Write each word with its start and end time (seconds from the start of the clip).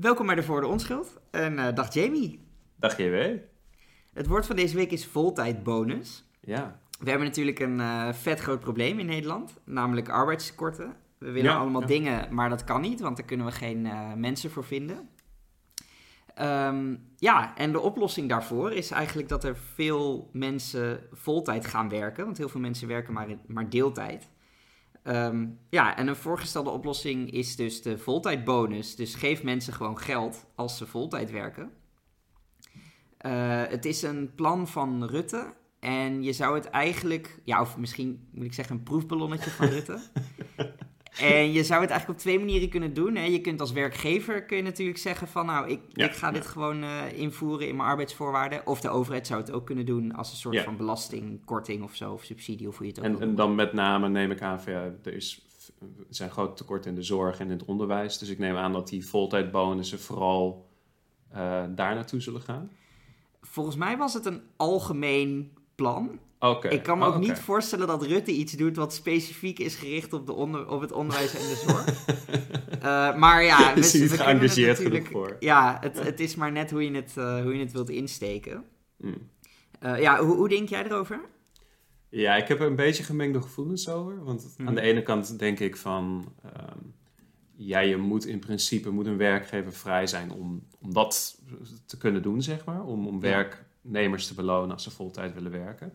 Welkom 0.00 0.26
bij 0.26 0.34
de 0.34 0.42
Voor 0.42 0.60
de 0.60 0.66
Onschuld. 0.66 1.20
En 1.30 1.58
eh, 1.58 1.74
dag 1.74 1.94
Jamie. 1.94 2.40
Dag 2.76 2.96
JW. 2.98 3.36
Het 4.12 4.26
woord 4.26 4.46
van 4.46 4.56
deze 4.56 4.76
week 4.76 4.90
is 4.90 5.06
voltijdbonus. 5.06 6.24
Ja. 6.40 6.80
We 7.00 7.08
hebben 7.10 7.26
natuurlijk 7.28 7.58
een 7.58 7.80
eh, 7.80 8.12
vet 8.12 8.40
groot 8.40 8.60
probleem 8.60 8.98
in 8.98 9.06
Nederland, 9.06 9.60
namelijk 9.64 10.08
arbeidstekorten. 10.08 10.96
We 11.18 11.30
willen 11.30 11.50
Ja, 11.50 11.56
allemaal 11.58 11.80
ja. 11.80 11.86
dingen, 11.86 12.34
maar 12.34 12.48
dat 12.48 12.64
kan 12.64 12.80
niet, 12.80 13.00
want 13.00 13.16
daar 13.16 13.26
kunnen 13.26 13.46
we 13.46 13.52
geen 13.52 13.86
eh, 13.86 14.12
mensen 14.14 14.50
voor 14.50 14.64
vinden. 14.64 15.08
Ehm, 16.34 16.94
ja, 17.16 17.56
en 17.56 17.72
de 17.72 17.80
oplossing 17.80 18.28
daarvoor 18.28 18.72
is 18.72 18.90
eigenlijk 18.90 19.28
dat 19.28 19.44
er 19.44 19.56
veel 19.56 20.30
mensen 20.32 21.00
voltijd 21.12 21.66
gaan 21.66 21.88
werken, 21.88 22.24
want 22.24 22.38
heel 22.38 22.48
veel 22.48 22.60
mensen 22.60 22.88
werken 22.88 23.12
maar, 23.12 23.28
in- 23.28 23.40
maar 23.46 23.70
deeltijd. 23.70 24.28
Ehm, 25.02 25.46
ja, 25.70 25.96
en 25.96 26.08
een 26.08 26.16
voorgestelde 26.16 26.70
oplossing 26.70 27.30
is 27.30 27.56
dus 27.56 27.82
de 27.82 27.98
voltijdbonus. 27.98 28.96
Dus 28.96 29.14
geef 29.14 29.42
mensen 29.42 29.72
gewoon 29.72 29.98
geld 29.98 30.46
als 30.54 30.76
ze 30.76 30.86
voltijd 30.86 31.30
werken. 31.30 31.70
Eh, 33.16 33.62
het 33.68 33.84
is 33.84 34.02
een 34.02 34.34
plan 34.34 34.68
van 34.68 35.04
Rutte. 35.04 35.54
En 35.80 36.22
je 36.22 36.32
zou 36.32 36.54
het 36.54 36.64
eigenlijk, 36.64 37.40
ja, 37.44 37.60
of 37.60 37.76
misschien 37.76 38.28
moet 38.32 38.44
ik 38.44 38.52
zeggen 38.54 38.76
een 38.76 38.82
proefballonnetje 38.82 39.50
van 39.50 39.66
Rutte. 39.66 40.00
En 41.20 41.52
je 41.52 41.64
zou 41.64 41.80
het 41.80 41.90
eigenlijk 41.90 42.20
op 42.20 42.24
twee 42.24 42.38
manieren 42.38 42.68
kunnen 42.68 42.94
doen. 42.94 43.16
Hè. 43.16 43.24
Je 43.24 43.40
kunt 43.40 43.60
als 43.60 43.72
werkgever 43.72 44.44
kun 44.44 44.56
je 44.56 44.62
natuurlijk 44.62 44.98
zeggen 44.98 45.28
van 45.28 45.46
nou, 45.46 45.68
ik, 45.68 45.80
Ja, 45.92 46.06
ik 46.06 46.12
ga 46.12 46.30
dit 46.30 46.46
gewoon 46.46 46.82
eh, 46.82 47.18
invoeren 47.18 47.68
in 47.68 47.76
mijn 47.76 47.88
arbeidsvoorwaarden. 47.88 48.66
Of 48.66 48.80
de 48.80 48.88
overheid 48.88 49.26
zou 49.26 49.40
het 49.40 49.50
ook 49.52 49.66
kunnen 49.66 49.86
doen 49.86 50.12
als 50.14 50.30
een 50.30 50.36
soort 50.36 50.54
Ja. 50.54 50.62
van 50.62 50.76
belastingkorting 50.76 51.82
of 51.82 51.94
zo, 51.94 52.12
of 52.12 52.24
subsidie 52.24 52.68
of 52.68 52.76
hoe 52.76 52.86
je 52.86 52.92
het 52.92 53.00
ook 53.00 53.06
En, 53.06 53.20
en 53.20 53.34
dan 53.34 53.54
met 53.54 53.72
name 53.72 54.08
neem 54.08 54.30
ik 54.30 54.42
aan 54.42 54.62
van 54.62 54.72
ja, 54.72 54.92
er, 55.02 55.14
is, 55.14 55.46
zijn 56.08 56.30
grote 56.30 56.54
tekorten 56.54 56.90
in 56.90 56.96
de 56.96 57.02
zorg 57.02 57.38
en 57.38 57.46
in 57.46 57.52
het 57.52 57.64
onderwijs. 57.64 58.18
Dus 58.18 58.28
ik 58.28 58.38
neem 58.38 58.56
aan 58.56 58.72
dat 58.72 58.88
die 58.88 59.06
voltijdbonussen 59.06 60.00
vooral 60.00 60.68
eh, 61.30 61.64
daar 61.68 61.94
naartoe 61.94 62.20
zullen 62.20 62.42
gaan. 62.42 62.70
Volgens 63.42 63.76
mij 63.76 63.96
was 63.96 64.14
het 64.14 64.24
een 64.24 64.42
algemeen 64.56 65.52
plan. 65.80 66.18
Oké. 66.38 66.68
Ik 66.68 66.82
kan 66.82 66.98
me 66.98 67.04
ook 67.04 67.18
niet 67.18 67.38
voorstellen 67.38 67.86
dat 67.86 68.02
Rutte 68.02 68.30
iets 68.32 68.52
doet 68.52 68.76
wat 68.76 68.94
specifiek 68.94 69.58
is 69.58 69.74
gericht 69.74 70.12
op, 70.12 70.26
de 70.26 70.32
onder, 70.32 70.68
op 70.68 70.80
het 70.80 70.92
onderwijs 70.92 71.34
en 71.34 71.40
de 71.40 71.62
zorg. 71.66 72.06
Eh, 72.80 73.16
maar 73.16 73.42
ja, 73.44 73.74
Is 73.74 73.92
we 73.92 73.98
kunnen 73.98 74.08
het 74.08 74.20
geëngageerd 74.20 74.78
genoeg 74.78 75.08
voor? 75.08 75.36
Ja, 75.40 75.78
het, 75.80 76.04
het 76.04 76.20
is 76.20 76.34
maar 76.34 76.52
net 76.52 76.70
hoe 76.70 76.84
je 76.84 76.90
het, 76.94 77.12
eh, 77.16 77.42
hoe 77.42 77.54
je 77.54 77.60
het 77.60 77.72
wilt 77.72 77.90
insteken. 77.90 78.64
Mm. 78.96 79.28
Eh, 79.80 80.00
ja, 80.00 80.24
hoe, 80.24 80.36
hoe 80.36 80.48
denk 80.48 80.68
jij 80.68 80.84
erover? 80.84 81.20
Ja, 82.08 82.36
ik 82.36 82.48
heb 82.48 82.60
er 82.60 82.66
een 82.66 82.76
beetje 82.76 83.02
gemengde 83.02 83.42
gevoelens 83.42 83.88
over. 83.88 84.24
Want 84.24 84.54
Mhm. 84.58 84.68
aan 84.68 84.74
de 84.74 84.80
ene 84.80 85.02
kant 85.02 85.38
denk 85.38 85.60
ik 85.60 85.76
van... 85.76 86.32
ehm, 86.42 86.78
ja, 87.56 87.78
je 87.78 87.96
moet 87.96 88.26
in 88.26 88.38
principe 88.38 88.90
moet 88.90 89.06
een 89.06 89.16
werkgever 89.16 89.72
vrij 89.72 90.06
zijn 90.06 90.30
om, 90.30 90.66
om 90.80 90.92
dat 90.94 91.40
te 91.86 91.98
kunnen 91.98 92.22
doen, 92.22 92.42
zeg 92.42 92.64
maar. 92.64 92.84
Om, 92.84 93.06
om 93.06 93.24
Ja. 93.24 93.68
Werknemers 93.82 94.26
te 94.26 94.34
belonen 94.34 94.70
als 94.72 94.82
ze 94.82 94.90
voltijd 94.90 95.34
willen 95.34 95.50
werken. 95.50 95.92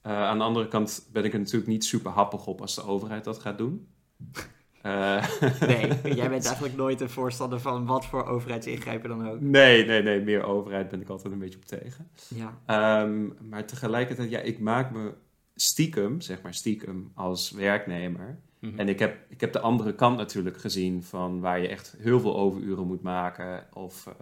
Eh, 0.00 0.12
aan 0.12 0.38
de 0.38 0.44
andere 0.44 0.68
kant 0.68 1.08
ben 1.12 1.24
ik 1.24 1.32
er 1.32 1.38
natuurlijk 1.38 1.66
niet 1.66 1.84
super 1.84 2.10
happig 2.10 2.46
op 2.46 2.60
als 2.60 2.74
de 2.74 2.84
overheid 2.84 3.24
dat 3.24 3.38
gaat 3.38 3.58
doen. 3.58 3.86
Eh, 4.82 5.26
Nee, 5.60 6.14
jij 6.14 6.28
bent 6.28 6.44
eigenlijk 6.50 6.76
nooit 6.76 7.00
een 7.00 7.10
voorstander 7.10 7.60
van 7.60 7.86
wat 7.86 8.06
voor 8.06 8.24
overheidsingrijpen 8.26 9.08
dan 9.08 9.28
ook. 9.28 9.40
nee, 9.40 9.84
nee, 9.84 10.02
nee, 10.02 10.20
meer 10.20 10.42
overheid 10.44 10.88
ben 10.88 11.00
ik 11.00 11.08
altijd 11.08 11.32
een 11.32 11.38
beetje 11.38 11.58
op 11.58 11.64
tegen. 11.64 12.08
Ja, 12.28 12.58
Ehm, 12.66 13.48
maar 13.48 13.66
tegelijkertijd, 13.66 14.30
ja, 14.30 14.38
ik 14.38 14.58
maak 14.58 14.90
me 14.90 15.14
stiekem, 15.54 16.20
zeg 16.20 16.42
maar 16.42 16.54
stiekem, 16.54 17.10
als 17.14 17.50
werknemer. 17.50 18.38
Mhm. 18.58 18.78
En 18.78 18.88
ik 18.88 18.98
heb, 18.98 19.16
ik 19.28 19.40
heb 19.40 19.52
de 19.52 19.60
andere 19.60 19.94
kant 19.94 20.16
natuurlijk 20.16 20.58
gezien 20.58 21.02
van 21.02 21.40
waar 21.40 21.60
je 21.60 21.68
echt 21.68 21.96
heel 21.98 22.20
veel 22.20 22.36
overuren 22.36 22.86
moet 22.86 23.02
maken 23.02 23.66
of 23.72 24.06
eh, 24.06 24.12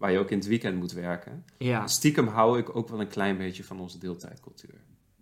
waar 0.00 0.12
je 0.12 0.18
ook 0.18 0.30
in 0.30 0.38
het 0.38 0.46
weekend 0.46 0.76
moet 0.78 0.92
werken. 0.92 1.44
ja, 1.58 1.86
Stiekem 1.86 2.26
hou 2.26 2.58
ik 2.58 2.76
ook 2.76 2.88
wel 2.88 3.00
een 3.00 3.08
klein 3.08 3.36
beetje 3.36 3.64
van 3.64 3.80
onze 3.80 3.98
deeltijdcultuur. 3.98 4.80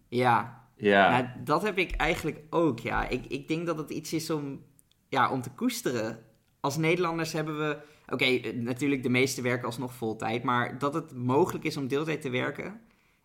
ja. 0.09 0.67
Ja, 0.81 1.11
Nou, 1.11 1.27
dat 1.45 1.63
heb 1.63 1.79
ik 1.79 1.91
eigenlijk 1.91 2.41
ook, 2.51 2.79
ja. 2.79 3.09
Ik, 3.09 3.27
ik 3.27 3.49
denk 3.49 3.67
dat 3.67 3.79
het 3.79 3.91
iets 3.91 4.13
is 4.13 4.31
om, 4.31 4.63
ja, 5.09 5.31
om 5.31 5.43
te 5.43 5.51
koesteren. 5.51 6.19
Als 6.61 6.77
Nederlanders 6.77 7.33
hebben 7.33 7.59
we... 7.59 7.79
Oké, 8.09 8.25
eh, 8.25 8.55
natuurlijk 8.55 9.03
de 9.03 9.09
meeste 9.09 9.43
werken 9.43 9.67
alsnog 9.67 9.95
voltijd. 9.95 10.43
Maar 10.43 10.79
dat 10.79 10.95
het 10.95 11.15
mogelijk 11.15 11.65
is 11.65 11.77
om 11.77 11.89
deeltijd 11.89 12.21
te 12.21 12.31
werken... 12.31 12.81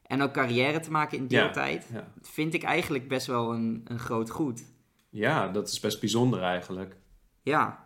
en 0.07 0.21
ook 0.21 0.31
carrière 0.33 0.79
te 0.79 0.91
maken 0.91 1.17
in 1.17 1.25
Ja. 1.27 1.43
deeltijd... 1.43 1.89
ja. 1.93 2.11
vind 2.21 2.53
ik 2.53 2.63
eigenlijk 2.63 3.07
best 3.07 3.27
wel 3.27 3.53
een, 3.53 3.81
een 3.85 3.99
groot 3.99 4.29
goed. 4.29 4.63
ja, 5.09 5.47
dat 5.47 5.67
is 5.67 5.79
best 5.79 5.99
bijzonder 5.99 6.41
eigenlijk. 6.41 6.95
Ja. 7.41 7.82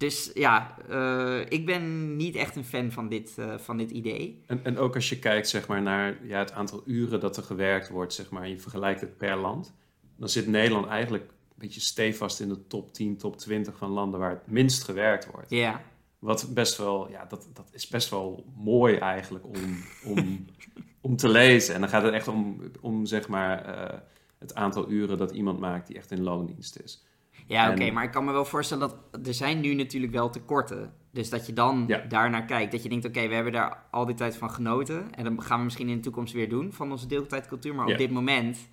Dus 0.00 0.30
ja, 0.34 0.76
eh, 0.88 1.40
ik 1.48 1.66
ben 1.66 2.16
niet 2.16 2.34
echt 2.34 2.56
een 2.56 2.64
fan 2.64 2.92
van 2.92 3.08
dit, 3.08 3.38
eh, 3.38 3.58
van 3.58 3.76
dit 3.76 3.90
idee. 3.90 4.42
En, 4.46 4.64
en 4.64 4.78
ook 4.78 4.94
als 4.94 5.08
je 5.08 5.18
kijkt 5.18 5.48
zeg 5.48 5.68
maar, 5.68 5.82
naar 5.82 6.26
ja, 6.26 6.38
het 6.38 6.52
aantal 6.52 6.82
uren 6.86 7.20
dat 7.20 7.36
er 7.36 7.42
gewerkt 7.42 7.88
wordt, 7.88 8.12
zeg 8.12 8.30
maar, 8.30 8.42
en 8.42 8.50
je 8.50 8.58
vergelijkt 8.58 9.00
het 9.00 9.16
per 9.16 9.36
land, 9.36 9.74
dan 10.16 10.28
zit 10.28 10.46
Nederland 10.46 10.86
eigenlijk 10.86 11.22
een 11.24 11.56
beetje 11.56 11.80
stevast 11.80 12.40
in 12.40 12.48
de 12.48 12.66
top 12.66 12.94
10, 12.94 13.16
top 13.16 13.36
20 13.36 13.76
van 13.76 13.90
landen 13.90 14.20
waar 14.20 14.30
het 14.30 14.46
minst 14.46 14.84
gewerkt 14.84 15.30
wordt. 15.30 15.50
Ja, 15.50 15.82
Wat 16.18 16.54
best 16.54 16.76
wel, 16.76 17.10
ja, 17.10 17.24
dat, 17.24 17.48
dat 17.52 17.68
is 17.72 17.88
best 17.88 18.10
wel 18.10 18.44
mooi 18.56 18.96
eigenlijk 18.96 19.44
om, 19.44 19.84
om, 20.04 20.44
om 21.10 21.16
te 21.16 21.28
lezen. 21.28 21.74
En 21.74 21.80
dan 21.80 21.90
gaat 21.90 22.02
het 22.02 22.14
echt 22.14 22.28
om, 22.28 22.60
om 22.80 23.06
zeg 23.06 23.28
maar, 23.28 23.64
eh, 23.64 23.98
het 24.38 24.54
aantal 24.54 24.90
uren 24.90 25.18
dat 25.18 25.30
iemand 25.30 25.58
maakt 25.58 25.86
die 25.86 25.96
echt 25.96 26.10
in 26.10 26.22
loondienst 26.22 26.80
is. 26.82 27.04
Ja 27.50 27.70
oké, 27.70 27.90
maar 27.90 28.04
ik 28.04 28.10
kan 28.10 28.24
me 28.24 28.32
wel 28.32 28.44
voorstellen 28.44 28.88
dat 29.10 29.26
er 29.26 29.34
zijn 29.34 29.60
nu 29.60 29.74
natuurlijk 29.74 30.12
wel 30.12 30.30
tekorten. 30.30 30.92
Dus 31.12 31.30
dat 31.30 31.46
je 31.46 31.52
dan 31.52 31.84
Ja. 31.86 31.98
daarnaar 31.98 32.44
kijkt. 32.44 32.72
Dat 32.72 32.82
je 32.82 32.88
denkt, 32.88 33.04
oké, 33.04 33.28
we 33.28 33.34
hebben 33.34 33.52
daar 33.52 33.82
al 33.90 34.06
die 34.06 34.14
tijd 34.14 34.36
van 34.36 34.50
genoten. 34.50 35.14
En 35.14 35.24
dan 35.24 35.42
gaan 35.42 35.58
we 35.58 35.64
misschien 35.64 35.88
in 35.88 35.94
de 35.96 36.02
toekomst 36.02 36.32
weer 36.32 36.48
doen 36.48 36.72
van 36.72 36.90
onze 36.90 37.06
deeltijdcultuur. 37.06 37.74
Maar 37.74 37.86
Ja. 37.86 37.92
op 37.92 37.98
dit 37.98 38.10
moment, 38.10 38.68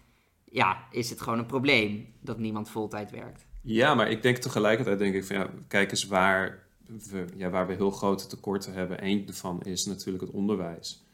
ja, 0.46 0.78
is 0.92 1.10
het 1.10 1.22
gewoon 1.22 1.40
een 1.40 1.46
probleem 1.46 2.06
dat 2.22 2.38
niemand 2.40 2.70
voltijd 2.70 3.12
werkt. 3.12 3.46
Ja, 3.62 3.96
maar 3.96 4.10
ik 4.10 4.22
denk 4.22 4.38
tegelijkertijd, 4.38 5.00
denk 5.00 5.16
ik 5.16 5.24
van 5.26 5.36
ja, 5.36 5.50
kijk 5.68 5.92
eens 5.92 6.08
waar 6.08 6.64
we, 7.12 7.26
ja, 7.36 7.50
waar 7.50 7.68
we 7.68 7.74
heel 7.74 7.92
grote 7.92 8.28
tekorten 8.28 8.74
hebben. 8.74 9.06
Eén 9.06 9.26
daarvan 9.26 9.62
is 9.62 9.86
natuurlijk 9.86 10.24
het 10.24 10.34
onderwijs. 10.34 11.06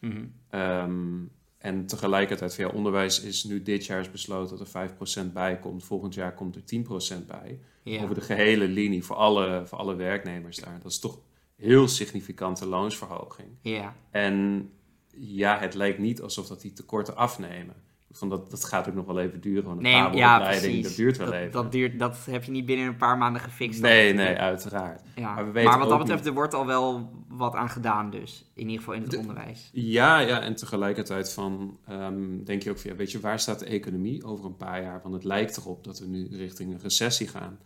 Ehm, 0.50 1.14
en 1.64 1.86
tegelijkertijd, 1.86 2.56
ja, 2.56 2.68
onderwijs 2.68 3.22
is 3.22 3.44
nu 3.44 3.62
dit 3.62 3.86
jaar 3.86 4.00
is 4.00 4.12
besloten 4.12 4.58
dat 4.58 4.74
er 4.74 5.26
5% 5.28 5.34
bij 5.34 5.60
komt. 5.60 5.84
Volgend 5.84 6.14
jaar 6.14 6.34
komt 6.34 6.56
er 6.56 6.62
10% 7.22 7.26
bij. 7.28 7.60
Ja. 7.84 8.04
Over 8.04 8.16
de 8.16 8.22
gehele 8.22 8.68
linie 8.68 9.04
voor 9.04 9.16
alle, 9.16 9.62
voor 9.66 9.78
alle 9.78 9.96
werknemers 9.96 10.58
daar. 10.58 10.80
Dat 10.82 10.92
is 10.92 11.00
toch 11.00 11.20
heel 11.56 11.88
significante 11.88 12.66
loonsverhoging. 12.66 13.48
ja. 13.62 13.96
En 14.12 14.70
ja, 15.18 15.60
het 15.60 15.74
lijkt 15.74 16.00
niet 16.00 16.22
alsof 16.22 16.48
dat 16.48 16.62
die 16.62 16.74
tekorten 16.74 17.16
afnemen. 17.16 17.76
Van 18.16 18.30
dat, 18.30 18.52
dat 18.52 18.64
gaat 18.64 18.88
ook 18.88 18.94
nog 18.94 19.06
wel 19.06 19.20
even 19.20 19.42
duren. 19.42 19.72
Een 19.72 19.82
Nee, 19.82 20.12
ja, 20.16 20.40
precies. 20.40 20.84
dat 20.88 20.96
duurt 20.96 21.18
wel 21.18 21.26
dat, 21.26 21.36
even. 21.36 21.52
Dat, 21.52 21.72
duurt, 21.72 22.00
dat 22.00 22.18
heb 22.30 22.44
je 22.44 22.52
niet 22.52 22.66
binnen 22.66 22.88
een 22.88 22.96
paar 22.98 23.18
maanden 23.18 23.42
gefixt. 23.42 23.82
nee, 23.82 24.14
nee, 24.14 24.36
uiteraard. 24.36 25.02
Ja. 25.16 25.22
Maar 25.22 25.34
Maar, 25.36 25.46
we 25.46 25.52
weten 25.52 25.80
wat 25.80 25.90
dat 25.90 25.98
betreft, 25.98 26.20
niet- 26.20 26.28
er 26.30 26.34
wordt 26.34 26.54
al 26.54 26.66
wel 26.66 27.12
wat 27.28 27.56
aan 27.56 27.70
gedaan 27.70 28.10
dus. 28.10 28.52
In 28.54 28.62
ieder 28.64 28.78
geval 28.78 28.94
in 28.94 29.02
het 29.02 29.12
De- 29.12 29.18
onderwijs. 29.18 29.70
Ja, 29.74 30.20
ja, 30.20 30.40
en 30.42 30.56
tegelijkertijd 30.56 31.34
van, 31.34 31.78
ehm, 31.86 32.44
denk 32.44 32.64
je 32.64 32.70
ook 32.70 32.78
van, 32.80 32.92
ja, 32.92 32.96
weet 32.98 33.12
je, 33.12 33.20
waar 33.20 33.40
staat 33.40 33.60
de 33.60 33.66
economie 33.66 34.24
over 34.24 34.46
een 34.46 34.58
paar 34.58 34.82
jaar? 34.82 35.00
Want 35.04 35.14
het 35.14 35.24
lijkt 35.24 35.58
erop 35.58 35.84
dat 35.84 36.00
we 36.00 36.06
nu 36.08 36.28
richting 36.32 36.72
een 36.74 36.80
recessie 36.82 37.28
gaan. 37.28 37.60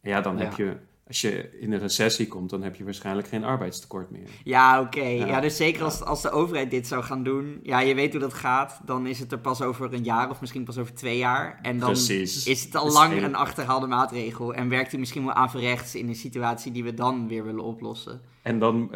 En 0.00 0.10
ja, 0.10 0.20
dan 0.20 0.36
Ja. 0.38 0.44
heb 0.44 0.52
je, 0.56 0.76
als 1.08 1.20
je 1.20 1.58
in 1.60 1.72
een 1.72 1.78
recessie 1.78 2.28
komt, 2.28 2.50
dan 2.50 2.62
heb 2.62 2.76
je 2.76 2.84
waarschijnlijk 2.84 3.28
geen 3.28 3.44
arbeidstekort 3.44 4.10
meer. 4.10 4.28
Ja, 4.44 4.80
oké. 4.80 5.00
Ja. 5.02 5.26
Ja. 5.26 5.40
dus 5.40 5.56
zeker 5.56 5.82
als, 5.84 6.02
als 6.02 6.22
de 6.22 6.30
overheid 6.30 6.70
dit 6.70 6.86
zou 6.86 7.02
gaan 7.02 7.22
doen. 7.22 7.60
Ja, 7.62 7.80
je 7.80 7.94
weet 7.94 8.10
hoe 8.12 8.20
dat 8.20 8.34
gaat. 8.34 8.80
Dan 8.84 9.06
is 9.06 9.18
het 9.18 9.32
er 9.32 9.38
pas 9.38 9.62
over 9.62 9.94
een 9.94 10.04
jaar 10.04 10.30
of 10.30 10.40
misschien 10.40 10.64
pas 10.64 10.78
over 10.78 10.94
twee 10.94 11.18
jaar. 11.18 11.58
En 11.62 11.78
dan 11.78 11.88
Precies. 11.90 12.46
is 12.46 12.64
het 12.64 12.74
al 12.76 12.86
is 12.86 12.92
lang 12.94 13.12
heel- 13.12 13.22
een 13.22 13.34
achterhaalde 13.34 13.86
maatregel. 13.86 14.54
En 14.54 14.68
werkt 14.68 14.90
hij 14.90 15.00
misschien 15.00 15.24
wel 15.24 15.34
averechts 15.34 15.94
in 15.94 16.08
een 16.08 16.14
situatie 16.14 16.72
die 16.72 16.84
we 16.84 16.94
dan 16.94 17.28
weer 17.28 17.44
willen 17.44 17.64
oplossen. 17.64 18.20
En 18.42 18.58
dan, 18.58 18.90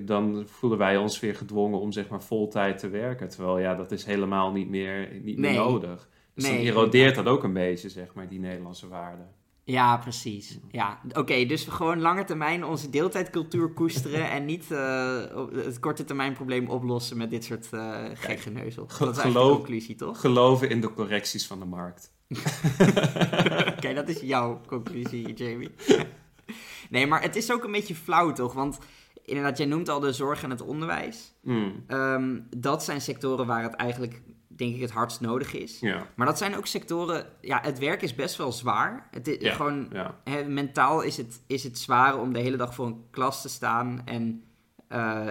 dan 0.00 0.44
voelen 0.48 0.78
wij 0.78 0.96
ons 0.96 1.20
weer 1.20 1.34
gedwongen 1.34 1.80
om 1.80 1.92
zeg 1.92 2.08
maar 2.08 2.22
voltijd 2.22 2.78
te 2.78 2.88
werken. 2.88 3.28
Terwijl 3.28 3.58
ja, 3.58 3.74
dat 3.74 3.92
is 3.92 4.04
helemaal 4.04 4.52
niet 4.52 4.68
meer, 4.68 5.08
niet 5.22 5.38
meer 5.38 5.50
Nee. 5.50 5.58
nodig. 5.58 6.08
Dus 6.34 6.44
Nee, 6.44 6.56
dan 6.56 6.66
erodeert 6.66 7.14
dat 7.14 7.26
ook 7.26 7.44
een 7.44 7.52
beetje, 7.52 7.88
zeg 7.88 8.14
maar, 8.14 8.28
die 8.28 8.38
Nederlandse 8.40 8.88
waarde. 8.88 9.22
Ja, 9.68 9.96
precies. 9.96 10.58
Ja, 10.70 11.00
oké. 11.12 11.44
dus 11.44 11.64
gewoon 11.64 12.00
lange 12.00 12.24
termijn 12.24 12.64
onze 12.64 12.90
deeltijdcultuur 12.90 13.68
koesteren. 13.68 14.30
en 14.36 14.44
niet 14.44 14.70
eh, 14.70 15.20
het 15.52 15.80
korte 15.80 16.04
termijn 16.04 16.32
probleem 16.32 16.68
oplossen 16.68 17.16
met 17.16 17.30
dit 17.30 17.44
soort 17.44 17.68
eh 17.72 18.04
gek 18.14 18.40
geneuzel. 18.40 18.86
Dat 18.98 19.16
is 19.16 19.22
de 19.22 19.28
geloof- 19.28 19.56
conclusie, 19.56 19.94
toch? 19.94 20.20
Geloven 20.20 20.70
in 20.70 20.80
de 20.80 20.92
correcties 20.92 21.46
van 21.46 21.58
de 21.58 21.64
markt. 21.64 22.12
Oké, 23.76 23.94
dat 23.94 24.08
is 24.08 24.20
jouw 24.20 24.60
conclusie, 24.66 25.32
Jamie. 25.32 25.70
nee, 26.90 27.06
maar 27.06 27.22
het 27.22 27.36
is 27.36 27.52
ook 27.52 27.64
een 27.64 27.72
beetje 27.72 27.94
flauw, 27.94 28.32
toch? 28.32 28.52
Want 28.52 28.78
inderdaad, 29.24 29.58
jij 29.58 29.66
noemt 29.66 29.88
al 29.88 30.00
de 30.00 30.12
zorg 30.12 30.42
en 30.42 30.50
het 30.50 30.60
onderwijs. 30.62 31.32
Mm. 31.42 31.84
Ehm, 31.86 32.40
dat 32.56 32.84
zijn 32.84 33.00
sectoren 33.00 33.46
waar 33.46 33.62
het 33.62 33.74
eigenlijk 33.74 34.22
denk 34.56 34.74
ik 34.74 34.80
het 34.80 34.90
hardst 34.90 35.20
nodig 35.20 35.54
is. 35.54 35.80
Ja. 35.80 36.06
Maar 36.14 36.26
dat 36.26 36.38
zijn 36.38 36.56
ook 36.56 36.66
sectoren, 36.66 37.26
ja, 37.40 37.58
het 37.62 37.78
werk 37.78 38.02
is 38.02 38.14
best 38.14 38.36
wel 38.36 38.52
zwaar. 38.52 39.08
Het 39.10 39.28
is 39.28 39.36
Ja. 39.40 39.54
gewoon, 39.54 39.88
Ja. 39.92 40.14
mentaal 40.48 41.00
is 41.02 41.16
het, 41.16 41.40
is 41.46 41.62
het 41.64 41.78
zwaar 41.78 42.20
om 42.20 42.32
de 42.32 42.38
hele 42.40 42.56
dag 42.56 42.74
voor 42.74 42.86
een 42.86 43.04
klas 43.10 43.42
te 43.42 43.48
staan. 43.48 44.02
En 44.04 44.42
eh, 44.88 45.28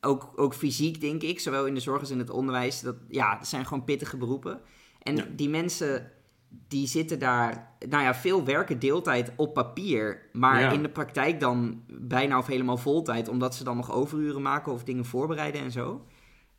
ook, 0.00 0.32
ook 0.36 0.54
fysiek, 0.54 1.00
denk 1.00 1.22
ik, 1.22 1.40
zowel 1.40 1.66
in 1.66 1.74
de 1.74 1.80
zorg 1.80 2.00
als 2.00 2.10
in 2.10 2.18
het 2.18 2.30
onderwijs. 2.30 2.80
Dat, 2.80 2.96
ja, 3.08 3.36
dat 3.36 3.46
zijn 3.48 3.66
gewoon 3.66 3.84
pittige 3.84 4.16
beroepen. 4.16 4.60
En 5.02 5.36
die 5.36 5.48
mensen, 5.48 6.10
die 6.48 6.86
zitten 6.86 7.18
daar, 7.18 7.76
nou 7.88 8.02
ja, 8.02 8.14
veel 8.14 8.44
werken 8.44 8.78
deeltijd 8.78 9.32
op 9.36 9.54
papier. 9.54 10.28
Maar 10.32 10.72
in 10.74 10.82
de 10.82 10.88
praktijk 10.88 11.40
dan 11.40 11.82
bijna 11.86 12.38
of 12.38 12.46
helemaal 12.46 12.76
voltijd. 12.76 13.28
Omdat 13.28 13.54
ze 13.54 13.64
dan 13.64 13.76
nog 13.76 13.92
overuren 13.92 14.42
maken 14.42 14.72
of 14.72 14.84
dingen 14.84 15.04
voorbereiden 15.04 15.60
en 15.60 15.70
zo. 15.70 16.06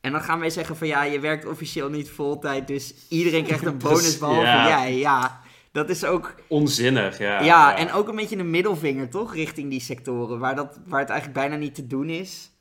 En 0.08 0.14
dan 0.14 0.22
gaan 0.22 0.40
wij 0.40 0.50
zeggen 0.50 0.76
van 0.76 0.88
ja, 0.88 1.04
je 1.04 1.20
werkt 1.20 1.46
officieel 1.46 1.90
niet 1.90 2.10
voltijd, 2.10 2.68
dus 2.68 2.94
iedereen 3.10 3.44
krijgt 3.44 3.66
een 3.66 3.78
bonus 3.88 4.04
Dus, 4.04 4.18
behalve 4.18 4.42
ja. 4.42 4.68
jij. 4.68 4.98
Ja, 4.98 5.42
dat 5.72 5.90
is 5.90 6.06
ook, 6.06 6.36
Onzinnig, 6.48 7.18
ja. 7.18 7.42
ja, 7.42 7.78
en 7.78 7.92
ook 7.92 8.08
een 8.08 8.16
beetje 8.16 8.38
een 8.38 8.50
middelvinger 8.50 9.10
toch, 9.10 9.34
richting 9.34 9.70
die 9.70 9.80
sectoren, 9.80 10.40
waar, 10.40 10.56
dat, 10.56 10.80
waar 10.86 11.00
het 11.00 11.10
eigenlijk 11.10 11.40
bijna 11.40 11.56
niet 11.56 11.76
te 11.76 11.88
doen 11.88 12.10
is. 12.10 12.52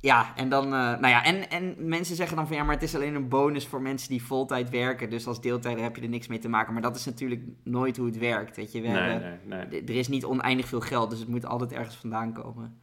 Ja, 0.00 0.32
en 0.36 0.48
dan, 0.48 0.64
eh, 0.64 0.70
nou 0.70 1.06
ja, 1.08 1.24
en, 1.24 1.50
en 1.50 1.74
mensen 1.78 2.16
zeggen 2.16 2.36
dan 2.36 2.46
van 2.46 2.56
ja, 2.56 2.62
maar 2.64 2.74
het 2.74 2.82
is 2.82 2.94
alleen 2.94 3.14
een 3.14 3.28
bonus 3.28 3.66
voor 3.66 3.82
mensen 3.82 4.08
die 4.08 4.22
voltijd 4.24 4.70
werken, 4.70 5.10
dus 5.10 5.26
als 5.26 5.40
deeltijder 5.40 5.82
heb 5.82 5.96
je 5.96 6.02
er 6.02 6.08
niks 6.08 6.26
mee 6.26 6.38
te 6.38 6.48
maken. 6.48 6.72
Maar 6.72 6.82
dat 6.82 6.96
is 6.96 7.04
natuurlijk 7.04 7.40
nooit 7.64 7.96
hoe 7.96 8.06
het 8.06 8.18
werkt, 8.18 8.56
weet 8.56 8.72
je. 8.72 8.80
We 8.80 8.88
Nee, 8.88 8.96
hebben, 8.96 9.38
nee, 9.44 9.66
nee. 9.70 9.82
D- 9.84 9.88
Er 9.88 9.94
is 9.96 10.08
niet 10.08 10.24
oneindig 10.24 10.66
veel 10.68 10.80
geld, 10.80 11.10
dus 11.10 11.18
het 11.18 11.28
moet 11.28 11.46
altijd 11.46 11.72
ergens 11.72 11.96
vandaan 11.96 12.32
komen. 12.32 12.78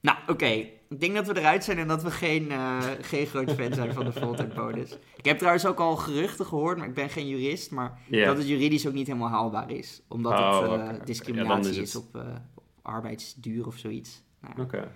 Nou, 0.00 0.18
oké. 0.26 0.46
Ik 0.88 1.00
denk 1.00 1.14
dat 1.14 1.26
we 1.26 1.38
eruit 1.38 1.64
zijn 1.64 1.78
en 1.78 1.88
dat 1.88 2.02
we 2.02 2.10
geen, 2.10 2.50
eh, 2.50 2.78
geen 3.00 3.26
groot 3.26 3.52
fan 3.52 3.72
zijn 3.74 3.92
van 3.92 4.04
de 4.04 4.12
voltijdbonus. 4.12 4.98
Ik 5.16 5.24
heb 5.24 5.38
trouwens 5.38 5.66
ook 5.66 5.78
al 5.80 5.96
geruchten 5.96 6.46
gehoord, 6.46 6.78
maar 6.78 6.86
ik 6.88 6.94
ben 6.94 7.08
geen 7.10 7.28
jurist, 7.28 7.70
maar 7.70 7.98
dat 8.26 8.36
het 8.36 8.48
juridisch 8.48 8.86
ook 8.86 8.92
niet 8.92 9.06
helemaal 9.06 9.28
haalbaar 9.28 9.70
is. 9.70 10.02
Omdat 10.08 10.32
Oh, 10.32 10.60
het 10.60 10.70
eh, 10.70 10.72
oké, 10.84 10.94
oké. 10.94 11.04
discriminatie 11.04 11.64
Ja, 11.64 11.70
is 11.70 11.76
is, 11.78 11.92
het- 11.92 12.02
op, 12.02 12.16
eh, 12.16 12.22
op 12.54 12.64
arbeidsduur 12.82 13.66
of 13.66 13.76
zoiets. 13.76 14.22
Nou. 14.40 14.60
Oké, 14.60 14.88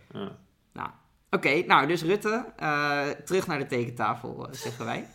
nou, 0.73 0.89
Oké, 1.31 1.63
nou, 1.67 1.87
dus 1.87 2.03
Rutte, 2.03 2.45
eh, 2.57 3.09
terug 3.25 3.47
naar 3.47 3.59
de 3.59 3.67
tekentafel, 3.67 4.47
eh, 4.49 4.53
zeggen 4.55 4.85
wij. 4.85 5.07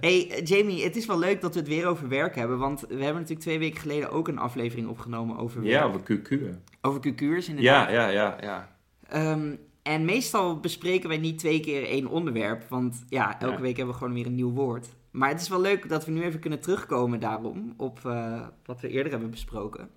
hey, 0.00 0.30
eh, 0.30 0.44
Jamie, 0.44 0.84
het 0.84 0.96
is 0.96 1.06
wel 1.06 1.18
leuk 1.18 1.40
dat 1.40 1.54
we 1.54 1.60
het 1.60 1.68
weer 1.68 1.86
over 1.86 2.08
werk 2.08 2.34
hebben, 2.34 2.58
want 2.58 2.80
we 2.80 2.86
hebben 2.94 3.12
natuurlijk 3.14 3.40
twee 3.40 3.58
weken 3.58 3.80
geleden 3.80 4.10
ook 4.10 4.28
een 4.28 4.38
aflevering 4.38 4.88
opgenomen 4.88 5.36
over 5.36 5.60
werk. 5.62 5.72
Ja, 5.72 5.82
over 5.84 6.00
QQ. 6.00 6.40
Over 6.80 7.00
QQ'ers 7.00 7.48
inderdaad. 7.48 7.62
Ja, 7.62 7.88
ja, 7.88 8.08
ja, 8.08 8.36
ja. 8.40 8.75
Ehm, 9.08 9.54
en 9.82 10.04
meestal 10.04 10.60
bespreken 10.60 11.08
wij 11.08 11.18
niet 11.18 11.38
twee 11.38 11.60
keer 11.60 11.84
één 11.88 12.06
onderwerp, 12.06 12.68
want 12.68 13.04
ja, 13.08 13.40
elke 13.40 13.54
Ja. 13.54 13.60
week 13.60 13.76
hebben 13.76 13.94
we 13.94 14.00
gewoon 14.00 14.14
weer 14.14 14.26
een 14.26 14.34
nieuw 14.34 14.52
woord. 14.52 14.88
Maar 15.10 15.28
het 15.28 15.40
is 15.40 15.48
wel 15.48 15.60
leuk 15.60 15.88
dat 15.88 16.04
we 16.04 16.10
nu 16.10 16.22
even 16.22 16.40
kunnen 16.40 16.60
terugkomen 16.60 17.20
daarom 17.20 17.74
op 17.76 18.00
eh, 18.04 18.46
wat 18.64 18.80
we 18.80 18.88
eerder 18.88 19.12
hebben 19.12 19.30
besproken. 19.30 19.88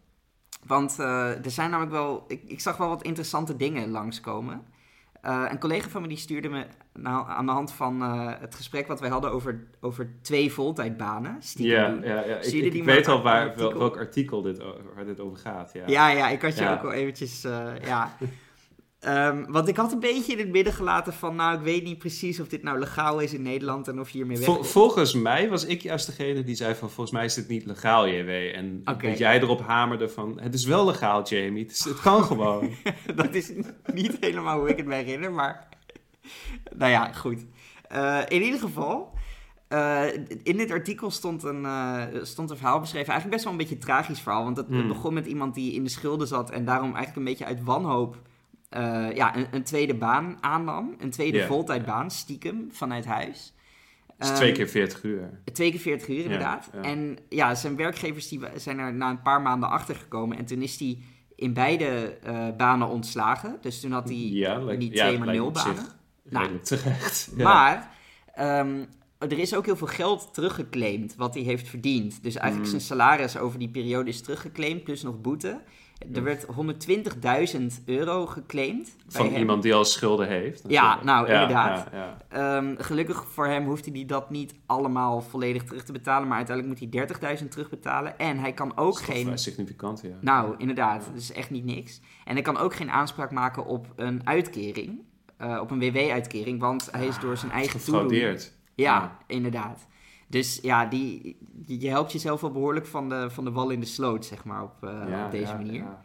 Want 0.67 0.99
eh, 0.99 1.45
er 1.45 1.51
zijn 1.51 1.69
namelijk 1.69 1.95
wel, 1.95 2.23
ik, 2.27 2.41
ik 2.45 2.59
zag 2.59 2.77
wel 2.77 2.87
wat 2.87 3.03
interessante 3.03 3.55
dingen 3.55 3.89
langskomen. 3.89 4.61
Eh 5.21 5.45
een 5.49 5.59
collega 5.59 5.89
van 5.89 6.01
me 6.01 6.07
die 6.07 6.17
stuurde 6.17 6.49
me 6.49 6.65
nou, 6.93 7.27
aan 7.29 7.45
de 7.45 7.51
hand 7.51 7.71
van 7.71 8.01
het 8.41 8.55
gesprek 8.55 8.87
wat 8.87 8.99
wij 8.99 9.09
hadden 9.09 9.31
over, 9.31 9.67
over 9.81 10.11
twee 10.21 10.51
voltijdbanen. 10.53 11.37
Ja, 11.53 11.87
ja, 12.03 12.25
ja. 12.25 12.35
Ik, 12.35 12.73
ik 12.73 12.83
weet 12.83 13.07
al 13.07 13.21
waar, 13.21 13.49
artikel? 13.49 13.79
welk 13.79 13.97
artikel 13.97 14.41
dit, 14.41 14.57
waar 14.95 15.05
dit 15.05 15.19
over 15.19 15.37
gaat. 15.37 15.73
Ja. 15.73 15.83
Ja, 15.87 16.09
ja, 16.09 16.29
ik 16.29 16.41
had 16.41 16.57
je 16.57 16.63
Ja. 16.63 16.73
ook 16.73 16.83
al 16.83 16.91
eventjes, 16.91 17.41
ja. 17.81 18.15
Ehm, 18.99 19.45
want 19.51 19.67
ik 19.67 19.75
had 19.77 19.91
een 19.91 19.99
beetje 19.99 20.31
in 20.31 20.37
het 20.39 20.49
midden 20.49 20.73
gelaten 20.73 21.13
van, 21.13 21.35
nou, 21.35 21.57
ik 21.57 21.63
weet 21.63 21.83
niet 21.83 21.97
precies 21.97 22.39
of 22.39 22.47
dit 22.47 22.63
nou 22.63 22.79
legaal 22.79 23.19
is 23.19 23.33
in 23.33 23.41
Nederland 23.41 23.87
en 23.87 23.99
of 23.99 24.09
je 24.09 24.17
hiermee 24.17 24.37
weg 24.37 24.45
Vol- 24.45 24.53
wil. 24.55 24.63
volgens 24.63 25.13
mij 25.13 25.49
was 25.49 25.65
ik 25.65 25.81
juist 25.81 26.05
degene 26.05 26.43
die 26.43 26.55
zei 26.55 26.75
van 26.75 26.89
volgens 26.89 27.11
mij 27.11 27.25
is 27.25 27.33
dit 27.33 27.47
niet 27.47 27.65
legaal, 27.65 28.07
JW. 28.07 28.29
En 28.29 28.81
dat 28.83 29.17
jij 29.17 29.41
erop 29.41 29.61
hamerde 29.61 30.09
van 30.09 30.39
het 30.41 30.53
is 30.53 30.65
wel 30.65 30.85
legaal, 30.85 31.23
Jamie. 31.23 31.63
Het, 31.63 31.71
is- 31.71 31.83
het 31.85 31.99
kan 32.01 32.23
gewoon. 32.23 32.69
dat 33.15 33.33
is 33.33 33.51
niet 33.93 34.17
helemaal 34.19 34.59
hoe 34.59 34.69
ik 34.69 34.77
het 34.77 34.85
me 34.85 34.95
herinner, 34.95 35.31
maar... 35.31 35.67
nou 36.77 36.91
ja, 36.91 37.11
goed. 37.13 37.45
Eh, 37.87 38.19
in 38.27 38.41
ieder 38.41 38.59
geval, 38.59 39.13
eh, 39.67 40.03
in 40.43 40.57
dit 40.57 40.71
artikel 40.71 41.11
stond 41.11 41.43
een, 41.43 41.65
eh, 41.65 42.03
stond 42.21 42.49
een 42.49 42.57
verhaal 42.57 42.79
beschreven. 42.79 43.07
Eigenlijk 43.07 43.31
best 43.33 43.43
wel 43.43 43.53
een 43.53 43.59
beetje 43.59 43.75
een 43.75 43.81
tragisch 43.81 44.19
verhaal. 44.21 44.43
Want 44.43 44.57
het, 44.57 44.67
het 44.67 44.75
Hmm. 44.77 44.87
begon 44.87 45.13
met 45.13 45.25
iemand 45.25 45.53
die 45.55 45.73
in 45.73 45.83
de 45.83 45.89
schulden 45.89 46.27
zat 46.27 46.49
en 46.51 46.65
daarom 46.65 46.95
eigenlijk 46.95 47.15
een 47.15 47.23
beetje 47.23 47.45
uit 47.45 47.63
wanhoop... 47.63 48.17
eh, 48.69 49.15
ja, 49.15 49.35
een, 49.37 49.47
een 49.51 49.63
tweede 49.63 49.95
baan 49.95 50.37
aannam. 50.41 50.95
Een 50.99 51.09
tweede 51.09 51.37
Ja, 51.37 51.45
voltijdbaan, 51.47 52.11
stiekem, 52.11 52.67
vanuit 52.71 53.05
huis. 53.05 53.53
Het 54.07 54.27
is 54.27 54.27
Ehm, 54.27 54.35
twee 54.37 54.51
keer 54.51 54.67
40 54.67 55.03
uur. 55.03 55.29
Twee 55.53 55.71
keer 55.71 55.79
40 55.79 56.07
uur, 56.07 56.23
inderdaad. 56.23 56.69
ja. 56.73 56.81
En 56.81 57.17
ja, 57.29 57.55
zijn 57.55 57.75
werkgevers 57.75 58.27
die 58.27 58.39
zijn 58.55 58.79
er 58.79 58.93
na 58.93 59.09
een 59.09 59.21
paar 59.21 59.41
maanden 59.41 59.69
achter 59.69 59.95
gekomen. 59.95 60.37
En 60.37 60.45
toen 60.45 60.61
is 60.61 60.79
hij 60.79 60.97
in 61.35 61.53
beide 61.53 62.17
eh, 62.23 62.47
banen 62.57 62.87
ontslagen. 62.87 63.57
Dus 63.61 63.79
toen 63.79 63.91
had 63.91 64.07
hij 64.07 64.17
Ja, 64.17 64.57
niet 64.57 64.93
ja, 64.93 65.05
twee, 65.07 65.19
maar 65.19 65.33
nul 65.33 65.51
banen. 65.51 65.85
Nou, 66.29 66.59
terecht. 66.59 67.31
Maar 67.37 67.91
ehm, 68.33 68.83
er 69.17 69.39
is 69.39 69.55
ook 69.55 69.65
heel 69.65 69.75
veel 69.77 69.87
geld 69.87 70.33
teruggeclaimd 70.33 71.15
wat 71.15 71.33
hij 71.33 71.43
heeft 71.43 71.67
verdiend. 71.67 72.23
Dus 72.23 72.35
eigenlijk 72.35 72.71
Mm. 72.73 72.79
zijn 72.79 72.87
salaris 72.99 73.37
over 73.37 73.59
die 73.59 73.69
periode 73.69 74.09
is 74.09 74.21
teruggeclaimd, 74.21 74.83
plus 74.83 75.01
nog 75.03 75.21
boete. 75.21 75.61
Er 76.13 76.23
werd 76.23 76.45
120.000 76.45 77.83
euro 77.85 78.25
geclaimd. 78.25 78.95
Van 79.07 79.25
hem. 79.25 79.35
iemand 79.35 79.63
die 79.63 79.73
al 79.73 79.85
schulden 79.85 80.27
heeft. 80.27 80.63
Ja, 80.67 81.03
nou, 81.03 81.27
Ja, 81.27 81.33
inderdaad. 81.41 81.87
Ja, 81.91 82.17
ja. 82.31 82.57
Ehm, 82.57 82.75
gelukkig 82.77 83.25
voor 83.27 83.47
hem 83.47 83.65
hoefde 83.65 83.91
hij 83.91 84.05
dat 84.05 84.29
niet 84.29 84.53
allemaal 84.65 85.21
volledig 85.21 85.63
terug 85.63 85.83
te 85.83 85.91
betalen. 85.91 86.27
Maar 86.27 86.37
uiteindelijk 86.37 86.81
moet 86.81 86.91
hij 86.93 87.37
30.000 87.41 87.51
terugbetalen. 87.51 88.17
En 88.19 88.37
hij 88.37 88.53
kan 88.53 88.77
ook 88.77 88.91
Dat 88.93 88.99
is 88.99 89.05
toch 89.05 89.15
geen. 89.15 89.23
vrij 89.25 89.37
significant, 89.37 90.01
ja. 90.01 90.15
Nou, 90.21 90.55
inderdaad, 90.57 91.05
dat 91.13 91.21
is 91.21 91.31
echt 91.31 91.49
niet 91.49 91.65
niks. 91.65 92.01
En 92.25 92.33
hij 92.33 92.41
kan 92.41 92.57
ook 92.57 92.75
geen 92.75 92.91
aanspraak 92.91 93.31
maken 93.31 93.65
op 93.65 93.87
een 93.95 94.21
uitkering. 94.23 94.99
eh, 95.37 95.59
op 95.61 95.71
een 95.71 95.79
WW-uitkering, 95.79 96.59
want 96.59 96.87
hij 96.91 97.07
is 97.07 97.19
door 97.19 97.37
zijn 97.37 97.51
eigen 97.51 97.83
toedoen... 97.83 98.37
Ja. 98.75 99.17
inderdaad. 99.27 99.87
Dus 100.29 100.59
ja, 100.61 100.85
die, 100.85 101.37
je 101.65 101.89
helpt 101.89 102.11
jezelf 102.11 102.41
wel 102.41 102.51
behoorlijk 102.51 102.85
van 102.85 103.09
de, 103.09 103.29
van 103.29 103.43
de 103.43 103.51
wal 103.51 103.69
in 103.69 103.79
de 103.79 103.85
sloot, 103.85 104.25
zeg 104.25 104.43
maar, 104.43 104.63
op, 104.63 104.83
eh, 104.83 105.09
Ja, 105.09 105.25
op 105.25 105.31
deze 105.31 105.51
ja, 105.51 105.55
manier. 105.57 105.83
ja. 105.83 106.01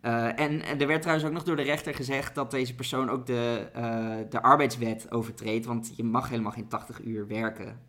Eh, 0.00 0.44
en, 0.44 0.62
en 0.62 0.80
er 0.80 0.86
werd 0.86 1.00
trouwens 1.00 1.28
ook 1.28 1.34
nog 1.34 1.42
door 1.42 1.56
de 1.56 1.62
rechter 1.62 1.94
gezegd 1.94 2.34
dat 2.34 2.50
deze 2.50 2.74
persoon 2.74 3.10
ook 3.10 3.26
de, 3.26 3.68
eh, 3.72 4.16
de 4.30 4.42
arbeidswet 4.42 5.12
overtreedt, 5.12 5.66
want 5.66 5.92
je 5.96 6.04
mag 6.04 6.28
helemaal 6.28 6.52
geen 6.52 6.68
80 6.68 7.02
uur 7.04 7.26
werken. 7.26 7.88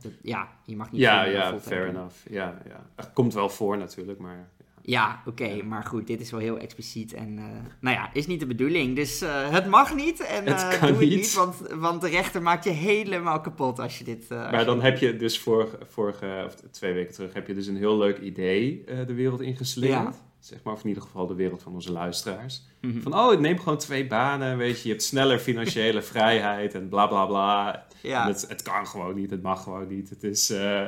Dat, 0.00 0.12
ja, 0.22 0.48
je 0.64 0.76
mag 0.76 0.90
niet 0.90 1.00
Ja, 1.00 1.24
ja, 1.24 1.58
fair 1.60 1.88
enough. 1.88 2.16
Ja, 2.30 2.58
ja. 2.68 2.86
Dat 2.94 3.12
komt 3.12 3.34
wel 3.34 3.48
voor 3.48 3.78
natuurlijk, 3.78 4.18
maar... 4.18 4.48
Ja, 4.88 5.22
oké, 5.26 5.62
maar 5.62 5.84
goed, 5.84 6.06
dit 6.06 6.20
is 6.20 6.30
wel 6.30 6.40
heel 6.40 6.58
expliciet 6.58 7.12
en, 7.12 7.38
eh, 7.38 7.44
nou 7.80 7.96
ja, 7.96 8.10
is 8.12 8.26
niet 8.26 8.40
de 8.40 8.46
bedoeling. 8.46 8.96
Dus 8.96 9.20
eh, 9.20 9.50
het 9.50 9.66
mag 9.66 9.94
niet 9.94 10.20
en 10.20 10.46
Het 10.46 10.62
eh, 10.62 10.68
kan 10.68 10.88
doe 10.88 10.88
het 10.88 11.08
niet. 11.08 11.10
niet, 11.10 11.34
want, 11.34 11.56
want 11.74 12.00
de 12.00 12.08
rechter 12.08 12.42
maakt 12.42 12.64
je 12.64 12.70
helemaal 12.70 13.40
kapot 13.40 13.78
als 13.78 13.98
je 13.98 14.04
dit... 14.04 14.30
als 14.30 14.50
Maar 14.50 14.64
dan 14.64 14.82
heb 14.82 14.98
je 14.98 15.16
dus 15.16 15.38
vorige, 15.38 15.78
vorige 15.90 16.42
of 16.46 16.54
twee 16.70 16.92
weken 16.92 17.14
terug, 17.14 17.32
heb 17.34 17.46
je 17.46 17.54
dus 17.54 17.66
een 17.66 17.76
heel 17.76 17.98
leuk 17.98 18.18
idee 18.18 18.84
de 19.06 19.14
wereld 19.14 19.40
ingeslingerd. 19.40 20.16
Zeg 20.40 20.62
maar, 20.62 20.74
of 20.74 20.82
in 20.82 20.88
ieder 20.88 21.02
geval 21.02 21.26
de 21.26 21.34
wereld 21.34 21.62
van 21.62 21.72
onze 21.74 21.92
luisteraars. 21.92 22.62
Mhm. 22.80 23.00
Van, 23.00 23.14
oh, 23.14 23.38
neem 23.40 23.58
gewoon 23.58 23.78
twee 23.78 24.06
banen, 24.06 24.56
weet 24.56 24.76
je. 24.76 24.82
Je 24.82 24.94
hebt 24.94 25.02
sneller 25.06 25.38
financiële 25.38 26.02
vrijheid 26.12 26.74
en 26.74 26.88
bla 26.88 27.06
bla 27.06 27.26
bla. 27.26 27.86
Ja. 28.02 28.26
Het, 28.26 28.44
het 28.48 28.62
kan 28.62 28.86
gewoon 28.86 29.14
niet, 29.14 29.30
het 29.30 29.42
mag 29.42 29.62
gewoon 29.62 29.88
niet. 29.88 30.10
Het 30.10 30.22
is... 30.22 30.50
eh, 30.50 30.84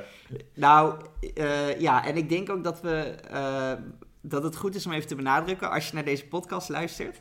Nou, 0.54 0.94
eh, 1.34 1.80
ja, 1.80 2.06
en 2.06 2.16
ik 2.16 2.28
denk 2.28 2.50
ook 2.50 2.64
dat 2.64 2.80
we 2.80 2.96
eh, 3.30 3.72
dat 4.20 4.42
het 4.42 4.56
goed 4.56 4.74
is 4.74 4.86
om 4.86 4.92
even 4.92 5.08
te 5.08 5.14
benadrukken 5.14 5.70
als 5.70 5.88
je 5.88 5.94
naar 5.94 6.04
deze 6.04 6.26
podcast 6.26 6.68
luistert. 6.68 7.20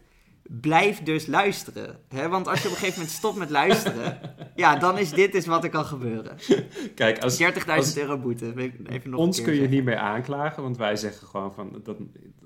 Blijf 0.51 1.03
dus 1.03 1.25
luisteren. 1.27 1.99
Hè? 2.07 2.29
Want 2.29 2.47
als 2.47 2.61
je 2.61 2.65
op 2.67 2.73
een 2.73 2.79
gegeven 2.79 2.99
moment 2.99 3.17
stopt 3.17 3.37
met 3.37 3.49
luisteren, 3.49 4.19
ja, 4.55 4.75
dan 4.75 4.97
is 4.97 5.09
dit 5.11 5.31
dus 5.31 5.45
wat 5.45 5.63
er 5.63 5.69
kan 5.69 5.85
gebeuren. 5.85 6.37
30.000 6.37 6.93
kijk, 6.95 7.23
als, 7.23 7.41
als- 7.67 7.97
euro 7.97 8.17
boete. 8.17 8.53
Even 8.85 9.09
nog 9.09 9.19
ons 9.19 9.41
kun 9.41 9.53
je 9.53 9.67
niet 9.67 9.83
meer 9.83 9.97
aanklagen, 9.97 10.63
want 10.63 10.77
wij 10.77 10.95
zeggen 10.95 11.27
gewoon 11.27 11.53
van... 11.53 11.69
Dat, 11.83 11.97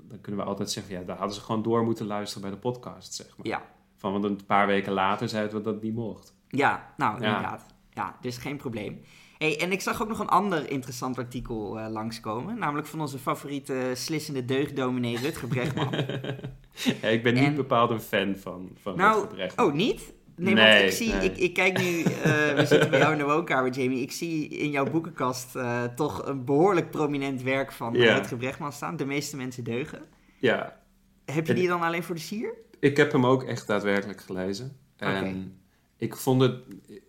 dan 0.10 0.22
kunnen 0.22 0.42
we 0.42 0.48
altijd 0.48 0.72
zeggen, 0.72 0.94
ja, 0.94 1.04
daar 1.04 1.18
hadden 1.18 1.36
ze 1.36 1.42
gewoon 1.42 1.64
door 1.64 1.84
moeten 1.84 2.06
luisteren 2.06 2.42
bij 2.42 2.52
de 2.52 2.58
podcast, 2.58 3.14
zeg 3.14 3.28
maar. 3.38 3.48
Ja, 3.48 3.62
Van, 3.98 4.12
want 4.12 4.24
een 4.24 4.46
paar 4.46 4.68
weken 4.68 4.94
later 4.94 5.30
zeiden 5.30 5.58
we 5.58 5.62
dat 5.64 5.82
niet 5.82 5.94
mocht. 5.96 6.34
ja, 6.48 6.94
nou 6.98 7.22
Ja. 7.22 7.26
inderdaad. 7.28 7.66
Ja, 7.90 8.16
dus 8.22 8.38
geen 8.38 8.58
probleem. 8.58 9.02
Hey, 9.38 9.60
en 9.62 9.72
ik 9.72 9.82
zag 9.82 10.02
ook 10.02 10.08
nog 10.08 10.20
een 10.20 10.28
ander 10.30 10.70
interessant 10.70 11.18
artikel 11.18 11.80
eh, 11.80 11.92
langskomen. 11.92 12.58
Namelijk 12.60 12.88
van 12.88 13.02
onze 13.02 13.18
favoriete 13.20 13.92
slissende 13.94 14.46
deugddominee 14.46 15.18
Rutger 15.18 15.48
Bregman. 15.48 15.94
Ja, 17.02 17.08
ik 17.08 17.24
ben 17.24 17.34
niet 17.34 17.56
bepaald 17.56 17.90
een 17.90 18.00
fan 18.02 18.36
van, 18.36 18.70
van 18.82 18.98
Nou. 18.98 19.28
Oh, 19.56 19.74
niet? 19.74 20.14
Nee, 20.36 20.54
Nee, 20.54 20.72
want 20.74 20.84
ik 20.84 20.92
zie, 20.98 21.14
nee. 21.14 21.30
ik, 21.32 21.38
ik 21.38 21.54
kijk 21.54 21.80
nu, 21.82 22.02
eh, 22.04 22.54
we 22.56 22.64
zitten 22.66 22.90
bij 22.90 23.00
jou 23.00 23.12
in 23.12 23.18
de 23.18 23.24
woonkamer, 23.24 23.72
Jamie. 23.72 24.02
Ik 24.02 24.12
zie 24.12 24.48
in 24.48 24.70
jouw 24.72 24.90
boekenkast 24.92 25.56
eh, 25.56 25.84
toch 25.84 26.26
een 26.26 26.46
behoorlijk 26.46 26.92
prominent 26.92 27.42
werk 27.42 27.72
van 27.72 27.94
Ja. 27.94 28.16
Rutger 28.18 28.38
Bregman 28.38 28.72
staan. 28.72 28.98
De 28.98 29.06
meeste 29.06 29.36
mensen 29.36 29.64
deugen. 29.64 30.02
Ja, 30.40 30.82
Heb 31.26 31.46
je 31.46 31.54
En- 31.54 31.60
die 31.60 31.68
dan 31.68 31.82
alleen 31.82 32.04
voor 32.04 32.16
de 32.16 32.22
sier? 32.22 32.54
ik 32.80 32.98
heb 32.98 33.12
hem 33.12 33.26
ook 33.26 33.44
echt 33.44 33.68
daadwerkelijk 33.68 34.22
gelezen. 34.22 34.78
En 34.98 35.58
ik, 35.98 36.16
vond 36.16 36.42
het, 36.42 36.56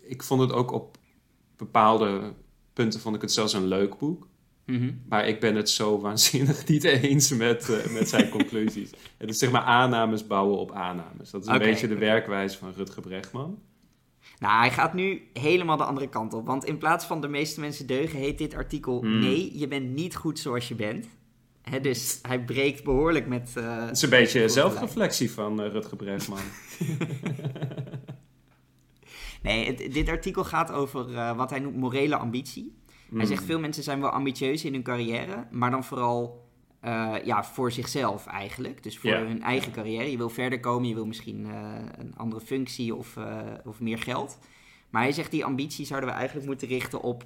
ik 0.01 0.23
vond 0.23 0.41
het 0.41 0.51
ook 0.51 0.71
op 0.71 0.97
bepaalde 1.57 2.33
punten 2.73 2.99
vond 2.99 3.15
ik 3.15 3.21
het 3.21 3.31
zelfs 3.31 3.53
een 3.53 3.65
leuk 3.67 3.97
boek. 3.97 4.27
Mhm. 4.65 4.91
Maar 5.09 5.27
ik 5.27 5.39
ben 5.39 5.55
het 5.55 5.69
zo 5.69 5.99
waanzinnig 6.01 6.65
niet 6.67 6.83
eens 6.83 7.29
met, 7.33 7.69
eh, 7.69 7.93
met 7.93 8.09
zijn 8.09 8.29
conclusies. 8.29 8.89
Het 9.17 9.29
is 9.29 9.37
zeg 9.37 9.51
maar 9.51 9.61
aannames 9.61 10.27
bouwen 10.27 10.57
op 10.57 10.71
aannames. 10.71 11.29
Dat 11.31 11.41
is 11.41 11.47
een 11.47 11.57
beetje 11.59 11.87
de 11.87 11.97
werkwijze 11.97 12.57
van 12.57 12.73
Rutger 12.75 13.01
Bregman. 13.01 13.59
Nou, 14.39 14.59
hij 14.59 14.71
gaat 14.71 14.93
nu 14.93 15.21
helemaal 15.33 15.77
de 15.77 15.83
andere 15.83 16.09
kant 16.09 16.33
op. 16.33 16.45
Want 16.45 16.65
in 16.65 16.77
plaats 16.77 17.05
van 17.05 17.21
de 17.21 17.27
meeste 17.27 17.59
mensen 17.59 17.87
deugen, 17.87 18.19
heet 18.19 18.37
dit 18.37 18.53
artikel... 18.53 18.99
Hmm. 19.01 19.19
Nee, 19.19 19.57
je 19.59 19.67
bent 19.67 19.89
niet 19.93 20.15
goed 20.15 20.39
zoals 20.39 20.67
je 20.67 20.75
bent. 20.75 21.07
Dus 21.81 22.19
hij 22.21 22.43
breekt 22.43 22.83
behoorlijk 22.83 23.27
met... 23.27 23.51
eh, 23.55 23.85
Het 23.85 23.95
is 23.95 24.01
een 24.01 24.09
beetje 24.09 24.49
zelfreflectie 24.49 25.31
van 25.31 25.61
eh, 25.61 25.71
Rutger 25.71 25.97
Bregman. 25.97 26.39
Nee, 29.43 29.65
het- 29.65 29.93
dit 29.93 30.09
artikel 30.09 30.43
gaat 30.43 30.71
over 30.71 31.35
wat 31.35 31.49
hij 31.49 31.59
noemt 31.59 31.75
morele 31.75 32.15
ambitie. 32.17 32.75
Hij 33.13 33.25
zegt 33.25 33.43
veel 33.43 33.59
mensen 33.59 33.83
zijn 33.83 34.01
wel 34.01 34.09
ambitieus 34.09 34.65
in 34.65 34.73
hun 34.73 34.83
carrière, 34.83 35.47
maar 35.51 35.71
dan 35.71 35.83
vooral 35.83 36.45
eh, 36.85 37.15
ja, 37.23 37.43
voor 37.43 37.71
zichzelf 37.71 38.27
eigenlijk. 38.27 38.83
Dus 38.83 38.97
voor 38.97 39.11
hun 39.11 39.41
eigen 39.41 39.71
carrière. 39.71 40.11
Je 40.11 40.17
wil 40.17 40.29
verder 40.29 40.59
komen, 40.59 40.87
je 40.87 40.93
wil 40.93 41.05
misschien 41.05 41.45
eh, 41.45 41.73
een 41.97 42.13
andere 42.17 42.41
functie 42.41 42.95
of, 42.95 43.17
eh, 43.17 43.41
of 43.63 43.79
meer 43.79 43.97
geld. 43.97 44.39
Maar 44.89 45.01
hij 45.01 45.11
zegt 45.11 45.31
die 45.31 45.45
ambitie 45.45 45.85
zouden 45.85 46.09
we 46.09 46.15
eigenlijk 46.15 46.47
moeten 46.47 46.67
richten 46.67 47.01
op 47.01 47.25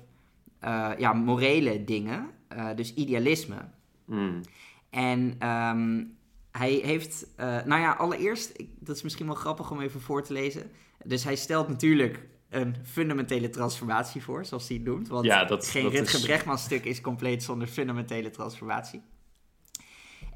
ja, 0.98 1.14
morele 1.14 1.84
dingen, 1.84 2.30
dus 2.76 2.94
idealisme. 2.94 3.70
Mm. 4.06 4.42
En 4.90 5.36
ehm, 5.40 6.04
hij 6.52 6.72
heeft, 6.72 7.28
nou 7.38 7.82
ja, 7.82 7.92
allereerst, 7.92 8.64
dat 8.80 8.96
is 8.96 9.02
misschien 9.02 9.26
wel 9.26 9.36
grappig 9.36 9.72
om 9.72 9.82
even 9.82 10.02
voor 10.02 10.24
te 10.24 10.34
lezen. 10.34 10.72
Dus 11.04 11.24
hij 11.24 11.36
stelt 11.36 11.68
natuurlijk 11.68 12.28
een 12.50 12.76
fundamentele 12.86 13.50
transformatie 13.50 14.24
voor, 14.24 14.46
zoals 14.46 14.68
hij 14.68 14.78
het 14.78 14.86
noemt. 14.86 15.08
Want 15.08 15.26
Ja, 15.26 15.46
dat- 15.46 15.68
geen 15.68 15.84
dat 15.84 15.92
Rutger 15.92 16.20
is- 16.20 16.26
Bregman 16.26 16.58
stuk 16.58 16.86
is 16.86 17.02
compleet 17.02 17.44
zonder 17.44 17.68
fundamentele 17.68 18.30
transformatie. 18.30 19.02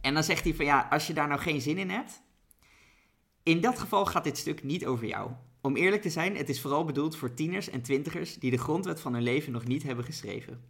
En 0.02 0.14
dan 0.14 0.24
zegt 0.24 0.44
hij 0.44 0.54
van 0.54 0.66
ja, 0.66 0.88
als 0.90 1.08
je 1.08 1.14
daar 1.14 1.28
nou 1.28 1.40
geen 1.40 1.62
zin 1.62 1.78
in 1.78 1.90
hebt, 1.90 2.22
in 3.44 3.62
dat 3.62 3.80
geval 3.80 4.06
gaat 4.06 4.24
dit 4.24 4.38
stuk 4.38 4.64
niet 4.64 4.86
over 4.86 5.08
jou. 5.08 5.32
Om 5.62 5.76
eerlijk 5.76 6.02
te 6.02 6.10
zijn, 6.10 6.36
het 6.38 6.50
is 6.50 6.62
vooral 6.62 6.86
bedoeld 6.86 7.16
voor 7.18 7.34
tieners 7.34 7.70
en 7.70 7.82
twintigers 7.82 8.36
die 8.40 8.52
de 8.52 8.58
grondwet 8.58 9.00
van 9.02 9.14
hun 9.14 9.24
leven 9.24 9.52
nog 9.52 9.66
niet 9.66 9.84
hebben 9.84 10.06
geschreven. 10.06 10.62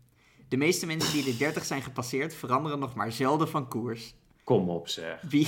De 0.48 0.58
meeste 0.58 0.86
mensen 0.86 1.14
die 1.14 1.24
de 1.24 1.38
30 1.38 1.66
zijn 1.66 1.82
gepasseerd 1.82 2.36
veranderen 2.36 2.80
nog 2.80 2.96
maar 2.96 3.12
zelden 3.12 3.50
van 3.50 3.68
koers. 3.68 4.16
Kom 4.44 4.70
op 4.70 4.88
zeg. 4.88 5.22
Wie, 5.22 5.48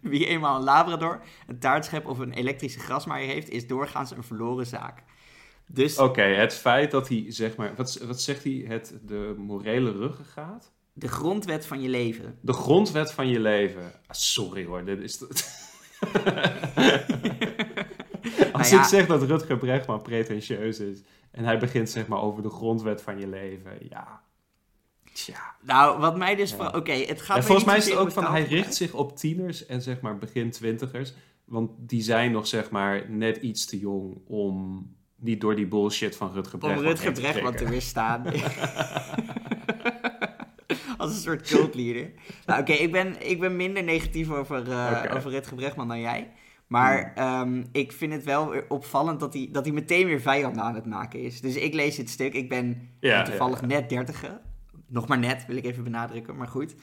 wie 0.00 0.26
eenmaal 0.26 0.56
een 0.56 0.64
labrador, 0.64 1.20
een 1.46 1.58
taartschep 1.58 2.06
of 2.06 2.18
een 2.18 2.32
elektrische 2.32 2.78
grasmaaier 2.78 3.28
heeft, 3.28 3.50
is 3.50 3.66
doorgaans 3.66 4.10
een 4.10 4.22
verloren 4.22 4.66
zaak. 4.66 5.02
Dus 5.66 5.98
Oké, 5.98 6.22
het 6.22 6.54
feit 6.54 6.90
dat 6.90 7.08
hij, 7.08 7.24
zeg 7.28 7.56
maar, 7.56 7.74
wat, 7.76 7.98
wat 8.06 8.20
zegt 8.20 8.44
hij, 8.44 8.64
het 8.66 8.98
de 9.02 9.34
morele 9.36 9.92
ruggengraat? 9.92 10.74
de 10.98 11.08
grondwet 11.08 11.66
van 11.66 11.80
je 11.80 11.88
leven. 11.88 12.38
De 12.40 12.52
grondwet 12.52 13.12
van 13.12 13.28
je 13.28 13.40
leven. 13.40 13.82
Ah, 13.82 14.16
sorry 14.16 14.64
hoor, 14.64 14.84
dit 14.84 15.02
is... 15.02 15.20
Als 18.52 18.70
Nou 18.70 18.74
ja. 18.74 18.80
ik 18.80 18.84
zeg 18.84 19.06
dat 19.06 19.22
Rutger 19.22 19.58
Bregman 19.58 20.02
pretentieus 20.02 20.80
is 20.80 21.02
en 21.30 21.44
hij 21.44 21.58
begint 21.58 21.90
zeg 21.90 22.06
maar 22.06 22.20
over 22.20 22.42
de 22.42 22.50
grondwet 22.50 23.02
van 23.02 23.18
je 23.18 23.28
leven, 23.28 23.72
ja. 23.88 24.22
Tja. 25.16 25.54
Nou, 25.62 26.00
wat 26.00 26.16
mij 26.16 26.34
dus... 26.34 26.52
Van- 26.52 26.74
Oké, 26.74 26.92
het 26.92 27.22
gaat 27.22 27.36
En 27.36 27.42
volgens 27.42 27.66
mij 27.66 27.76
is 27.76 27.84
het 27.84 27.96
ook 27.96 28.06
om 28.06 28.10
van, 28.10 28.24
hij 28.24 28.42
richt 28.44 28.74
zich 28.74 28.92
op 28.92 29.16
tieners 29.16 29.66
en 29.66 29.82
zeg 29.82 30.00
maar 30.00 30.18
begin 30.18 30.50
twintigers. 30.50 31.14
Want 31.44 31.70
die 31.76 32.02
zijn 32.02 32.32
nog 32.32 32.46
zeg 32.46 32.70
maar 32.70 33.10
net 33.10 33.36
iets 33.36 33.66
te 33.66 33.78
jong 33.78 34.18
om 34.26 34.86
niet 35.16 35.40
door 35.40 35.56
die 35.56 35.66
bullshit 35.66 36.16
van 36.16 36.32
Rutger 36.32 36.54
Om 36.54 36.58
Bregman 36.60 36.84
Rutger 36.84 37.42
heen 37.44 37.54
te 37.54 37.68
weerstaan. 37.68 38.24
Als 40.98 41.10
een 41.10 41.20
soort 41.20 41.48
cultleader. 41.48 42.10
Nou, 42.46 42.60
oké, 42.60 42.72
ik, 42.72 42.92
ben, 42.92 43.28
ik 43.30 43.40
ben 43.40 43.56
minder 43.56 43.84
negatief 43.84 44.30
over, 44.30 44.60
Oké. 44.60 45.14
over 45.14 45.30
Rutger 45.30 45.56
Bregman 45.56 45.88
dan 45.88 46.00
jij. 46.00 46.30
Maar 46.66 47.12
ehm, 47.14 47.64
ik 47.72 47.92
vind 47.92 48.12
het 48.12 48.24
wel 48.24 48.54
opvallend 48.68 49.20
dat 49.20 49.32
hij, 49.34 49.48
dat 49.52 49.64
hij 49.64 49.74
meteen 49.74 50.06
weer 50.06 50.20
vijanden 50.20 50.62
aan 50.62 50.74
het 50.74 50.86
maken 50.86 51.20
is. 51.20 51.40
Dus 51.40 51.54
ik 51.54 51.74
lees 51.74 51.96
dit 51.96 52.10
stuk. 52.10 52.34
Ik 52.34 52.48
ben 52.48 52.88
Ja, 53.00 53.22
toevallig 53.22 53.60
ja, 53.60 53.66
net 53.66 53.88
dertiger. 53.88 54.40
Nog 54.86 55.08
maar 55.08 55.18
net, 55.18 55.46
wil 55.46 55.56
ik 55.56 55.64
even 55.64 55.84
benadrukken. 55.84 56.36
Maar 56.36 56.48
goed. 56.48 56.74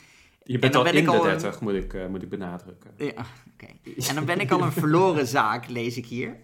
Je 0.43 0.53
En 0.53 0.59
bent 0.59 0.75
al 0.75 0.83
ben 0.83 0.93
in 0.93 1.03
de 1.03 1.09
al 1.09 1.15
een- 1.15 1.21
30, 1.39 1.61
moet, 1.61 1.73
ik, 1.73 1.93
eh, 1.93 2.07
moet 2.07 2.21
ik 2.21 2.29
benadrukken. 2.29 2.91
Ja, 2.97 3.25
oké. 3.53 3.65
En 4.07 4.15
dan 4.15 4.25
ben 4.25 4.39
ik 4.39 4.51
al 4.51 4.61
een 4.61 4.71
verloren 4.71 5.27
zaak, 5.37 5.69
lees 5.69 5.97
ik 5.97 6.05
hier. 6.05 6.37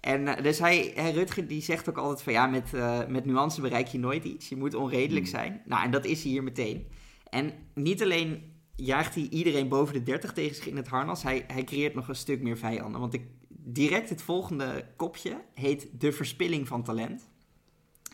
En 0.00 0.28
eh, 0.36 0.42
dus 0.42 0.58
hij, 0.58 0.92
Rutger, 1.14 1.46
die 1.46 1.62
zegt 1.62 1.88
ook 1.88 1.96
altijd 1.98 2.22
van 2.22 2.32
ja, 2.32 2.46
met, 2.46 2.74
eh, 2.74 3.06
met 3.08 3.24
nuance 3.24 3.60
bereik 3.60 3.86
je 3.86 3.98
nooit 3.98 4.24
iets. 4.24 4.48
Je 4.48 4.56
moet 4.56 4.74
onredelijk 4.74 5.24
Hmm. 5.28 5.34
zijn. 5.34 5.62
Nou, 5.64 5.84
en 5.84 5.90
dat 5.90 6.04
is 6.04 6.22
hij 6.22 6.30
hier 6.32 6.42
meteen. 6.42 6.86
En 7.30 7.52
niet 7.74 8.02
alleen 8.02 8.52
jaagt 8.74 9.14
hij 9.14 9.26
iedereen 9.30 9.68
boven 9.68 9.94
de 9.94 10.02
30 10.02 10.32
tegen 10.32 10.56
zich 10.56 10.66
in 10.66 10.76
het 10.76 10.88
harnas, 10.88 11.22
hij, 11.22 11.44
hij 11.46 11.64
creëert 11.64 11.94
nog 11.94 12.08
een 12.08 12.14
stuk 12.16 12.42
meer 12.42 12.56
vijanden. 12.58 13.00
Want 13.00 13.14
ik, 13.14 13.22
direct 13.48 14.08
het 14.08 14.22
volgende 14.22 14.86
kopje 14.96 15.40
heet 15.54 15.88
De 16.00 16.12
Verspilling 16.12 16.68
van 16.68 16.82
Talent. 16.82 17.28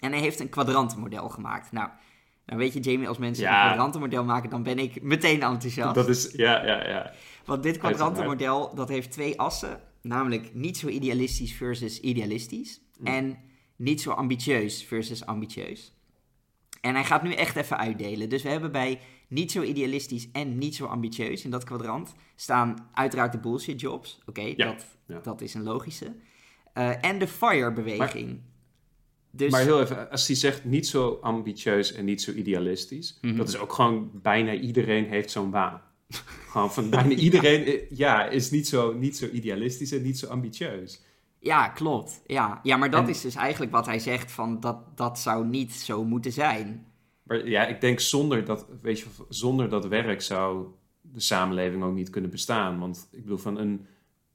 En 0.00 0.12
hij 0.12 0.20
heeft 0.20 0.40
een 0.40 0.48
kwadrantenmodel 0.48 1.28
gemaakt. 1.28 1.72
Nou, 1.72 1.88
dan 2.46 2.58
weet 2.58 2.72
je, 2.72 2.80
Jamie, 2.80 3.08
als 3.08 3.18
mensen 3.18 3.44
Ja. 3.44 3.60
een 3.62 3.66
kwadrantenmodel 3.66 4.24
maken, 4.24 4.50
dan 4.50 4.62
ben 4.62 4.78
ik 4.78 5.02
meteen 5.02 5.42
enthousiast. 5.42 5.94
Dat 5.94 6.08
is, 6.08 6.32
ja, 6.32 6.66
ja, 6.66 6.88
ja. 6.88 7.12
Want 7.44 7.62
dit 7.62 7.78
kwadrantenmodel, 7.78 8.74
dat 8.74 8.88
heeft 8.88 9.10
twee 9.12 9.40
assen. 9.40 9.80
Namelijk 10.02 10.54
niet 10.54 10.76
zo 10.78 10.88
idealistisch 10.88 11.54
versus 11.54 12.00
idealistisch. 12.00 12.80
Mm. 12.98 13.06
En 13.06 13.38
niet 13.76 14.00
zo 14.00 14.10
ambitieus 14.10 14.84
versus 14.84 15.26
ambitieus. 15.26 15.92
En 16.80 16.94
hij 16.94 17.04
gaat 17.04 17.22
nu 17.22 17.32
echt 17.32 17.56
even 17.56 17.78
uitdelen. 17.78 18.28
Dus 18.28 18.42
we 18.42 18.48
hebben 18.48 18.72
bij 18.72 19.00
niet 19.28 19.52
zo 19.52 19.62
idealistisch 19.62 20.30
en 20.32 20.58
niet 20.58 20.74
zo 20.76 20.86
ambitieus 20.86 21.44
in 21.44 21.50
dat 21.50 21.64
kwadrant 21.64 22.14
staan 22.36 22.88
uiteraard 22.92 23.32
de 23.32 23.38
bullshit 23.38 23.80
jobs. 23.80 24.18
Oké, 24.26 24.40
Ja, 24.56 24.66
dat, 24.66 24.86
ja. 25.06 25.20
dat 25.22 25.40
is 25.40 25.54
een 25.54 25.62
logische. 25.62 26.14
Eh, 26.72 27.04
en 27.04 27.18
de 27.18 27.28
FIRE-beweging. 27.28 28.40
Dus, 29.34 29.50
Maar 29.50 29.60
heel 29.62 29.80
even, 29.80 30.10
als 30.10 30.26
hij 30.26 30.36
zegt 30.36 30.64
niet 30.64 30.86
zo 30.86 31.18
ambitieus 31.22 31.92
en 31.92 32.04
niet 32.04 32.22
zo 32.22 32.32
idealistisch, 32.32 33.18
Mhm. 33.20 33.36
dat 33.36 33.48
is 33.48 33.56
ook 33.58 33.72
gewoon 33.72 34.10
bijna 34.14 34.54
iedereen 34.54 35.04
heeft 35.04 35.30
zo'n 35.30 35.50
baan. 35.50 35.80
gewoon 36.50 36.72
van 36.72 36.90
bijna 36.90 37.14
iedereen, 37.14 37.64
eh, 37.64 37.90
ja, 37.90 38.26
is 38.28 38.50
niet 38.50 38.68
zo, 38.68 38.92
niet 38.92 39.16
zo 39.16 39.26
idealistisch 39.32 39.92
en 39.92 40.02
niet 40.02 40.18
zo 40.18 40.26
ambitieus. 40.26 41.02
Ja, 41.38 41.68
klopt. 41.68 42.22
Ja, 42.26 42.60
ja 42.62 42.76
maar 42.76 42.90
dat 42.90 43.02
En- 43.02 43.08
is 43.08 43.20
dus 43.20 43.34
eigenlijk 43.34 43.72
wat 43.72 43.86
hij 43.86 43.98
zegt 43.98 44.32
van 44.32 44.60
dat, 44.60 44.96
dat 44.96 45.18
zou 45.18 45.46
niet 45.46 45.72
zo 45.72 46.04
moeten 46.04 46.32
zijn. 46.32 46.86
Maar 47.22 47.48
ja, 47.48 47.66
ik 47.66 47.80
denk 47.80 48.00
zonder 48.00 48.44
dat, 48.44 48.66
weet 48.82 48.98
je, 48.98 49.06
zonder 49.28 49.68
dat 49.68 49.86
werk 49.86 50.22
zou 50.22 50.66
de 51.00 51.20
samenleving 51.20 51.82
ook 51.82 51.94
niet 51.94 52.10
kunnen 52.10 52.30
bestaan. 52.30 52.78
Want 52.78 53.08
ik 53.12 53.22
bedoel, 53.22 53.38
van 53.38 53.58
een, 53.58 53.86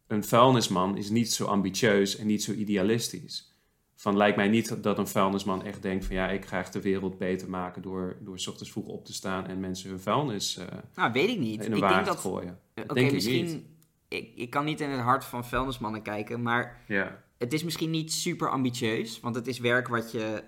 een 0.08 0.24
vuilnisman 0.24 0.98
is 0.98 1.10
niet 1.10 1.32
zo 1.34 1.46
ambitieus 1.46 2.18
en 2.18 2.27
niet 2.27 2.44
zo 2.44 2.51
idealistisch. 2.51 3.56
Van 4.00 4.18
lijkt 4.18 4.36
mij 4.38 4.48
niet 4.48 4.84
dat 4.84 4.98
een 4.98 5.08
vuilnisman 5.08 5.63
echt 5.63 5.82
denkt 5.82 6.06
van 6.06 6.16
ja, 6.16 6.30
ik 6.30 6.46
ga 6.46 6.58
echt 6.60 6.74
de 6.74 6.82
wereld 6.82 7.18
beter 7.18 7.50
maken 7.50 7.82
door, 7.82 8.18
door 8.22 8.39
's 8.39 8.48
ochtends 8.48 8.72
vroeg 8.72 8.86
op 8.88 9.06
te 9.06 9.13
staan 9.13 9.48
en 9.48 9.60
mensen 9.60 9.89
hun 9.89 10.00
vuilnis 10.00 10.58
eh, 10.58 10.66
Nou, 10.96 11.12
weet 11.12 11.30
ik 11.30 11.39
niet. 11.39 11.66
in 11.66 11.72
een 11.72 11.77
ik 11.77 11.88
denk 11.89 12.06
dat 12.06 12.18
gooien. 12.20 12.60
Eh, 12.74 12.84
Oké, 12.88 13.01
misschien. 13.12 13.46
niet. 13.46 13.63
Ik, 14.08 14.32
ik 14.36 14.50
kan 14.50 14.66
niet 14.66 14.82
in 14.82 14.89
het 14.89 15.00
hart 15.01 15.25
van 15.25 15.46
vuilnismannen 15.46 16.01
kijken, 16.01 16.42
maar 16.42 16.82
Ja. 16.88 17.24
het 17.38 17.54
is 17.54 17.63
misschien 17.63 17.89
niet 17.89 18.13
super 18.13 18.50
ambitieus. 18.50 19.20
Want 19.20 19.36
het 19.36 19.48
is 19.48 19.60
werk 19.60 19.88
wat 19.88 20.12
je 20.12 20.44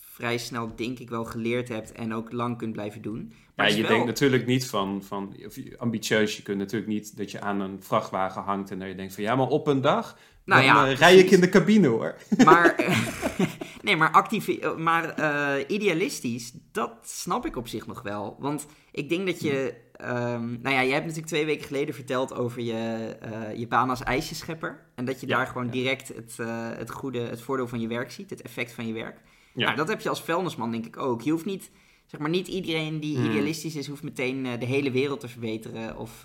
vrij 0.00 0.38
snel, 0.38 0.76
denk 0.76 0.98
ik, 0.98 1.10
wel 1.10 1.24
geleerd 1.24 1.68
hebt 1.68 1.92
en 1.92 2.14
ook 2.14 2.32
lang 2.32 2.58
kunt 2.58 2.72
blijven 2.72 3.02
doen. 3.02 3.32
Maar 3.56 3.68
Ja, 3.70 3.76
je 3.76 3.80
wel- 3.82 3.90
denkt 3.90 4.06
natuurlijk 4.06 4.46
niet 4.46 4.66
van, 4.66 5.02
van 5.04 5.36
of 5.46 5.56
ambitieus. 5.78 6.36
Je 6.36 6.42
kunt 6.42 6.58
natuurlijk 6.58 6.90
niet 6.92 7.16
dat 7.16 7.30
je 7.30 7.40
aan 7.40 7.60
een 7.60 7.82
vrachtwagen 7.82 8.42
hangt 8.42 8.70
en 8.70 8.78
dat 8.78 8.88
je 8.88 8.94
denkt 8.94 9.14
van 9.14 9.22
ja, 9.22 9.36
maar 9.36 9.46
op 9.48 9.66
een 9.66 9.80
dag 9.80 10.18
Nou 10.44 10.62
dan, 10.62 10.74
ja, 10.74 10.86
eh, 10.86 10.96
rij 10.96 11.16
ik 11.16 11.30
in 11.30 11.40
de 11.40 11.48
cabine 11.48 11.88
hoor. 11.88 12.14
Maar, 12.44 12.74
nee, 13.82 13.96
maar, 13.96 14.10
actief, 14.10 14.74
maar 14.76 15.08
eh, 15.08 15.64
idealistisch, 15.68 16.52
dat 16.72 16.92
snap 17.02 17.46
ik 17.46 17.56
op 17.56 17.68
zich 17.68 17.86
nog 17.86 18.02
wel. 18.02 18.36
Want 18.38 18.66
ik 18.92 19.08
denk 19.08 19.26
dat 19.26 19.40
je... 19.40 19.74
ehm, 19.92 20.60
nou 20.62 20.74
ja, 20.74 20.80
je 20.80 20.92
hebt 20.92 21.02
natuurlijk 21.02 21.32
twee 21.32 21.44
weken 21.44 21.66
geleden 21.66 21.94
verteld 21.94 22.34
over 22.34 22.62
je, 22.62 23.16
eh, 23.20 23.58
je 23.58 23.66
baan 23.66 23.90
als 23.90 24.02
ijsjeschepper. 24.02 24.86
En 24.94 25.04
dat 25.04 25.20
je 25.20 25.26
Ja, 25.26 25.36
daar 25.36 25.46
gewoon 25.46 25.66
ja. 25.66 25.70
direct 25.72 26.08
het, 26.08 26.36
het 26.78 26.90
goede, 26.90 27.20
het 27.20 27.40
voordeel 27.42 27.68
van 27.68 27.80
je 27.80 27.88
werk 27.88 28.10
ziet. 28.10 28.30
Het 28.30 28.42
effect 28.42 28.72
van 28.72 28.86
je 28.86 28.92
werk. 28.92 29.20
Ja. 29.54 29.64
Nou, 29.64 29.76
dat 29.76 29.88
heb 29.88 30.00
je 30.00 30.08
als 30.08 30.22
vuilnisman 30.22 30.70
denk 30.70 30.86
ik 30.86 30.96
ook. 30.96 31.22
Je 31.22 31.30
hoeft 31.30 31.44
niet... 31.44 31.70
Zeg 32.06 32.20
maar, 32.20 32.30
niet 32.30 32.48
iedereen 32.48 33.00
die 33.00 33.16
Hmm. 33.16 33.24
idealistisch 33.30 33.76
is, 33.76 33.86
hoeft 33.86 34.02
meteen 34.02 34.42
de 34.58 34.66
hele 34.66 34.90
wereld 34.90 35.20
te 35.20 35.28
verbeteren 35.28 35.96
of, 35.98 36.24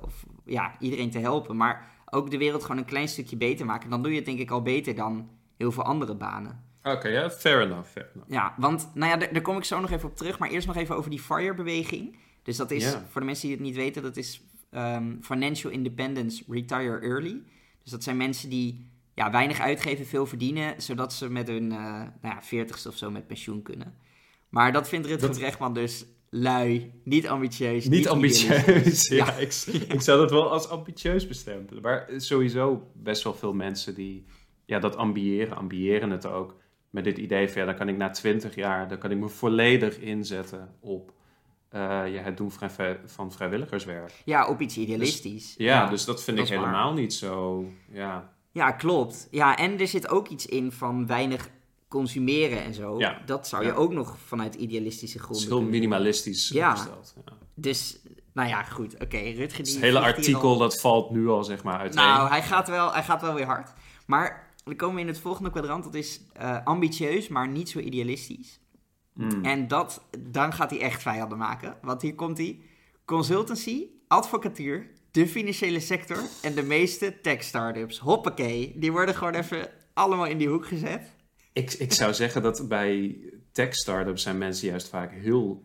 of 0.00 0.24
ja, 0.44 0.74
iedereen 0.78 1.10
te 1.10 1.18
helpen. 1.18 1.56
Maar 1.56 1.91
ook 2.14 2.30
de 2.30 2.38
wereld 2.38 2.62
gewoon 2.62 2.78
een 2.78 2.84
klein 2.84 3.08
stukje 3.08 3.36
beter 3.36 3.66
maken. 3.66 3.90
Dan 3.90 4.02
doe 4.02 4.10
je 4.10 4.16
het 4.16 4.26
denk 4.26 4.38
ik 4.38 4.50
al 4.50 4.62
beter 4.62 4.94
dan 4.94 5.28
heel 5.56 5.72
veel 5.72 5.82
andere 5.82 6.14
banen. 6.14 6.64
Oké, 6.82 7.08
ja, 7.08 7.30
fair 7.30 7.60
enough, 7.62 7.88
fair 7.88 8.10
enough. 8.14 8.30
Ja, 8.32 8.54
want 8.56 8.90
nou 8.94 9.10
ja, 9.20 9.26
daar, 9.26 9.42
kom 9.42 9.56
ik 9.56 9.64
zo 9.64 9.80
nog 9.80 9.90
even 9.90 10.08
op 10.08 10.16
terug. 10.16 10.38
Maar 10.38 10.50
eerst 10.50 10.66
nog 10.66 10.76
even 10.76 10.96
over 10.96 11.10
die 11.10 11.20
FIRE-beweging. 11.20 12.16
Dus 12.42 12.56
dat 12.56 12.70
is, 12.70 12.96
voor 13.08 13.20
de 13.20 13.26
mensen 13.26 13.48
die 13.48 13.56
het 13.56 13.66
niet 13.66 13.76
weten, 13.76 14.02
dat 14.02 14.16
is 14.16 14.42
ehm, 14.70 15.16
Financial 15.20 15.72
Independence 15.72 16.44
Retire 16.48 16.98
Early. 16.98 17.42
Dus 17.82 17.90
dat 17.90 18.02
zijn 18.02 18.16
mensen 18.16 18.50
die 18.50 18.90
ja, 19.14 19.30
weinig 19.30 19.60
uitgeven, 19.60 20.06
veel 20.06 20.26
verdienen, 20.26 20.82
zodat 20.82 21.12
ze 21.12 21.30
met 21.30 21.48
hun 21.48 21.62
uh, 21.64 22.02
nou 22.20 22.34
ja, 22.40 22.42
40ste 22.42 22.86
of 22.86 22.96
zo 22.96 23.10
met 23.10 23.26
pensioen 23.26 23.62
kunnen. 23.62 23.94
Maar 24.48 24.72
dat 24.72 24.88
vindt 24.88 25.06
Rutger 25.06 25.28
Dat- 25.28 25.38
Brechtman 25.38 25.74
dus 25.74 26.04
lui, 26.34 26.92
niet 27.04 27.28
ambitieus. 27.28 27.88
Niet 27.88 28.08
ambitieus. 28.08 29.08
Ja, 29.08 29.16
Ja. 29.26 29.32
ik, 29.32 29.52
ik 29.88 30.00
zou 30.00 30.18
dat 30.20 30.30
wel 30.30 30.50
als 30.50 30.68
ambitieus 30.68 31.26
bestempelen. 31.26 31.82
Maar 31.82 32.08
sowieso 32.16 32.90
best 32.94 33.22
wel 33.22 33.34
veel 33.34 33.52
mensen 33.52 33.94
die 33.94 34.24
ja, 34.64 34.78
dat 34.78 34.96
ambiëren, 34.96 35.56
ambiëren 35.56 36.10
het 36.10 36.26
ook. 36.26 36.56
Met 36.90 37.04
dit 37.04 37.18
idee 37.18 37.48
van 37.48 37.60
ja, 37.60 37.66
dan 37.66 37.76
kan 37.76 37.88
ik 37.88 37.96
na 37.96 38.10
twintig 38.10 38.54
jaar, 38.54 38.88
dan 38.88 38.98
kan 38.98 39.10
ik 39.10 39.18
me 39.18 39.28
volledig 39.28 39.98
inzetten 39.98 40.74
op 40.80 41.12
ja, 41.72 42.06
het 42.22 42.36
doen 42.36 42.50
van, 42.52 42.70
vrij- 42.70 43.00
van 43.04 43.32
vrijwilligerswerk. 43.32 44.22
Ja, 44.24 44.48
op 44.48 44.60
iets 44.60 44.76
idealistisch. 44.76 45.54
Ja, 45.58 45.86
dus 45.90 46.04
dat 46.04 46.24
vind 46.24 46.36
dat 46.36 46.46
ik 46.48 46.54
waar. 46.54 46.64
helemaal 46.64 46.92
niet 46.92 47.14
zo. 47.14 47.64
Ja, 47.92 48.32
Ja, 48.52 48.70
klopt. 48.72 49.28
Ja, 49.30 49.56
en 49.56 49.80
er 49.80 49.86
zit 49.88 50.08
ook 50.08 50.28
iets 50.28 50.46
in 50.46 50.72
van 50.72 51.06
weinig 51.06 51.48
consumeren 51.92 52.62
en 52.64 52.74
zo. 52.74 52.98
Ja. 52.98 53.22
Dat 53.26 53.48
zou 53.48 53.62
Ja. 53.64 53.68
je 53.68 53.74
ook 53.76 53.92
nog 53.92 54.16
vanuit 54.26 54.54
idealistische 54.54 55.16
het 55.16 55.26
gronden 55.26 55.46
is 55.46 55.52
heel 55.52 55.62
minimalistisch 55.62 56.48
Ja. 56.48 56.70
opgesteld. 56.70 57.14
Ja. 57.26 57.32
Dus, 57.54 57.98
nou 58.32 58.48
ja, 58.48 58.62
goed. 58.62 58.94
Oké, 58.94 59.18
Rutger 59.18 59.58
Dus 59.58 59.72
die... 59.72 59.74
het 59.74 59.82
hele 59.82 60.00
artikel 60.00 60.48
al- 60.48 60.58
dat 60.58 60.80
valt 60.80 61.10
nu 61.10 61.28
al 61.28 61.44
zeg 61.44 61.62
maar 61.62 61.78
uiteen. 61.78 62.02
Nou, 62.02 62.28
hij 62.28 62.42
gaat, 62.42 62.68
wel, 62.68 62.92
hij 62.92 63.02
gaat 63.02 63.20
wel 63.22 63.34
weer 63.34 63.46
hard. 63.46 63.72
Maar 64.06 64.54
dan 64.64 64.76
komen 64.76 64.94
we 64.94 65.00
in 65.00 65.06
het 65.06 65.18
volgende 65.20 65.50
kwadrant. 65.50 65.84
Dat 65.84 65.94
is 65.94 66.20
eh, 66.32 66.56
ambitieus, 66.64 67.28
maar 67.28 67.48
niet 67.48 67.68
zo 67.68 67.78
idealistisch. 67.78 68.60
Mm. 69.14 69.44
En 69.44 69.68
dat, 69.68 70.02
dan 70.18 70.52
gaat 70.52 70.70
hij 70.70 70.80
echt 70.80 71.02
vijanden 71.02 71.38
maken. 71.38 71.76
Want 71.82 72.02
hier 72.02 72.14
komt 72.14 72.38
hij. 72.38 72.60
Consultancy, 73.04 73.86
advocatuur, 74.08 74.90
de 75.10 75.28
financiële 75.28 75.80
sector 75.80 76.18
en 76.42 76.54
de 76.54 76.62
meeste 76.62 77.20
tech-startups. 77.20 77.98
Hoppakee, 77.98 78.72
die 78.76 78.92
worden 78.92 79.14
gewoon 79.14 79.34
even 79.34 79.68
allemaal 79.94 80.26
in 80.26 80.38
die 80.38 80.48
hoek 80.48 80.66
gezet. 80.66 81.14
Ik, 81.52 81.72
ik 81.72 81.92
zou 81.92 82.14
zeggen 82.14 82.42
dat 82.42 82.68
bij 82.68 83.18
tech-startups 83.52 84.22
zijn 84.22 84.38
mensen 84.38 84.68
juist 84.68 84.88
vaak 84.88 85.12
heel 85.12 85.62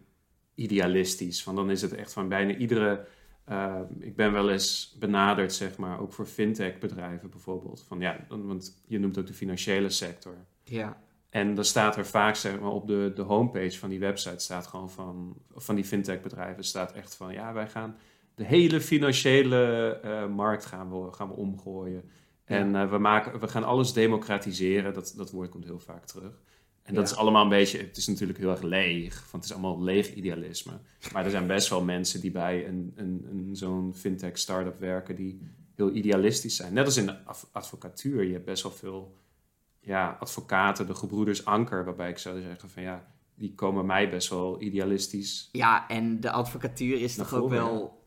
idealistisch. 0.56 1.44
Want 1.44 1.58
dan 1.58 1.70
is 1.72 1.82
het 1.82 1.94
echt 1.94 2.13
van 2.13 2.27
bijna 2.27 2.56
iedere... 2.56 3.08
eh, 3.46 3.79
ik 4.00 4.15
ben 4.15 4.32
wel 4.32 4.50
eens 4.50 4.96
benaderd, 5.00 5.53
zeg 5.53 5.77
maar, 5.77 6.00
ook 6.00 6.13
voor 6.13 6.25
fintech-bedrijven 6.25 7.29
bijvoorbeeld. 7.29 7.84
Van, 7.88 8.00
ja, 8.00 8.25
want 8.27 8.82
je 8.88 9.00
noemt 9.00 9.17
ook 9.17 9.27
de 9.27 9.34
financiële 9.34 9.89
sector. 9.89 10.36
Ja, 10.63 11.01
En 11.29 11.56
dan 11.56 11.65
staat 11.65 11.98
er 11.98 12.06
vaak, 12.06 12.36
zeg 12.36 12.60
maar, 12.60 12.72
op 12.72 12.88
de, 12.88 13.12
de 13.15 13.22
homepage 13.22 13.77
van 13.77 13.89
die 13.89 14.00
website 14.00 14.39
staat 14.44 14.67
gewoon 14.67 14.89
van... 14.89 15.38
van 15.56 15.75
die 15.75 15.84
fintech-bedrijven 15.86 16.63
staat 16.63 16.91
echt 16.91 17.15
van... 17.15 17.34
ja, 17.34 17.53
wij 17.53 17.67
gaan 17.67 17.96
de 18.36 18.46
hele 18.46 18.82
financiële 18.82 19.89
eh, 20.03 20.27
markt 20.27 20.65
gaan 20.65 20.89
we, 20.89 21.12
gaan 21.12 21.27
we 21.27 21.34
omgooien. 21.34 22.10
En 22.48 22.75
eh, 22.75 22.89
we, 22.89 22.98
maken, 22.98 23.39
we 23.39 23.48
gaan 23.48 23.63
alles 23.63 23.94
democratiseren. 23.94 24.94
Dat, 24.94 25.13
dat 25.18 25.32
woord 25.32 25.50
komt 25.50 25.63
heel 25.63 25.80
vaak 25.80 26.06
terug. 26.06 26.39
En 26.84 26.94
dat 26.94 27.08
Ja. 27.10 27.13
is 27.13 27.18
allemaal 27.20 27.44
een 27.44 27.50
beetje... 27.50 27.77
Het 27.77 27.98
is 27.98 28.08
natuurlijk 28.08 28.39
heel 28.39 28.50
erg 28.50 28.62
leeg. 28.62 29.13
Want 29.16 29.32
het 29.32 29.44
is 29.44 29.51
allemaal 29.54 29.84
leeg 29.84 30.13
idealisme. 30.13 30.72
Maar 31.13 31.25
er 31.25 31.32
zijn 31.32 31.48
best 31.48 31.70
wel 31.70 31.84
mensen 31.84 32.22
die 32.22 32.32
bij 32.32 32.68
een, 32.68 32.92
een, 32.96 33.27
een, 33.32 33.56
zo'n 33.56 33.94
fintech-startup 33.96 34.80
werken... 34.80 35.16
die 35.16 35.42
heel 35.75 35.96
idealistisch 35.96 36.56
zijn. 36.56 36.74
Net 36.74 36.86
als 36.86 36.98
in 36.98 37.06
de 37.06 37.25
adv- 37.25 37.44
advocatuur. 37.51 38.24
Je 38.24 38.34
hebt 38.34 38.46
best 38.46 38.63
wel 38.63 38.72
veel 38.72 39.18
ja, 39.80 40.18
advocaten, 40.20 40.88
de 40.88 40.96
gebroeders 40.96 41.46
Anker... 41.46 41.86
waarbij 41.86 42.10
ik 42.10 42.18
zou 42.18 42.42
zeggen 42.42 42.70
van 42.70 42.84
ja... 42.84 43.12
die 43.36 43.54
komen 43.56 43.86
mij 43.86 44.10
best 44.10 44.30
wel 44.30 44.62
idealistisch 44.62 45.50
ja 45.51 45.88
en 45.89 46.20
de 46.20 46.32
advocatuur 46.32 47.01
is 47.01 47.16
toch 47.16 47.34
ook 47.34 47.50
wel... 47.50 48.01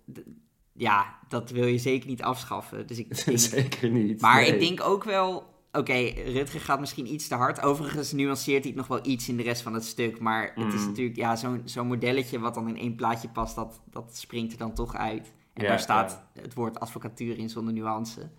Ja, 0.80 1.18
dat 1.28 1.50
wil 1.50 1.66
je 1.66 1.78
zeker 1.78 2.08
niet 2.08 2.22
afschaffen. 2.22 2.87
Dus 2.87 2.99
ik 2.99 3.08
denk 3.25 3.38
Zeker 3.38 3.90
niet. 3.90 4.20
Maar 4.20 4.40
nee. 4.40 4.52
ik 4.52 4.60
denk 4.60 4.80
ook 4.82 5.04
wel. 5.04 5.49
Oké, 5.72 5.92
Rutger 6.25 6.60
gaat 6.60 6.80
misschien 6.80 7.12
iets 7.12 7.28
te 7.28 7.34
hard. 7.34 7.62
Overigens 7.62 8.12
nuanceert 8.12 8.58
hij 8.64 8.68
het 8.68 8.76
nog 8.80 8.87
wel 8.87 9.06
iets 9.06 9.28
in 9.28 9.37
de 9.37 9.42
rest 9.42 9.62
van 9.62 9.75
het 9.75 9.84
stuk. 9.84 10.20
Maar 10.20 10.52
het 10.54 10.72
is 10.75 10.80
Mm. 10.80 10.87
natuurlijk, 10.87 11.16
ja, 11.16 11.37
zo'n 11.37 11.62
zo'n 11.64 11.87
modelletje 11.87 12.38
wat 12.38 12.54
dan 12.54 12.68
in 12.68 12.76
één 12.76 12.94
plaatje 12.94 13.28
past, 13.28 13.54
dat, 13.54 13.80
dat 13.90 14.16
springt 14.16 14.52
er 14.52 14.58
dan 14.58 14.75
toch 14.75 14.94
uit. 14.96 15.32
En 15.52 15.62
Ja, 15.62 15.68
daar 15.68 15.80
staat 15.80 16.22
het 16.32 16.54
woord 16.54 16.80
advocatuur 16.80 17.38
in 17.38 17.49
zonder 17.50 17.72
nuance. 17.75 18.30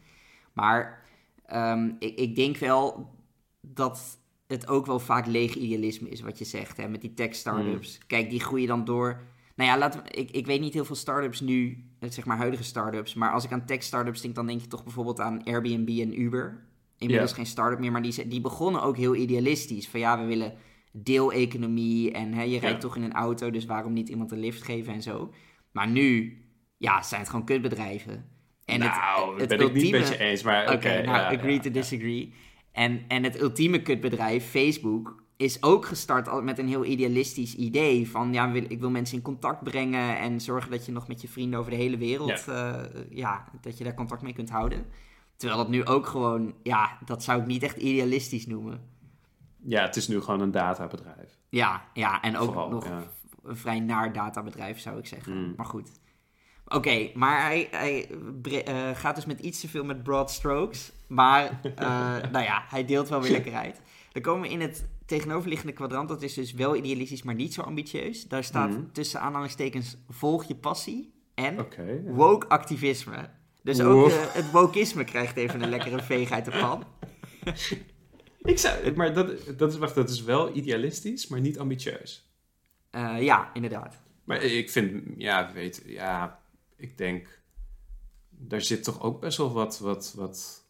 Maar 0.54 1.04
ehm, 1.46 1.92
ik, 2.00 2.16
ik 2.18 2.36
denk 2.36 2.58
wel 2.58 3.10
dat 3.62 4.18
het 4.48 4.68
ook 4.68 4.86
wel 4.86 5.00
vaak 5.00 5.26
leeg 5.26 5.56
idealisme 5.56 6.10
is 6.10 6.22
wat 6.22 6.38
je 6.38 6.46
zegt, 6.46 6.78
hè, 6.78 6.88
met 6.88 7.02
die 7.02 7.14
tech-startups. 7.14 7.98
Mm. 7.98 8.08
Kijk, 8.08 8.30
die 8.30 8.40
groeien 8.40 8.68
dan 8.68 8.86
door. 8.86 9.22
Nou 9.56 9.70
ja, 9.70 9.78
laten 9.78 10.04
we, 10.04 10.10
ik, 10.10 10.32
ik 10.32 10.46
weet 10.46 10.62
niet 10.62 10.74
heel 10.74 10.86
veel 10.86 10.96
startups 10.96 11.40
nu, 11.40 11.84
eh, 12.00 12.10
zeg 12.10 12.26
maar 12.26 12.38
huidige 12.38 12.64
startups. 12.64 13.14
Maar 13.14 13.32
als 13.32 13.44
ik 13.44 13.52
aan 13.52 13.66
tech-startups 13.66 14.22
denk, 14.22 14.36
dan 14.36 14.48
denk 14.48 14.62
je 14.62 14.68
toch 14.68 14.84
bijvoorbeeld 14.84 15.20
aan 15.20 15.44
Airbnb 15.44 15.90
en 15.90 16.22
Uber. 16.22 16.64
Inmiddels 16.98 17.34
geen 17.34 17.46
start-up 17.46 17.80
meer, 17.80 17.92
maar 17.92 18.02
die, 18.02 18.28
die 18.28 18.42
begonnen 18.42 18.82
ook 18.82 18.98
heel 18.98 19.16
idealistisch. 19.16 19.88
Van 19.88 20.00
ja, 20.00 20.20
we 20.20 20.26
willen 20.26 20.54
deeleconomie 20.92 22.12
en 22.12 22.34
hè, 22.34 22.42
je 22.42 22.60
rijdt 22.60 22.76
Ja. 22.76 22.82
toch 22.82 22.96
in 22.96 23.04
een 23.04 23.14
auto, 23.14 23.52
dus 23.52 23.66
waarom 23.66 23.94
niet 23.94 24.10
iemand 24.10 24.32
een 24.32 24.40
lift 24.40 24.64
geven 24.64 24.94
en 24.94 25.02
zo. 25.02 25.34
Maar 25.72 25.88
nu, 25.88 26.38
ja, 26.78 27.02
zijn 27.02 27.22
het 27.22 27.30
gewoon 27.30 27.46
kutbedrijven. 27.46 28.30
En 28.66 28.80
nou, 28.80 29.32
het, 29.32 29.50
het 29.50 29.60
ben 29.60 29.68
ik 29.68 29.74
niet 29.74 29.92
met 29.92 30.08
je 30.08 30.18
eens, 30.18 30.44
maar 30.44 30.64
oké. 30.64 30.74
Oké, 30.74 30.88
nou, 30.88 31.18
ja, 31.18 31.28
agree 31.38 31.54
ja, 31.54 31.60
to 31.60 31.72
disagree. 31.72 32.34
En, 32.72 33.04
en 33.08 33.24
het 33.24 33.42
ultieme 33.42 33.82
kutbedrijf, 33.82 34.46
Facebook, 34.50 35.21
is 35.42 35.64
ook 35.64 35.86
gestart 35.86 36.44
met 36.44 36.60
een 36.60 36.68
heel 36.68 36.86
idealistisch 36.86 37.56
idee. 37.56 38.10
Van, 38.10 38.34
ja, 38.34 38.54
ik 38.54 38.80
wil 38.80 38.90
mensen 38.90 39.18
in 39.18 39.24
contact 39.24 39.64
brengen 39.64 40.18
en 40.18 40.42
zorgen 40.42 40.72
dat 40.72 40.86
je 40.86 40.92
nog 40.92 41.08
met 41.08 41.22
je 41.22 41.28
vrienden 41.28 41.60
over 41.60 41.72
de 41.72 41.78
hele 41.78 41.98
wereld, 41.98 42.44
ja, 42.46 42.88
ja 43.10 43.46
dat 43.62 43.78
je 43.78 43.84
daar 43.84 43.94
contact 43.94 44.22
mee 44.22 44.34
kunt 44.34 44.50
houden. 44.50 44.86
Terwijl 45.42 45.62
dat 45.62 45.72
nu 45.72 45.86
ook 45.86 46.08
gewoon, 46.08 46.54
ja, 46.64 46.98
dat 47.06 47.24
zou 47.24 47.42
ik 47.42 47.48
niet 47.48 47.64
echt 47.64 47.78
idealistisch 47.78 48.48
noemen. 48.48 48.82
Ja, 49.64 49.82
het 49.82 49.96
is 49.96 50.08
nu 50.08 50.22
gewoon 50.22 50.42
een 50.42 50.52
databedrijf. 50.52 51.40
Ja, 51.50 51.82
ja 51.94 52.22
en 52.22 52.38
ook 52.38 52.46
Vooral, 52.46 52.70
nog 52.70 52.86
ja. 52.86 53.04
een 53.44 53.58
vrij 53.58 53.80
naar 53.80 54.14
databedrijf, 54.14 54.80
zou 54.80 54.98
ik 54.98 55.06
zeggen. 55.06 55.38
Mm. 55.38 55.54
Maar 55.58 55.66
goed. 55.66 55.92
Oké, 56.66 57.12
maar 57.14 57.42
hij, 57.42 57.68
hij 57.72 58.10
eh, 58.64 58.90
gaat 58.94 59.16
dus 59.16 59.26
met 59.26 59.40
iets 59.40 59.60
te 59.60 59.68
veel 59.68 59.84
met 59.84 60.04
broad 60.04 60.32
strokes. 60.32 60.92
Maar, 61.08 61.60
eh, 61.76 61.88
nou 62.32 62.44
ja, 62.44 62.64
hij 62.68 62.86
deelt 62.86 63.10
wel 63.10 63.22
weer 63.22 63.32
lekker 63.32 63.56
uit. 63.56 63.82
Dan 64.12 64.22
komen 64.22 64.42
we 64.42 64.54
in 64.54 64.62
het 64.62 64.86
tegenoverliggende 65.12 65.74
kwadrant. 65.74 66.10
Dat 66.10 66.22
is 66.22 66.34
dus 66.34 66.54
wel 66.54 66.76
idealistisch, 66.76 67.24
maar 67.24 67.36
niet 67.36 67.54
zo 67.54 67.62
ambitieus. 67.62 68.28
Daar 68.28 68.44
staat 68.44 68.70
Mhm. 68.70 68.92
tussen 68.92 69.20
aanhalingstekens 69.22 69.98
volg 70.10 70.44
je 70.44 70.56
passie 70.56 71.14
en 71.34 71.56
ja. 71.56 72.12
woke 72.12 72.48
activisme. 72.48 73.30
Dus 73.64 73.82
ook 73.82 74.10
eh, 74.10 74.34
het 74.34 74.52
wokisme 74.52 75.04
krijgt 75.04 75.38
even 75.38 75.62
een 75.62 75.70
lekkere 75.70 76.02
veeg 76.12 76.32
uit 76.32 76.46
de 76.46 76.52
pan. 76.52 76.84
Ik 78.42 78.58
zou, 78.58 78.92
maar 78.96 79.14
dat, 79.14 79.58
dat, 79.58 79.72
is, 79.72 79.78
wacht, 79.78 79.96
dat 79.96 80.10
is 80.10 80.22
wel 80.24 80.56
idealistisch, 80.56 81.28
maar 81.28 81.40
niet 81.40 81.60
ambitieus. 81.60 82.30
Eh, 82.90 83.22
ja, 83.22 83.54
inderdaad. 83.54 84.02
Maar 84.24 84.44
ik 84.44 84.70
vind, 84.70 85.04
ja, 85.18 85.52
weet, 85.54 85.84
ja, 85.86 86.40
ik 86.78 86.98
denk, 86.98 87.42
daar 88.30 88.62
zit 88.62 88.84
toch 88.84 89.02
ook 89.02 89.20
best 89.20 89.38
wel 89.38 89.52
wat, 89.52 89.80
wat, 89.80 90.14
wat 90.16 90.61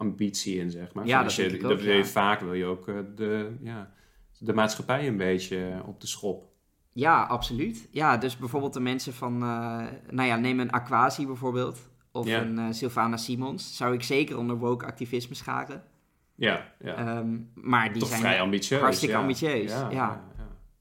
ambitie 0.00 0.56
in, 0.58 0.70
zeg 0.70 0.92
maar. 0.94 1.06
Ja, 1.06 1.22
dat 1.22 1.34
je, 1.34 1.54
ook, 1.54 1.60
dat 1.60 1.82
wil 1.82 1.92
je 1.92 1.98
ja. 1.98 2.04
vaak, 2.04 2.40
wil 2.40 2.54
je 2.54 2.64
ook 2.64 2.88
eh, 2.88 2.94
de, 3.14 3.56
ja, 3.62 3.90
de 4.38 4.52
maatschappij 4.54 5.08
een 5.08 5.16
beetje 5.16 5.82
op 5.86 6.00
de 6.00 6.06
schop. 6.06 6.48
Ja, 6.92 7.22
absoluut. 7.22 7.88
Ja, 7.90 8.16
dus 8.16 8.36
bijvoorbeeld 8.36 8.72
de 8.72 8.80
mensen 8.80 9.12
van, 9.14 9.32
eh, 9.34 9.86
nou 10.10 10.28
ja, 10.28 10.36
neem 10.36 10.60
een 10.60 10.70
Aquasi 10.70 11.26
bijvoorbeeld. 11.26 11.88
Of 12.12 12.26
Ja. 12.26 12.40
een 12.40 12.58
eh, 12.58 12.66
Sylvana 12.70 13.16
Simons. 13.16 13.76
Zou 13.76 13.94
ik 13.94 14.02
zeker 14.02 14.38
onder 14.38 14.56
woke 14.58 14.86
activisme 14.86 15.34
scharen. 15.34 15.82
Ja, 16.34 16.72
ja. 16.80 16.94
Ehm, 16.94 17.38
maar 17.54 17.92
die 17.92 18.00
toch 18.00 18.08
zijn 18.08 18.20
vrij 18.20 18.40
ambitieus. 18.40 18.80
hartstikke 18.80 19.14
ja. 19.14 19.20
ambitieus, 19.20 19.70
Ja. 19.90 20.28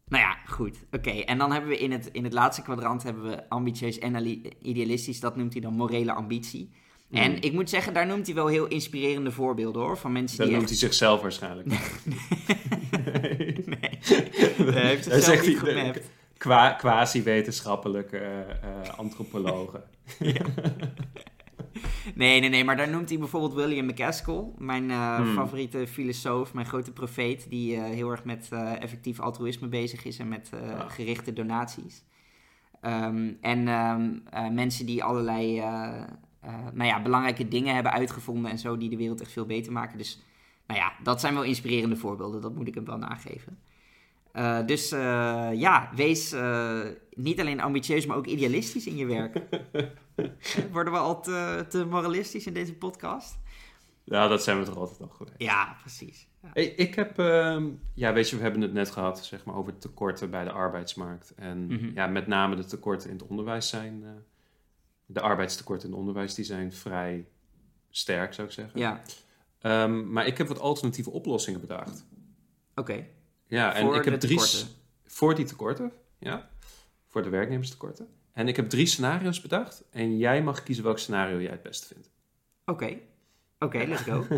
Nou 0.08 0.24
ja, 0.24 0.38
goed. 0.46 0.86
Oké, 0.92 1.10
en 1.10 1.38
dan 1.38 1.52
hebben 1.52 1.70
we 1.70 1.78
in 1.78 1.92
het, 1.92 2.08
in 2.12 2.24
het 2.24 2.34
laatste 2.34 2.62
kwadrant 2.62 3.04
hebben 3.04 3.24
we 3.24 3.50
ambitieus 3.50 4.00
en 4.00 4.16
ali- 4.16 4.50
idealistisch. 4.62 5.20
Dat 5.20 5.36
noemt 5.36 5.54
hij 5.54 5.62
dan 5.62 5.74
morele 5.74 6.14
ambitie. 6.14 6.74
En 7.12 7.32
Mm. 7.32 7.38
ik 7.40 7.54
moet 7.54 7.70
zeggen, 7.70 7.94
daar 7.94 8.06
noemt 8.06 8.26
hij 8.26 8.36
wel 8.36 8.48
heel 8.48 8.68
inspirerende 8.68 9.32
voorbeelden 9.32 9.82
hoor. 9.82 9.98
Van 9.98 10.12
mensen 10.12 10.38
Dat 10.38 10.48
die 10.48 10.56
noemt 10.56 10.70
echt... 10.70 10.80
hij 10.80 10.90
zichzelf 10.90 11.22
waarschijnlijk. 11.22 11.68
Nee, 11.68 11.80
hij 14.72 14.88
heeft 14.88 15.06
Hij 15.06 15.16
het 15.16 15.16
zelf 15.24 15.24
zegt 15.24 15.48
niet 15.48 15.60
gemapt. 15.60 16.02
Qua, 16.38 16.72
quasi-wetenschappelijke 16.72 18.18
eh, 18.18 18.40
eh, 18.40 18.48
antropologen. 18.98 19.84
Nee, 22.16 22.40
nee, 22.40 22.50
nee, 22.50 22.64
maar 22.64 22.78
daar 22.78 22.90
noemt 22.90 23.10
hij 23.10 23.18
bijvoorbeeld 23.18 23.54
William 23.54 23.86
McCaskill, 23.86 24.44
mijn 24.58 24.92
eh, 24.92 25.16
Hmm. 25.16 25.34
favoriete 25.34 25.88
filosoof, 25.88 26.54
mijn 26.54 26.66
grote 26.66 26.92
profeet, 26.92 27.46
die 27.50 27.80
heel 27.80 28.12
erg 28.12 28.24
met 28.24 28.50
effectief 28.80 29.20
altruïsme 29.20 29.68
bezig 29.68 30.06
is 30.06 30.20
en 30.20 30.28
met 30.28 30.50
Ah. 30.54 30.90
gerichte 30.92 31.34
donaties. 31.34 32.04
Ehm, 32.82 33.32
en 33.42 33.68
ehm, 33.68 34.10
eh, 34.30 34.50
mensen 34.50 34.86
die 34.86 35.04
allerlei 35.04 35.64
nou 36.74 36.84
ja, 36.84 37.02
belangrijke 37.02 37.48
dingen 37.48 37.74
hebben 37.74 37.92
uitgevonden 37.92 38.52
en 38.52 38.58
zo, 38.58 38.78
die 38.78 38.90
de 38.90 38.98
wereld 38.98 39.22
echt 39.22 39.32
veel 39.32 39.46
beter 39.46 39.72
maken. 39.72 39.98
Dus 39.98 40.24
nou 40.68 40.80
ja, 40.80 40.94
dat 41.04 41.20
zijn 41.20 41.34
wel 41.34 41.44
inspirerende 41.44 41.96
voorbeelden, 41.96 42.42
dat 42.42 42.56
moet 42.56 42.68
ik 42.68 42.76
hem 42.76 42.86
wel 42.86 42.98
nageven. 42.98 43.60
Eh, 44.32 44.66
dus 44.66 44.92
eh, 44.92 45.50
ja, 45.54 45.90
wees 45.96 46.32
eh, 46.32 46.80
niet 47.14 47.40
alleen 47.40 47.62
ambitieus, 47.62 48.06
maar 48.06 48.18
ook 48.18 48.26
idealistisch 48.28 48.88
in 48.88 48.96
je 48.98 49.06
werk. 49.06 49.42
Worden 50.72 50.94
we 50.94 51.00
al 51.00 51.22
te, 51.22 51.66
te 51.70 51.86
moralistisch 51.86 52.46
in 52.48 52.54
deze 52.54 52.74
podcast? 52.74 53.38
Ja, 54.04 54.28
dat 54.28 54.44
zijn 54.44 54.60
we 54.60 54.66
toch 54.66 54.78
altijd 54.78 55.02
al 55.02 55.08
geweest. 55.10 55.36
Ja, 55.38 55.76
precies. 55.82 56.28
Ja. 56.44 56.50
Hey, 56.54 56.66
ik 56.66 56.96
heb, 56.96 57.20
ehm, 57.20 57.68
ja, 57.94 58.14
weet 58.14 58.30
je, 58.30 58.36
we 58.36 58.42
hebben 58.42 58.62
het 58.62 58.74
net 58.74 58.92
gehad, 58.92 59.26
zeg 59.26 59.46
maar, 59.46 59.56
over 59.56 59.78
tekorten 59.78 60.30
bij 60.30 60.44
de 60.44 60.52
arbeidsmarkt. 60.52 61.34
En 61.36 61.66
Mhm. 61.68 61.92
ja, 61.94 62.08
met 62.08 62.28
name 62.28 62.56
de 62.56 62.66
tekorten 62.66 63.10
in 63.10 63.16
het 63.18 63.28
onderwijs 63.28 63.70
zijn, 63.70 64.02
eh, 64.04 64.10
de 65.12 65.22
arbeidstekorten 65.22 65.86
in 65.86 65.90
het 65.92 66.00
onderwijs, 66.00 66.34
die 66.34 66.46
zijn 66.46 66.74
vrij 66.74 67.28
sterk, 67.90 68.34
zou 68.34 68.48
ik 68.48 68.54
zeggen. 68.54 68.80
Ja, 68.80 69.02
Ehm, 69.60 70.12
maar 70.12 70.28
ik 70.28 70.38
heb 70.38 70.48
wat 70.48 70.60
alternatieve 70.60 71.10
oplossingen 71.10 71.60
bedacht. 71.60 72.06
oké. 72.76 73.06
Ja, 73.48 73.74
en 73.74 73.86
Voor 73.86 73.96
ik 73.96 74.06
heb 74.06 74.20
drie. 74.20 74.38
tekorten. 74.38 74.68
Voor 75.06 75.36
die 75.36 75.46
tekorten, 75.46 75.92
ja. 76.20 76.50
Voor 77.08 77.24
de 77.24 77.30
werknemerstekorten. 77.30 78.08
En 78.32 78.48
ik 78.48 78.56
heb 78.56 78.70
drie 78.70 78.86
scenario's 78.86 79.42
bedacht. 79.42 79.84
En 79.92 80.18
jij 80.18 80.44
mag 80.44 80.64
kiezen 80.64 80.84
welk 80.84 81.00
scenario 81.00 81.42
jij 81.42 81.52
het 81.52 81.62
beste 81.62 81.88
vindt. 81.88 82.10
Oké. 82.66 82.98
Oké, 83.60 83.78
let's 83.78 84.02
go. 84.02 84.26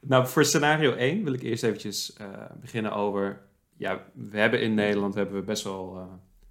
nou, 0.00 0.26
voor 0.26 0.44
scenario 0.44 0.92
1 0.92 1.24
wil 1.24 1.32
ik 1.32 1.42
eerst 1.42 1.62
eventjes 1.62 2.12
eh, 2.12 2.26
beginnen 2.60 2.92
over... 2.92 3.40
Ja, 3.76 4.04
we 4.14 4.38
hebben 4.38 4.60
in 4.60 4.74
Nederland 4.74 5.14
hebben 5.14 5.34
we 5.34 5.42
best 5.42 5.64
wel 5.64 5.96
eh, 5.96 6.06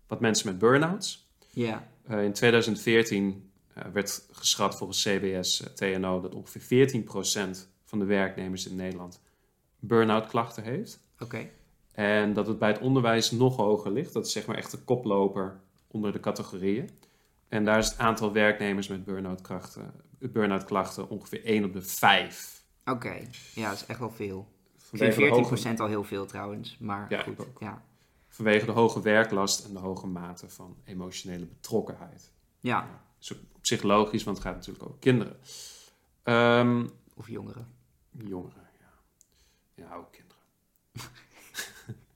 wat 0.07 0.19
mensen 0.19 0.47
met 0.47 0.57
burn-outs. 0.59 1.29
Ja, 1.49 1.87
Eh, 2.07 2.23
in 2.23 2.33
2014 2.33 3.51
eh, 3.73 3.83
werd 3.93 4.27
geschat 4.31 4.77
volgens 4.77 5.03
CBS 5.03 5.63
eh, 5.63 5.69
TNO 5.69 6.21
dat 6.21 6.35
ongeveer 6.35 6.89
14% 6.89 7.69
van 7.83 7.99
de 7.99 8.05
werknemers 8.05 8.67
in 8.67 8.75
Nederland 8.75 9.21
burn-out 9.79 10.27
klachten 10.27 10.63
heeft. 10.63 10.99
oké. 11.19 11.49
En 11.91 12.33
dat 12.33 12.47
het 12.47 12.59
bij 12.59 12.69
het 12.69 12.79
onderwijs 12.79 13.31
nog 13.31 13.55
hoger 13.55 13.91
ligt. 13.91 14.13
Dat 14.13 14.25
is 14.25 14.31
zeg 14.31 14.45
maar 14.45 14.55
echt 14.55 14.71
de 14.71 14.77
koploper 14.77 15.59
onder 15.87 16.11
de 16.11 16.19
categorieën. 16.19 16.89
En 17.47 17.65
daar 17.65 17.77
is 17.77 17.89
het 17.89 17.97
aantal 17.97 18.33
werknemers 18.33 18.87
met 18.87 19.05
burn-out, 19.05 19.41
krachten, 19.41 19.93
burn-out 20.19 20.65
klachten 20.65 21.09
ongeveer 21.09 21.45
1 21.45 21.63
op 21.63 21.73
de 21.73 21.81
5. 21.81 22.63
Oké, 22.85 23.21
ja, 23.53 23.69
dat 23.69 23.77
is 23.77 23.85
echt 23.85 23.99
wel 23.99 24.11
veel. 24.11 24.47
Ik 24.75 24.83
Vanwege 24.83 25.11
vind 25.11 25.33
de, 25.33 25.55
14% 25.55 25.69
hoge, 25.69 25.77
al 25.77 25.87
heel 25.87 26.03
veel 26.03 26.25
trouwens, 26.25 26.77
maar 26.79 27.05
Ja, 27.09 27.21
goed. 27.21 27.45
Ja. 27.59 27.83
Vanwege 28.37 28.65
de 28.65 28.71
hoge 28.71 29.01
werklast 29.01 29.65
en 29.65 29.73
de 29.73 29.79
hoge 29.79 30.07
mate 30.07 30.49
van 30.49 30.77
emotionele 30.83 31.45
betrokkenheid. 31.45 32.31
ja, 32.59 33.01
is 33.19 33.33
ook 33.33 33.39
op 33.53 33.65
zich 33.65 33.81
logisch, 33.81 34.23
want 34.23 34.37
het 34.37 34.45
gaat 34.45 34.55
natuurlijk 34.55 34.85
over 34.85 34.99
kinderen. 34.99 35.37
Ehm, 36.23 36.87
of 37.13 37.27
jongeren. 37.29 37.67
jongeren, 38.11 38.69
ja. 38.79 38.93
Ja, 39.75 39.95
ook 39.95 40.11
kinderen. 40.11 40.41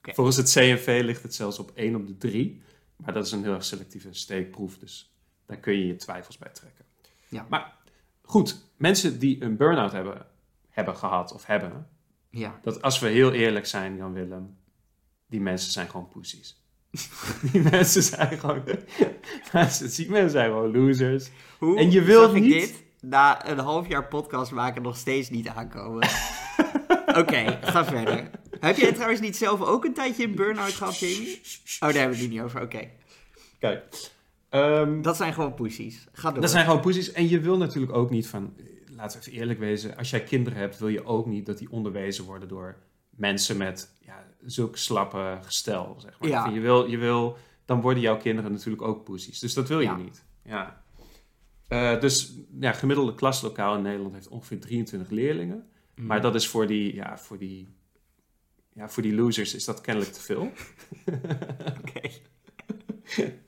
Volgens 0.15 0.36
het 0.36 0.51
CNV 0.51 1.01
ligt 1.03 1.23
het 1.23 1.36
zelfs 1.36 1.60
op 1.60 1.71
1 1.75 1.95
op 1.95 2.07
de 2.07 2.17
3. 2.17 2.62
Maar 2.95 3.13
dat 3.13 3.25
is 3.25 3.31
een 3.31 3.43
heel 3.43 3.53
erg 3.53 3.65
selectieve 3.65 4.13
steekproef, 4.13 4.77
dus 4.77 5.13
daar 5.45 5.57
kun 5.57 5.73
je 5.73 5.88
je 5.88 5.95
twijfels 5.95 6.38
bij 6.38 6.51
trekken. 6.51 6.86
Ja. 7.27 7.45
Maar 7.49 7.77
goed, 8.21 8.65
mensen 8.75 9.19
die 9.19 9.43
een 9.43 9.57
burn-out 9.57 9.91
hebben, 9.91 10.25
hebben 10.69 10.95
gehad 10.95 11.34
of 11.34 11.45
hebben, 11.45 11.89
Ja, 12.29 12.60
dat 12.62 12.81
als 12.81 12.99
we 12.99 13.07
heel 13.07 13.31
eerlijk 13.31 13.65
zijn, 13.65 13.95
Jan 13.95 14.13
Willem, 14.13 14.57
die 15.32 15.41
mensen 15.41 15.72
zijn 15.72 15.89
gewoon 15.89 16.08
poesies. 16.08 16.62
die 17.52 17.62
mensen 17.62 18.04
zijn 18.04 18.39
gewoon. 18.39 18.63
die 19.96 20.10
mensen 20.10 20.30
zijn 20.30 20.50
gewoon 20.52 20.72
losers. 20.72 21.30
Hoe 21.60 21.78
En 21.78 21.91
je 21.91 22.02
wilt 22.02 22.34
niet- 22.34 22.52
dit 22.52 22.84
na 23.02 23.50
een 23.50 23.58
half 23.60 23.88
jaar 23.88 24.08
podcast 24.08 24.52
maken 24.52 24.82
nog 24.82 24.98
steeds 24.98 25.30
niet 25.30 25.48
aankomen? 25.48 26.08
Oké, 27.22 27.60
ga 27.62 27.86
verder. 27.86 28.30
Heb 28.60 28.78
jij 28.78 28.91
trouwens 28.94 29.22
niet 29.22 29.38
zelf 29.38 29.62
ook 29.62 29.86
een 29.86 29.94
tijdje 29.94 30.24
een 30.24 30.36
burn-out 30.36 30.74
gehad, 30.74 31.00
Jamie? 31.00 31.41
Oh, 31.80 31.80
daar 31.80 31.94
hebben 31.94 32.17
we 32.17 32.24
het 32.24 32.32
niet 32.32 32.41
over. 32.41 32.62
Oké. 32.62 32.89
Kijk. 33.60 33.84
ehm, 34.50 35.02
Dat 35.02 35.17
zijn 35.17 35.34
gewoon 35.34 35.54
poesies. 35.54 36.08
Ga 36.13 36.32
door. 36.32 36.41
Dat 36.41 36.50
zijn 36.52 36.65
gewoon 36.65 36.82
poesies. 36.82 37.12
En 37.12 37.30
je 37.30 37.39
wil 37.39 37.58
natuurlijk 37.58 37.94
ook 37.94 38.10
niet 38.10 38.28
van, 38.28 38.54
laten 38.96 39.20
we 39.20 39.26
even 39.28 39.39
eerlijk 39.39 39.60
wezen, 39.60 39.98
als 39.98 40.10
jij 40.10 40.24
kinderen 40.24 40.60
hebt, 40.60 40.78
wil 40.80 40.88
je 40.88 41.06
ook 41.06 41.26
niet 41.26 41.46
dat 41.46 41.58
die 41.58 41.72
onderwezen 41.72 42.24
worden 42.26 42.48
door 42.48 42.76
mensen 43.10 43.58
met 43.58 43.89
ja, 44.41 44.49
zulk 44.49 44.77
slappe 44.77 45.39
gestel. 45.41 45.95
Zeg 45.99 46.19
maar. 46.19 46.30
Ja. 46.30 46.45
Je, 46.47 46.60
wil, 46.60 46.86
je 46.89 46.97
wil, 46.97 47.38
dan 47.65 47.82
worden 47.82 48.01
jouw 48.01 48.17
kinderen 48.17 48.51
natuurlijk 48.51 48.82
ook 48.82 49.04
poesies. 49.04 49.39
Dus 49.39 49.54
dat 49.54 49.67
wil 49.67 49.80
je 49.80 49.86
Ja. 49.86 49.95
niet. 49.95 50.23
Ja. 50.43 50.84
Eh, 51.67 51.99
dus 51.99 52.34
ja, 52.60 52.71
gemiddelde 52.71 53.15
klaslokaal 53.15 53.75
in 53.75 53.82
Nederland 53.82 54.13
heeft 54.13 54.27
ongeveer 54.27 54.60
23 54.60 55.10
leerlingen. 55.10 55.69
Mm. 55.95 56.06
Maar 56.06 56.21
dat 56.21 56.36
is 56.36 56.47
voor 56.47 56.67
die, 56.67 56.95
ja, 56.95 57.17
voor 57.17 57.38
die, 57.38 57.75
ja, 58.73 58.89
voor 58.89 59.04
die 59.04 59.15
losers 59.15 59.54
is 59.56 59.65
dat 59.65 59.82
kennelijk 59.82 60.13
te 60.13 60.21
veel. 60.21 60.51
Oké. 61.80 62.10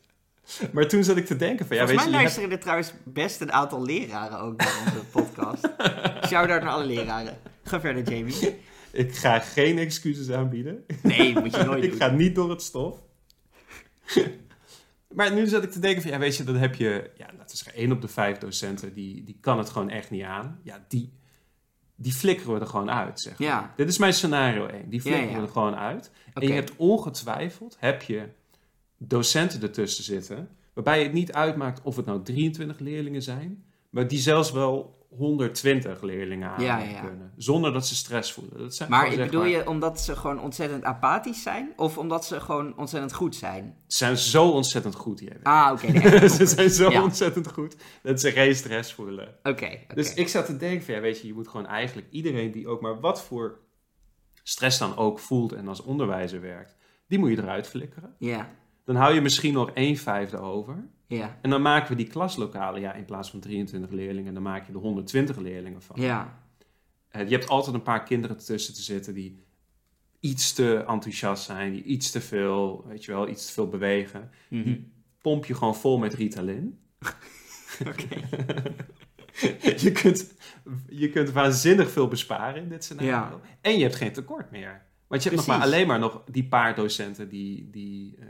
Maar 0.73 0.87
toen 0.87 1.03
zat 1.03 1.17
ik 1.17 1.25
te 1.25 1.35
denken 1.35 1.65
van, 1.67 1.75
ja, 1.75 1.81
Volgens 1.87 2.03
weet 2.03 2.11
mij 2.11 2.21
je, 2.21 2.27
je 2.27 2.33
hebt- 2.33 2.37
luisteren 2.37 2.51
er 2.51 2.59
trouwens 2.59 2.93
best 3.03 3.41
een 3.41 3.51
aantal 3.51 3.83
leraren 3.85 4.39
ook 4.39 4.57
naar 4.57 4.81
onze 4.85 5.05
podcast. 5.11 5.69
Shout-out 6.29 6.61
naar 6.61 6.69
alle 6.71 6.85
leraren. 6.85 7.37
Ga 7.63 7.79
verder, 7.79 8.13
Jamie. 8.13 8.61
Ik 8.93 9.15
ga 9.15 9.39
geen 9.39 9.77
excuses 9.77 10.31
aanbieden. 10.31 10.83
Nee, 11.03 11.39
moet 11.39 11.55
je 11.55 11.63
nooit 11.69 11.83
ik 11.83 11.89
doen. 11.89 11.99
ga 11.99 12.07
niet 12.09 12.35
door 12.35 12.49
het 12.49 12.61
stof. 12.61 12.99
maar 15.15 15.33
nu 15.33 15.47
zat 15.47 15.63
ik 15.63 15.71
te 15.71 15.79
denken 15.79 16.01
van, 16.01 16.11
ja, 16.11 16.19
weet 16.19 16.35
je, 16.37 16.43
dan 16.43 16.55
heb 16.55 16.75
je, 16.75 17.11
ja, 17.17 17.25
laten 17.25 17.49
we 17.49 17.55
zeggen, 17.57 17.73
één 17.81 17.91
op 17.91 18.01
de 18.01 18.07
vijf 18.07 18.37
docenten, 18.37 18.93
die, 18.93 19.23
die 19.23 19.37
kan 19.41 19.57
het 19.57 19.69
gewoon 19.69 19.89
echt 19.89 20.09
niet 20.09 20.23
aan. 20.23 20.59
Ja, 20.63 20.85
die, 20.87 21.13
die 21.95 22.13
flikkeren 22.13 22.53
we 22.53 22.59
er 22.59 22.67
gewoon 22.67 22.91
uit, 22.91 23.19
zeg 23.21 23.39
maar. 23.39 23.47
Ja, 23.47 23.73
Dit 23.75 23.89
is 23.89 23.97
mijn 23.97 24.13
scenario 24.13 24.65
1. 24.65 24.89
Die 24.89 25.01
flikkeren 25.01 25.27
Ja, 25.29 25.33
ja. 25.35 25.41
we 25.41 25.47
er 25.47 25.53
gewoon 25.53 25.75
uit. 25.75 26.11
En 26.33 26.47
je 26.47 26.53
hebt 26.53 26.75
ongetwijfeld, 26.75 27.75
heb 27.79 28.01
je 28.01 28.29
docenten 28.97 29.61
ertussen 29.61 30.03
zitten, 30.03 30.49
waarbij 30.73 31.03
het 31.03 31.13
niet 31.13 31.31
uitmaakt 31.33 31.81
of 31.81 31.95
het 31.95 32.05
nou 32.05 32.23
23 32.23 32.79
leerlingen 32.79 33.21
zijn, 33.21 33.63
maar 33.89 34.07
die 34.07 34.19
zelfs 34.19 34.51
wel 34.51 35.02
120 35.17 36.01
leerlingen 36.01 36.49
aan 36.49 36.63
Ja, 36.63 36.77
ja, 36.77 36.89
ja. 36.89 36.99
kunnen. 37.01 37.31
Zonder 37.37 37.73
dat 37.73 37.87
ze 37.87 37.95
stress 37.95 38.31
voelen. 38.33 38.57
Dat 38.57 38.75
zijn 38.75 38.89
Maar 38.89 39.09
bedoel 39.15 39.39
maar- 39.41 39.49
je 39.49 39.67
omdat 39.67 39.99
ze 40.01 40.15
gewoon 40.15 40.39
ontzettend 40.41 40.83
apathisch 40.83 41.41
zijn? 41.41 41.73
Of 41.75 41.97
omdat 41.97 42.25
ze 42.25 42.39
gewoon 42.39 42.77
ontzettend 42.77 43.13
goed 43.13 43.35
zijn? 43.35 43.75
Ze 43.87 43.97
zijn 43.97 44.17
zo 44.17 44.49
ontzettend 44.49 44.95
goed 44.95 45.19
hier. 45.19 45.39
Ah, 45.43 45.71
oké. 45.71 46.09
ze 46.37 46.45
zijn 46.45 46.69
zo 46.69 46.89
Ja. 46.91 47.01
ontzettend 47.03 47.47
goed 47.51 47.75
dat 48.03 48.19
ze 48.21 48.31
geen 48.31 48.55
stress 48.55 48.93
voelen. 48.93 49.35
Oké. 49.43 49.79
Dus 49.93 50.13
ik 50.13 50.27
zat 50.27 50.45
te 50.45 50.57
denken 50.57 50.85
van, 50.85 50.93
ja, 50.93 51.01
weet 51.01 51.21
je, 51.21 51.27
je 51.27 51.33
moet 51.33 51.47
gewoon 51.47 51.67
eigenlijk 51.67 52.07
iedereen 52.11 52.51
die 52.51 52.67
ook 52.67 52.81
maar 52.81 52.99
wat 52.99 53.21
voor 53.23 53.59
stress 54.43 54.77
dan 54.77 54.97
ook 54.97 55.19
voelt 55.19 55.53
en 55.53 55.67
als 55.67 55.81
onderwijzer 55.81 56.41
werkt, 56.41 56.75
die 57.07 57.19
moet 57.19 57.29
je 57.29 57.37
eruit 57.37 57.67
flikkeren. 57.67 58.15
Ja, 58.19 58.49
Dan 58.85 58.95
hou 58.95 59.13
je 59.13 59.21
misschien 59.21 59.53
nog 59.53 59.71
een 59.73 59.97
vijfde 59.97 60.37
over. 60.39 60.87
Ja, 61.15 61.37
En 61.41 61.49
dan 61.49 61.61
maken 61.61 61.89
we 61.89 61.95
die 61.95 62.07
klaslokalen, 62.07 62.81
ja, 62.81 62.93
in 62.93 63.05
plaats 63.05 63.29
van 63.29 63.39
23 63.39 63.91
leerlingen, 63.91 64.33
dan 64.33 64.43
maak 64.43 64.67
je 64.67 64.73
er 64.73 64.79
120 64.79 65.37
leerlingen 65.37 65.81
van. 65.81 66.01
ja. 66.01 66.41
Eh, 67.09 67.29
je 67.29 67.35
hebt 67.35 67.49
altijd 67.49 67.75
een 67.75 67.81
paar 67.81 68.03
kinderen 68.03 68.37
tussen 68.37 68.73
te 68.73 68.81
zitten 68.81 69.13
die 69.13 69.43
iets 70.19 70.53
te 70.53 70.83
enthousiast 70.87 71.43
zijn, 71.43 71.73
die 71.73 71.83
iets 71.83 72.11
te 72.11 72.21
veel, 72.21 72.85
weet 72.87 73.05
je 73.05 73.11
wel, 73.11 73.29
iets 73.29 73.45
te 73.45 73.53
veel 73.53 73.67
bewegen. 73.67 74.31
Mhm. 74.47 74.63
Die 74.63 74.91
pomp 75.21 75.45
je 75.45 75.53
gewoon 75.53 75.75
vol 75.75 75.97
met 75.97 76.13
Ritalin. 76.13 76.79
Oké. 77.89 78.07
je, 79.83 79.91
kunt, 79.91 80.33
je 80.87 81.09
kunt 81.09 81.31
waanzinnig 81.31 81.91
veel 81.91 82.07
besparen 82.07 82.61
in 82.61 82.69
dit 82.69 82.83
scenario. 82.83 83.11
Ja. 83.11 83.39
En 83.61 83.77
je 83.77 83.83
hebt 83.83 83.95
geen 83.95 84.13
tekort 84.13 84.51
meer. 84.51 84.85
Want 85.07 85.23
je 85.23 85.29
hebt 85.29 85.47
nog 85.47 85.57
maar 85.57 85.65
alleen 85.65 85.87
maar 85.87 85.99
nog 85.99 86.23
die 86.31 86.47
paar 86.47 86.75
docenten 86.75 87.29
die, 87.29 87.69
die, 87.69 88.15
eh, 88.19 88.25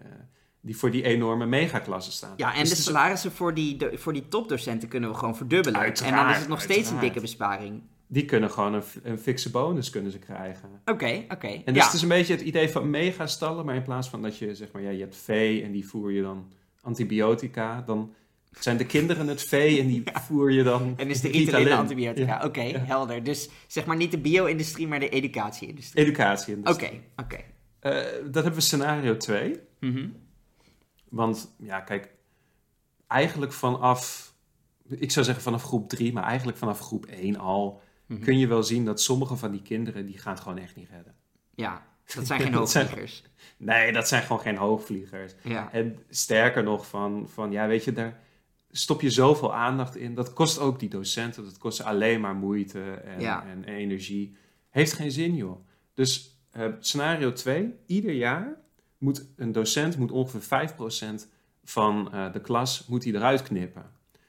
die 0.65 0.77
voor 0.77 0.91
die 0.91 1.03
enorme 1.03 1.45
megaklassen 1.45 2.13
staan. 2.13 2.33
Ja, 2.37 2.53
en 2.53 2.59
Dus 2.59 2.69
de 2.69 2.75
is- 2.75 2.83
salarissen 2.83 3.31
voor 3.31 3.53
die, 3.53 3.77
de- 3.77 3.97
voor 3.97 4.13
die 4.13 4.27
topdocenten 4.27 4.87
kunnen 4.89 5.09
we 5.09 5.15
gewoon 5.15 5.35
verdubbelen. 5.35 5.81
en 5.81 6.15
dan 6.15 6.29
is 6.29 6.37
het 6.37 6.47
nog 6.47 6.61
steeds 6.61 6.89
een 6.89 6.99
dikke 6.99 7.19
besparing. 7.21 7.81
Die 8.07 8.25
kunnen 8.25 8.51
gewoon 8.51 8.73
een, 8.73 8.83
een 9.03 9.17
fikse 9.19 9.49
bonus 9.51 9.89
kunnen 9.89 10.11
ze 10.11 10.19
krijgen. 10.19 10.69
Oké, 10.85 11.23
oké. 11.29 11.47
En 11.47 11.61
dus 11.65 11.75
Ja, 11.75 11.85
het 11.85 11.93
is 11.93 12.01
een 12.01 12.07
beetje 12.07 12.33
het 12.33 12.41
idee 12.41 12.69
van 12.69 12.89
megastallen, 12.89 13.65
maar 13.65 13.75
in 13.75 13.83
plaats 13.83 14.09
van 14.09 14.21
dat 14.21 14.37
je 14.37 14.55
zeg 14.55 14.71
maar, 14.71 14.81
ja, 14.81 14.89
je 14.89 14.99
hebt 14.99 15.15
vee 15.17 15.63
en 15.63 15.71
die 15.71 15.87
voer 15.87 16.11
je 16.11 16.21
dan 16.21 16.51
antibiotica, 16.81 17.81
dan 17.85 18.13
zijn 18.59 18.77
de 18.77 18.85
kinderen 18.85 19.27
het 19.27 19.41
vee 19.43 19.79
en 19.79 19.87
die 19.87 20.03
voer 20.27 20.51
je 20.51 20.63
dan 20.63 20.93
en 20.97 21.09
is 21.09 21.21
de 21.21 21.27
Ritalin 21.29 21.65
de 21.65 21.75
antibiotica. 21.75 22.27
Ja. 22.39 22.45
Oké, 22.45 22.61
Ja. 22.61 22.79
helder. 22.79 23.23
Dus 23.23 23.49
zeg 23.67 23.85
maar 23.85 23.95
niet 23.95 24.11
de 24.11 24.17
bio-industrie, 24.17 24.87
maar 24.87 24.99
de 24.99 25.09
educatie-industrie. 25.09 26.03
Educatie. 26.05 26.57
Oké, 26.63 26.89
oké. 27.15 27.37
Eh, 27.79 27.91
dat 28.23 28.33
hebben 28.33 28.53
we 28.53 28.61
scenario 28.61 29.17
2. 29.17 29.59
Mhm. 29.79 30.07
Want 31.13 31.55
ja, 31.59 31.79
kijk, 31.79 32.13
eigenlijk 33.07 33.51
vanaf, 33.53 34.33
ik 34.87 35.11
zou 35.11 35.25
zeggen 35.25 35.43
vanaf 35.43 35.63
groep 35.63 35.89
3, 35.89 36.13
maar 36.13 36.23
eigenlijk 36.23 36.57
vanaf 36.57 36.79
groep 36.79 37.05
1 37.05 37.37
al, 37.37 37.81
Mhm. 38.05 38.21
kun 38.21 38.37
je 38.39 38.47
wel 38.47 38.63
zien 38.63 38.85
dat 38.85 39.01
sommige 39.01 39.35
van 39.35 39.51
die 39.51 39.61
kinderen, 39.61 40.05
die 40.05 40.17
gaan 40.17 40.33
het 40.33 40.41
gewoon 40.41 40.57
echt 40.57 40.75
niet 40.75 40.89
redden. 40.89 41.15
Ja, 41.55 41.85
dat 42.15 42.27
zijn 42.27 42.41
geen 42.41 42.51
Dat 42.51 42.71
zijn- 42.71 42.85
hoogvliegers. 42.85 43.23
Nee, 43.57 43.91
dat 43.91 44.07
zijn 44.07 44.21
gewoon 44.23 44.41
geen 44.41 44.57
hoogvliegers. 44.57 45.33
Ja, 45.43 45.71
En 45.71 45.99
sterker 46.09 46.63
nog, 46.63 46.87
van, 46.87 47.29
van 47.29 47.51
ja, 47.51 47.67
weet 47.67 47.83
je, 47.83 47.93
daar 47.93 48.19
stop 48.71 49.01
je 49.01 49.09
zoveel 49.09 49.53
aandacht 49.55 49.95
in. 49.95 50.15
Dat 50.15 50.33
kost 50.33 50.59
ook 50.59 50.79
die 50.79 50.89
docenten, 50.89 51.43
dat 51.43 51.57
kost 51.57 51.83
alleen 51.83 52.21
maar 52.21 52.35
moeite 52.35 52.91
en, 52.93 53.19
Ja. 53.21 53.45
en 53.45 53.63
energie. 53.63 54.35
Heeft 54.69 54.93
geen 54.93 55.11
zin, 55.11 55.35
joh. 55.35 55.65
Dus 55.93 56.37
eh, 56.51 56.67
scenario 56.79 57.33
2, 57.33 57.73
ieder 57.85 58.11
jaar 58.13 58.61
moet 59.03 59.25
een 59.35 59.51
docent 59.51 59.97
moet 59.97 60.11
ongeveer 60.11 60.69
5% 60.69 61.27
van 61.63 62.13
eh, 62.13 62.31
de 62.31 62.41
klas 62.41 62.85
moet 62.87 63.03
hij 63.03 63.13
eruit 63.13 63.43
knippen. 63.43 63.85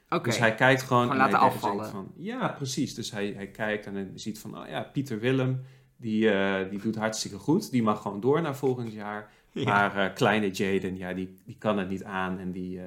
Oké. 0.09 0.29
Dus 0.29 0.39
hij 0.39 0.55
kijkt 0.55 0.83
gewoon... 0.83 1.11
En 1.11 1.17
laten 1.17 1.39
afvallen. 1.39 1.91
Van, 1.91 2.13
ja, 2.17 2.49
precies. 2.49 2.95
Dus 2.95 3.11
hij, 3.11 3.33
hij 3.37 3.47
kijkt 3.47 3.87
en 3.87 3.95
hij 3.95 4.11
ziet 4.15 4.39
van, 4.39 4.59
oh 4.59 4.69
ja, 4.69 4.83
Pieter 4.83 5.21
Willem, 5.21 5.63
die, 5.97 6.31
eh, 6.31 6.71
die 6.71 6.81
doet 6.81 6.97
hartstikke 6.97 7.39
goed. 7.39 7.71
Die 7.71 7.83
mag 7.83 8.03
gewoon 8.03 8.21
door 8.21 8.43
naar 8.43 8.57
volgend 8.57 8.93
jaar. 8.93 9.31
Ja. 9.53 9.65
Maar 9.65 9.97
eh, 9.97 10.15
kleine 10.15 10.51
Jaden, 10.51 10.97
ja, 10.97 11.13
die, 11.13 11.37
die 11.45 11.57
kan 11.59 11.79
het 11.79 11.89
niet 11.89 12.05
aan 12.05 12.39
en 12.39 12.53
die... 12.53 12.81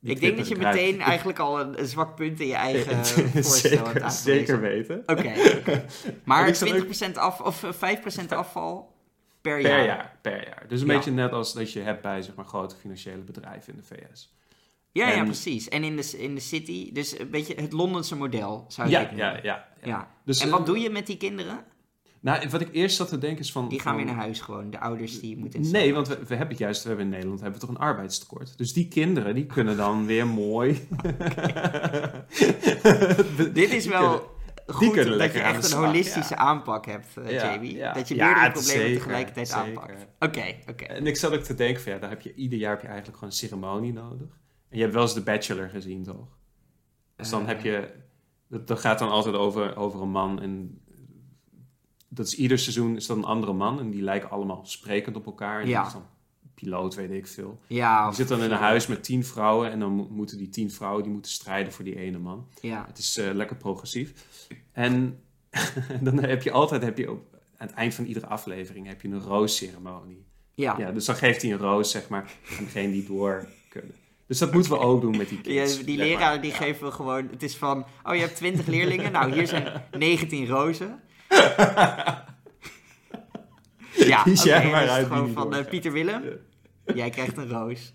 die 0.00 0.12
Ik 0.12 0.20
denk 0.20 0.36
dat 0.36 0.48
je 0.48 0.56
eruit. 0.56 0.74
meteen 0.74 1.00
eigenlijk 1.00 1.38
al 1.38 1.60
een, 1.60 1.78
een 1.78 1.86
zwak 1.86 2.14
punt 2.16 2.40
in 2.40 2.46
je 2.46 2.54
eigen 2.54 3.06
voorstel 3.44 3.86
hebt 3.86 4.12
zeker, 4.12 4.60
weten. 4.60 5.02
Oké, 5.06 5.32
Maar 6.24 6.48
ik 6.48 6.54
zat 6.54 7.10
20% 7.10 7.12
af, 7.14 7.40
of 7.40 7.62
eh, 7.80 7.96
5% 8.24 8.28
afval 8.28 8.89
per, 9.40 9.60
Per 9.60 9.70
jaar. 9.70 9.84
jaar. 9.84 10.18
per 10.22 10.44
jaar. 10.46 10.64
Dus 10.68 10.80
een 10.80 10.86
Ja. 10.86 10.94
beetje 10.94 11.10
net 11.10 11.32
als 11.32 11.52
dat 11.52 11.72
je 11.72 11.80
hebt 11.80 12.02
bij 12.02 12.22
zeg 12.22 12.34
maar, 12.34 12.44
grote 12.44 12.76
financiële 12.76 13.22
bedrijven 13.22 13.72
in 13.72 13.78
de 13.78 13.94
VS. 13.94 14.34
Ja, 14.92 15.08
ja, 15.10 15.24
precies. 15.24 15.68
En 15.68 15.84
in 15.84 15.96
de, 15.96 16.14
in 16.18 16.34
de 16.34 16.40
city, 16.40 16.92
dus 16.92 17.18
een 17.18 17.30
beetje 17.30 17.54
het 17.54 17.72
Londense 17.72 18.16
model 18.16 18.64
zou 18.68 18.88
je 18.88 18.94
Ja, 18.94 19.00
ja, 19.00 19.16
ja, 19.16 19.40
ja. 19.42 19.66
ja. 19.82 20.10
Dus, 20.24 20.40
En 20.40 20.46
eh, 20.46 20.52
wat 20.52 20.66
doe 20.66 20.78
je 20.78 20.90
met 20.90 21.06
die 21.06 21.16
kinderen? 21.16 21.64
Nou, 22.22 22.48
wat 22.48 22.60
ik 22.60 22.68
eerst 22.72 22.96
zat 22.96 23.08
te 23.08 23.18
denken 23.18 23.38
is 23.40 23.52
van... 23.52 23.68
Die 23.68 23.80
gaan 23.80 23.94
van- 23.94 24.04
weer 24.04 24.12
naar 24.14 24.22
huis 24.22 24.40
gewoon, 24.40 24.70
de 24.70 24.80
ouders 24.80 25.20
die 25.20 25.36
moeten... 25.36 25.70
Nee, 25.70 25.94
want 25.94 26.08
we, 26.08 26.14
we 26.14 26.28
hebben 26.28 26.48
het 26.48 26.58
juist, 26.58 26.82
we 26.82 26.88
hebben 26.88 27.06
in 27.06 27.12
Nederland 27.12 27.40
hebben 27.40 27.60
we 27.60 27.66
toch 27.66 27.74
een 27.76 27.82
arbeidstekort. 27.82 28.58
Dus 28.58 28.72
die 28.72 28.88
kinderen, 28.88 29.34
die 29.34 29.46
kunnen 29.46 29.76
dan 29.76 30.06
weer 30.06 30.26
mooi... 30.26 30.88
Dit 33.52 33.72
is 33.72 33.86
wel 33.86 34.30
goed 34.70 34.94
dat 34.94 35.06
lekker 35.06 35.38
je 35.38 35.44
echt 35.44 35.56
een 35.56 35.62
slag, 35.62 35.84
holistische 35.84 36.34
ja. 36.34 36.40
aanpak 36.40 36.86
hebt, 36.86 37.16
eh, 37.16 37.30
Ja, 37.30 37.52
Jamie. 37.52 37.76
ja. 37.76 37.92
Dat 37.92 38.08
je 38.08 38.14
meerdere 38.14 38.50
problemen 38.50 38.62
zeker, 38.82 38.96
tegelijkertijd 38.96 39.48
zeker. 39.48 39.66
aanpakt. 39.66 40.06
Oké, 40.18 40.54
oké. 40.70 40.84
En 40.84 41.06
ik 41.06 41.16
zat 41.16 41.32
ook 41.32 41.40
te 41.42 41.54
denken 41.54 41.82
van 41.82 41.92
ja, 41.92 41.98
daar 41.98 42.10
heb 42.10 42.20
je 42.20 42.34
ieder 42.34 42.58
jaar 42.58 42.70
heb 42.70 42.80
je 42.80 42.86
eigenlijk 42.86 43.18
gewoon 43.18 43.32
een 43.32 43.38
ceremonie 43.38 43.92
nodig. 43.92 44.28
En 44.68 44.76
je 44.76 44.80
hebt 44.80 44.92
wel 44.94 45.02
eens 45.02 45.14
de 45.14 45.22
Bachelor 45.22 45.68
gezien, 45.68 46.02
toch? 46.04 46.28
Dus 47.16 47.30
dan 47.30 47.46
heb 47.46 47.60
je... 47.60 47.92
Dat, 48.48 48.66
dat 48.66 48.78
gaat 48.80 48.98
dan 48.98 49.10
altijd 49.10 49.34
over, 49.34 49.76
over 49.76 50.02
een 50.02 50.10
man 50.10 50.40
en... 50.40 50.80
Dat 52.08 52.26
is 52.26 52.34
ieder 52.34 52.58
seizoen 52.58 52.96
is 52.96 53.06
dat 53.06 53.16
een 53.16 53.24
andere 53.24 53.52
man 53.52 53.78
en 53.80 53.90
die 53.90 54.02
lijken 54.02 54.30
allemaal 54.30 54.60
sprekend 54.66 55.16
op 55.16 55.26
elkaar. 55.26 55.60
En 55.60 55.68
Ja. 55.68 55.86
is 55.86 55.92
dan 55.92 56.06
piloot, 56.60 56.94
weet 56.94 57.10
ik 57.10 57.26
veel. 57.26 57.60
Ja, 57.66 58.06
Je 58.08 58.14
zit 58.14 58.28
dan 58.28 58.42
in 58.42 58.50
een 58.50 58.56
huis 58.58 58.86
met 58.86 59.04
tien 59.04 59.24
vrouwen 59.24 59.70
en 59.70 59.78
dan 59.80 59.92
mo- 59.92 60.08
moeten 60.10 60.38
die 60.38 60.48
tien 60.48 60.70
vrouwen 60.70 61.02
die 61.02 61.12
moeten 61.12 61.30
strijden 61.32 61.72
voor 61.72 61.84
die 61.84 61.96
ene 61.96 62.18
man. 62.18 62.46
Ja, 62.60 62.84
Het 62.86 62.98
is 62.98 63.16
eh, 63.16 63.32
lekker 63.34 63.56
progressief. 63.56 64.12
En 64.72 65.20
dan 66.00 66.18
heb 66.22 66.42
je 66.42 66.50
altijd, 66.50 66.82
heb 66.82 66.98
je 66.98 67.10
op, 67.10 67.22
aan 67.56 67.66
het 67.66 67.76
eind 67.76 67.94
van 67.94 68.04
iedere 68.04 68.26
aflevering, 68.26 68.86
heb 68.86 69.02
je 69.02 69.08
een 69.08 69.20
roosceremonie. 69.20 70.24
ja. 70.54 70.74
Ja, 70.78 70.90
dus 70.92 71.04
dan 71.04 71.14
geeft 71.16 71.42
hij 71.42 71.52
een 71.52 71.58
roos, 71.58 71.90
zeg 71.90 72.08
maar, 72.08 72.30
aan 72.58 72.64
degene 72.64 72.92
die 72.92 73.06
door 73.06 73.46
kunnen. 73.68 73.94
Dus 74.26 74.38
dat 74.38 74.52
moeten 74.52 74.70
we 74.72 74.78
ook 74.78 75.00
doen 75.00 75.16
met 75.16 75.28
die 75.28 75.38
Ja, 75.54 75.64
die 75.84 76.18
maar. 76.18 76.40
die 76.40 76.50
Ja. 76.50 76.56
geven 76.56 76.86
we 76.86 76.92
gewoon... 76.92 77.28
Het 77.30 77.42
is 77.42 77.56
van, 77.56 77.84
oh 78.02 78.14
je 78.14 78.20
hebt 78.20 78.36
20 78.36 78.66
leerlingen, 78.66 79.12
nou 79.12 79.32
hier 79.32 79.46
zijn 79.46 79.82
19 79.98 80.46
rozen. 80.46 81.00
Ja, 83.96 84.22
Kies 84.22 84.40
oké, 84.40 84.48
jij 84.48 84.70
maar 84.70 84.88
uit 84.88 85.06
gewoon 85.06 85.32
van 85.32 85.54
eh. 85.54 85.64
Pieter 85.68 85.92
Willem, 85.92 86.22
Ja. 86.24 86.30
Jij 86.96 87.10
krijgt 87.10 87.36
een 87.36 87.48
roos. 87.48 87.92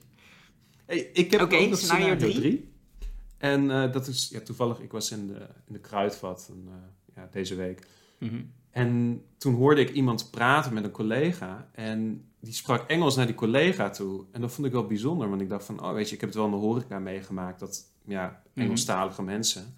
Hey, 0.86 1.10
ik 1.14 1.32
heb 1.32 1.42
Oké, 1.42 1.56
ook 1.56 1.70
nog 1.70 1.80
scenario 1.80 2.16
scenario 2.16 2.40
drie. 2.40 2.40
3. 2.40 2.74
En 3.38 3.72
eh, 3.72 3.92
dat 3.92 4.08
is 4.08 4.30
ja, 4.32 4.40
toevallig, 4.40 4.80
ik 4.80 4.92
was 4.92 5.12
in 5.12 5.28
de, 5.28 5.48
in 5.68 5.74
de 5.74 5.80
kruidvat 5.80 6.50
en, 6.52 6.64
eh, 6.68 7.16
ja, 7.16 7.30
deze 7.32 7.56
week. 7.56 7.88
Mhm. 8.18 8.42
En 8.72 9.22
toen 9.38 9.54
hoorde 9.54 9.82
ik 9.82 9.90
iemand 9.92 10.32
praten 10.32 10.74
met 10.74 10.84
een 10.84 10.92
collega. 10.92 11.70
En 11.72 12.26
die 12.40 12.54
sprak 12.54 12.90
Engels 12.90 13.16
naar 13.16 13.26
die 13.26 13.36
collega 13.36 13.90
toe. 13.90 14.26
En 14.32 14.42
dat 14.42 14.52
vond 14.52 14.68
ik 14.68 14.74
wel 14.74 14.88
bijzonder. 14.88 15.30
Want 15.30 15.42
ik 15.42 15.50
dacht 15.50 15.66
van, 15.66 15.84
oh 15.84 15.94
weet 15.94 16.10
je, 16.10 16.14
ik 16.16 16.20
heb 16.20 16.30
het 16.30 16.38
wel 16.38 16.48
in 16.48 16.52
de 16.52 16.58
horeca 16.58 17.00
meegemaakt. 17.00 17.60
Dat, 17.60 17.86
ja, 18.06 18.44
Mhm. 18.56 18.64
Engelstalige 18.66 19.24
mensen. 19.24 19.76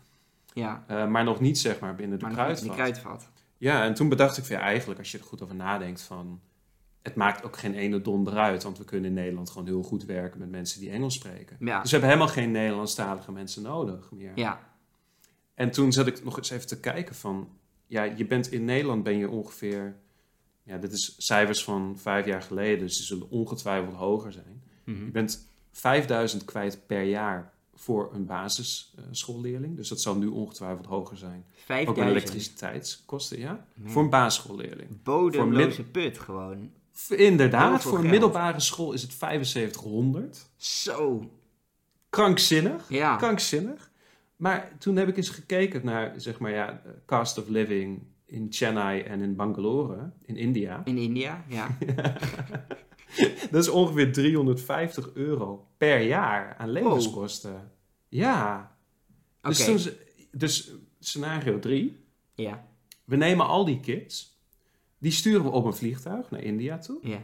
Ja, 0.53 0.83
eh, 0.87 1.07
maar 1.07 1.23
nog 1.23 1.39
niet, 1.39 1.57
zeg 1.57 1.79
maar, 1.79 1.95
binnen 1.95 2.19
de 2.19 2.25
maar 2.25 2.33
kruidvat. 2.73 3.29
Ja, 3.57 3.83
en 3.83 3.93
toen 3.93 4.09
bedacht 4.09 4.37
ik 4.37 4.45
van, 4.45 4.55
ja, 4.55 4.61
eigenlijk, 4.61 4.99
als 4.99 5.11
je 5.11 5.17
er 5.17 5.23
goed 5.23 5.41
over 5.41 5.55
nadenkt 5.55 6.01
van... 6.01 6.41
Het 7.07 7.15
maakt 7.15 7.43
ook 7.43 7.57
geen 7.57 7.73
ene 7.73 8.01
donder 8.01 8.37
uit. 8.37 8.63
Want 8.63 8.77
we 8.77 8.83
kunnen 8.83 9.09
in 9.09 9.15
Nederland 9.15 9.49
gewoon 9.49 9.67
heel 9.67 9.83
goed 9.83 10.05
werken 10.05 10.39
met 10.39 10.49
mensen 10.49 10.79
die 10.79 10.89
Engels 10.89 11.13
spreken. 11.13 11.57
Ja, 11.59 11.81
Dus 11.81 11.91
we 11.91 11.97
hebben 11.97 12.15
helemaal 12.15 12.33
geen 12.33 12.51
Nederlandstalige 12.51 13.31
mensen 13.31 13.61
nodig 13.61 14.11
meer. 14.11 14.31
ja, 14.35 14.59
En 15.53 15.71
toen 15.71 15.91
zat 15.91 16.07
ik 16.07 16.23
nog 16.23 16.37
eens 16.37 16.49
even 16.49 16.67
te 16.67 16.79
kijken 16.79 17.15
van... 17.15 17.49
Ja, 17.85 18.03
je 18.03 18.25
bent 18.25 18.51
in 18.51 18.65
Nederland 18.65 19.03
ben 19.03 19.17
je 19.17 19.29
ongeveer... 19.29 19.95
Ja, 20.63 20.77
dit 20.77 20.91
is 20.91 21.15
cijfers 21.17 21.63
van 21.63 21.97
vijf 21.97 22.25
jaar 22.25 22.41
geleden, 22.41 22.79
dus 22.79 22.97
die 22.97 23.05
zullen 23.05 23.29
ongetwijfeld 23.29 23.95
hoger 23.95 24.31
zijn. 24.31 24.61
Mhm. 24.83 25.05
Je 25.05 25.11
bent 25.11 25.47
5000 25.71 26.45
kwijt 26.45 26.79
per 26.85 27.03
jaar 27.03 27.53
voor 27.73 28.09
een 28.13 28.25
basisschoolleerling. 28.25 29.75
Dus 29.75 29.87
dat 29.89 30.01
zal 30.01 30.15
nu 30.15 30.27
ongetwijfeld 30.27 30.85
hoger 30.85 31.17
zijn. 31.17 31.37
Ook 31.37 31.45
met 31.45 31.65
5000. 31.65 32.09
elektriciteitskosten, 32.09 33.39
ja. 33.39 33.65
Nee. 33.73 33.91
Voor 33.91 34.03
een 34.03 34.09
basisschoolleerling. 34.09 35.03
Bodemloze 35.03 35.83
put 35.83 36.19
gewoon. 36.19 36.71
Inderdaad, 37.09 37.81
voor 37.81 37.99
een 37.99 38.09
middelbare 38.09 38.59
school 38.59 38.93
is 38.93 39.01
het 39.01 39.11
7500. 39.11 40.49
Zo. 40.55 41.31
Krankzinnig. 42.09 42.89
Ja. 42.89 43.15
Krankzinnig. 43.15 43.91
Maar 44.35 44.71
toen 44.79 44.95
heb 44.95 45.07
ik 45.07 45.17
eens 45.17 45.29
gekeken 45.29 45.85
naar, 45.85 46.13
zeg 46.17 46.39
maar, 46.39 46.51
ja, 46.51 46.81
cost 47.05 47.37
of 47.37 47.47
living 47.47 48.01
in 48.25 48.47
Chennai 48.49 49.01
en 49.01 49.21
in 49.21 49.35
Bangalore, 49.35 50.11
in 50.25 50.35
India. 50.35 50.81
In 50.85 50.97
India, 50.97 51.43
ja. 51.47 51.77
Dat 53.51 53.63
is 53.63 53.69
ongeveer 53.69 54.11
350 54.13 55.09
euro 55.13 55.67
per 55.77 56.01
jaar 56.01 56.55
aan 56.57 56.69
levenskosten. 56.69 57.71
Ja. 58.09 58.75
Oké. 59.41 59.47
Dus, 59.47 59.65
toen 59.65 59.79
ze- 59.79 60.05
dus 60.31 60.71
scenario 60.99 61.59
3. 61.59 62.05
Ja, 62.35 62.65
We 63.05 63.15
nemen 63.15 63.45
al 63.47 63.65
die 63.65 63.79
kids. 63.79 64.36
Die 64.99 65.11
sturen 65.11 65.43
we 65.43 65.49
op 65.49 65.65
een 65.65 65.73
vliegtuig 65.75 66.29
naar 66.31 66.41
India 66.43 66.77
toe. 66.77 66.99
ja. 67.01 67.19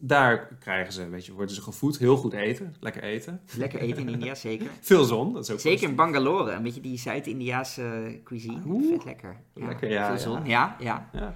Daar 0.00 0.46
krijgen 0.60 0.92
ze, 0.92 1.08
weet 1.08 1.26
je, 1.26 1.32
worden 1.32 1.54
ze 1.54 1.62
gevoed. 1.62 1.98
Heel 1.98 2.16
goed 2.16 2.32
eten. 2.32 2.74
Lekker 2.80 3.02
eten. 3.02 3.40
Lekker 3.56 3.80
eten 3.80 4.02
in 4.02 4.08
India, 4.08 4.34
zeker. 4.34 4.70
Veel 4.80 5.04
zon. 5.04 5.32
Dat 5.32 5.42
is 5.44 5.50
ook 5.50 5.60
Zeker 5.60 5.88
in 5.88 5.94
Bangalore, 5.94 6.50
een 6.52 6.62
beetje 6.62 6.80
die 6.80 6.98
Zuid-Indiaanse 6.98 8.20
cuisine. 8.24 8.60
Oeh. 8.66 8.92
Vet 8.92 9.04
lekker. 9.04 9.36
Lekker, 9.54 9.90
ja, 9.90 10.06
Veel 10.08 10.18
zon, 10.18 10.46
ja, 10.46 10.76
ja. 10.80 11.08
Ja. 11.12 11.34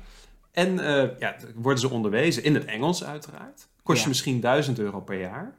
En 0.51 0.79
eh, 0.79 1.19
ja, 1.19 1.37
worden 1.55 1.81
ze 1.81 1.89
onderwezen 1.91 2.45
in 2.45 2.55
het 2.55 2.65
Engels 2.65 3.05
uiteraard. 3.05 3.69
Kost 3.83 3.97
Ja. 3.99 4.03
je 4.03 4.09
misschien 4.09 4.41
1000 4.41 4.79
euro 4.79 5.01
per 5.01 5.21
jaar. 5.21 5.55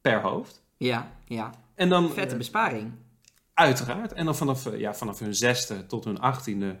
Per 0.00 0.20
hoofd. 0.20 0.62
Ja, 0.76 1.12
ja. 1.24 1.50
En 1.74 1.88
dan, 1.88 2.10
Vette 2.10 2.32
eh, 2.32 2.38
besparing. 2.38 2.92
uiteraard. 3.54 4.12
En 4.12 4.24
dan 4.24 4.36
vanaf, 4.36 4.66
eh, 4.66 4.78
ja, 4.78 4.94
vanaf 4.94 5.18
hun 5.18 5.34
zesde 5.34 5.86
tot 5.86 6.04
hun 6.04 6.18
achttiende 6.20 6.76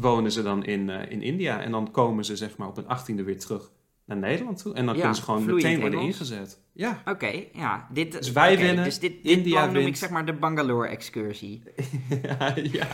wonen 0.00 0.32
ze 0.32 0.42
dan 0.42 0.64
in, 0.64 0.90
eh, 0.90 1.10
in 1.10 1.22
India. 1.22 1.60
En 1.62 1.70
dan 1.70 1.90
komen 1.90 2.24
ze 2.24 2.36
zeg 2.36 2.56
maar 2.56 2.68
op 2.68 2.76
hun 2.76 2.86
achttiende 2.88 3.22
weer 3.22 3.38
terug 3.38 3.70
naar 4.04 4.16
Nederland 4.16 4.62
toe. 4.62 4.74
En 4.74 4.84
dan 4.86 4.94
Ja, 4.94 5.00
kunnen 5.00 5.16
ze 5.18 5.22
gewoon 5.24 5.44
meteen 5.44 5.80
worden 5.80 6.00
ingezet. 6.00 6.60
Ja, 6.72 7.02
Oké, 7.04 7.44
ja. 7.52 7.88
Dit, 7.92 8.12
Dus 8.12 8.32
wij 8.32 8.52
oké, 8.52 8.62
winnen, 8.62 8.84
Dus 8.84 8.98
dit, 8.98 9.22
dit 9.22 9.36
India 9.36 9.66
noem 9.66 9.86
ik 9.86 9.96
zeg 9.96 10.10
maar 10.10 10.26
de 10.26 10.32
Bangalore-excursie. 10.32 11.62
ja, 12.22 12.54
ja. 12.62 12.88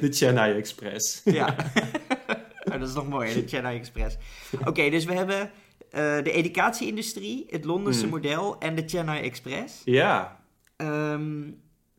De 0.00 0.08
Chennai 0.12 0.56
Express. 0.56 1.20
Ja. 1.24 1.54
Oh, 2.72 2.78
dat 2.78 2.88
is 2.88 2.94
nog 2.94 3.08
mooi, 3.08 3.34
de 3.34 3.48
Chennai 3.48 3.78
Express. 3.78 4.16
Oké, 4.64 4.90
dus 4.90 5.04
we 5.04 5.12
hebben 5.14 5.40
eh, 5.90 6.00
de 6.22 6.32
educatieindustrie, 6.32 7.46
het 7.50 7.64
Londense 7.64 8.04
Mm. 8.04 8.10
model 8.10 8.58
en 8.58 8.74
de 8.74 8.82
Chennai 8.86 9.22
Express. 9.22 9.82
Ja, 9.84 10.40
Ehm, 10.76 11.42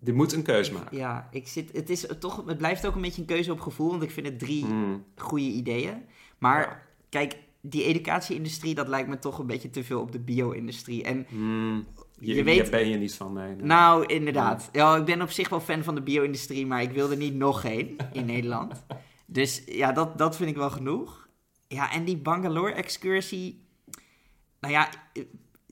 die 0.03 0.13
moet 0.13 0.33
een 0.33 0.43
keus 0.43 0.71
maken. 0.71 0.97
ja, 0.97 1.27
ik 1.31 1.47
zit, 1.47 1.71
het, 1.73 1.89
is 1.89 2.05
toch, 2.19 2.45
het 2.45 2.57
blijft 2.57 2.85
ook 2.87 2.95
een 2.95 3.01
beetje 3.01 3.21
een 3.21 3.27
keuze 3.27 3.51
op 3.51 3.59
gevoel, 3.59 3.89
want 3.89 4.03
ik 4.03 4.11
vind 4.11 4.27
het 4.27 4.39
drie 4.39 4.65
Mm. 4.65 5.03
goede 5.15 5.45
ideeën. 5.45 6.03
Maar 6.37 6.61
Ja. 6.61 6.81
kijk, 7.09 7.37
die 7.61 7.83
educatieindustrie, 7.83 8.75
dat 8.75 8.87
lijkt 8.87 9.09
me 9.09 9.19
toch 9.19 9.39
een 9.39 9.47
beetje 9.47 9.69
te 9.69 9.83
veel 9.83 10.01
op 10.01 10.11
de 10.11 10.19
bio-industrie. 10.19 11.03
En 11.03 11.25
Mm. 11.29 11.85
Je, 12.19 12.35
Je 12.35 12.43
weet- 12.43 12.69
ben 12.71 12.87
je 12.89 12.97
niet 12.97 13.15
van, 13.15 13.33
nee. 13.33 13.55
nee. 13.55 13.65
nou, 13.65 14.05
inderdaad. 14.05 14.69
Ja, 14.71 14.95
ik 14.95 15.05
ben 15.05 15.21
op 15.21 15.29
zich 15.29 15.49
wel 15.49 15.59
fan 15.59 15.83
van 15.83 15.95
de 15.95 16.01
bio-industrie, 16.01 16.65
maar 16.65 16.81
ik 16.81 16.91
wil 16.91 17.11
er 17.11 17.17
niet 17.17 17.35
nog 17.35 17.61
heen 17.61 17.97
in 18.13 18.25
Nederland. 18.25 18.83
Dus 19.25 19.63
ja, 19.65 19.91
dat, 19.91 20.17
dat 20.17 20.35
vind 20.35 20.49
ik 20.49 20.55
wel 20.55 20.69
genoeg. 20.69 21.27
Ja, 21.67 21.91
en 21.91 22.03
die 22.03 22.17
Bangalore-excursie. 22.17 23.65
Nou 24.59 24.73
ja, 24.73 24.89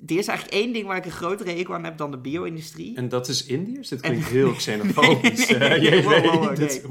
er 0.07 0.17
is 0.17 0.27
eigenlijk 0.27 0.57
één 0.63 0.73
ding 0.73 0.87
waar 0.87 0.97
ik 0.97 1.05
een 1.05 1.11
grotere 1.11 1.51
hekel 1.51 1.73
aan 1.73 1.83
heb 1.83 1.97
dan 1.97 2.11
de 2.11 2.17
bio-industrie. 2.17 2.95
En 2.97 3.09
dat 3.09 3.27
is 3.27 3.45
Indiërs? 3.45 3.87
Dit 3.87 4.01
klinkt 4.01 4.27
heel 4.27 4.51
xenofobisch. 4.53 5.47
Nee, 5.57 5.59
nee, 5.59 5.79
nee, 5.79 5.81
je 5.95 6.03
wow, 6.03 6.13
wow, 6.23 6.23
weet, 6.23 6.33
wow, 6.39 6.55
dit- 6.55 6.85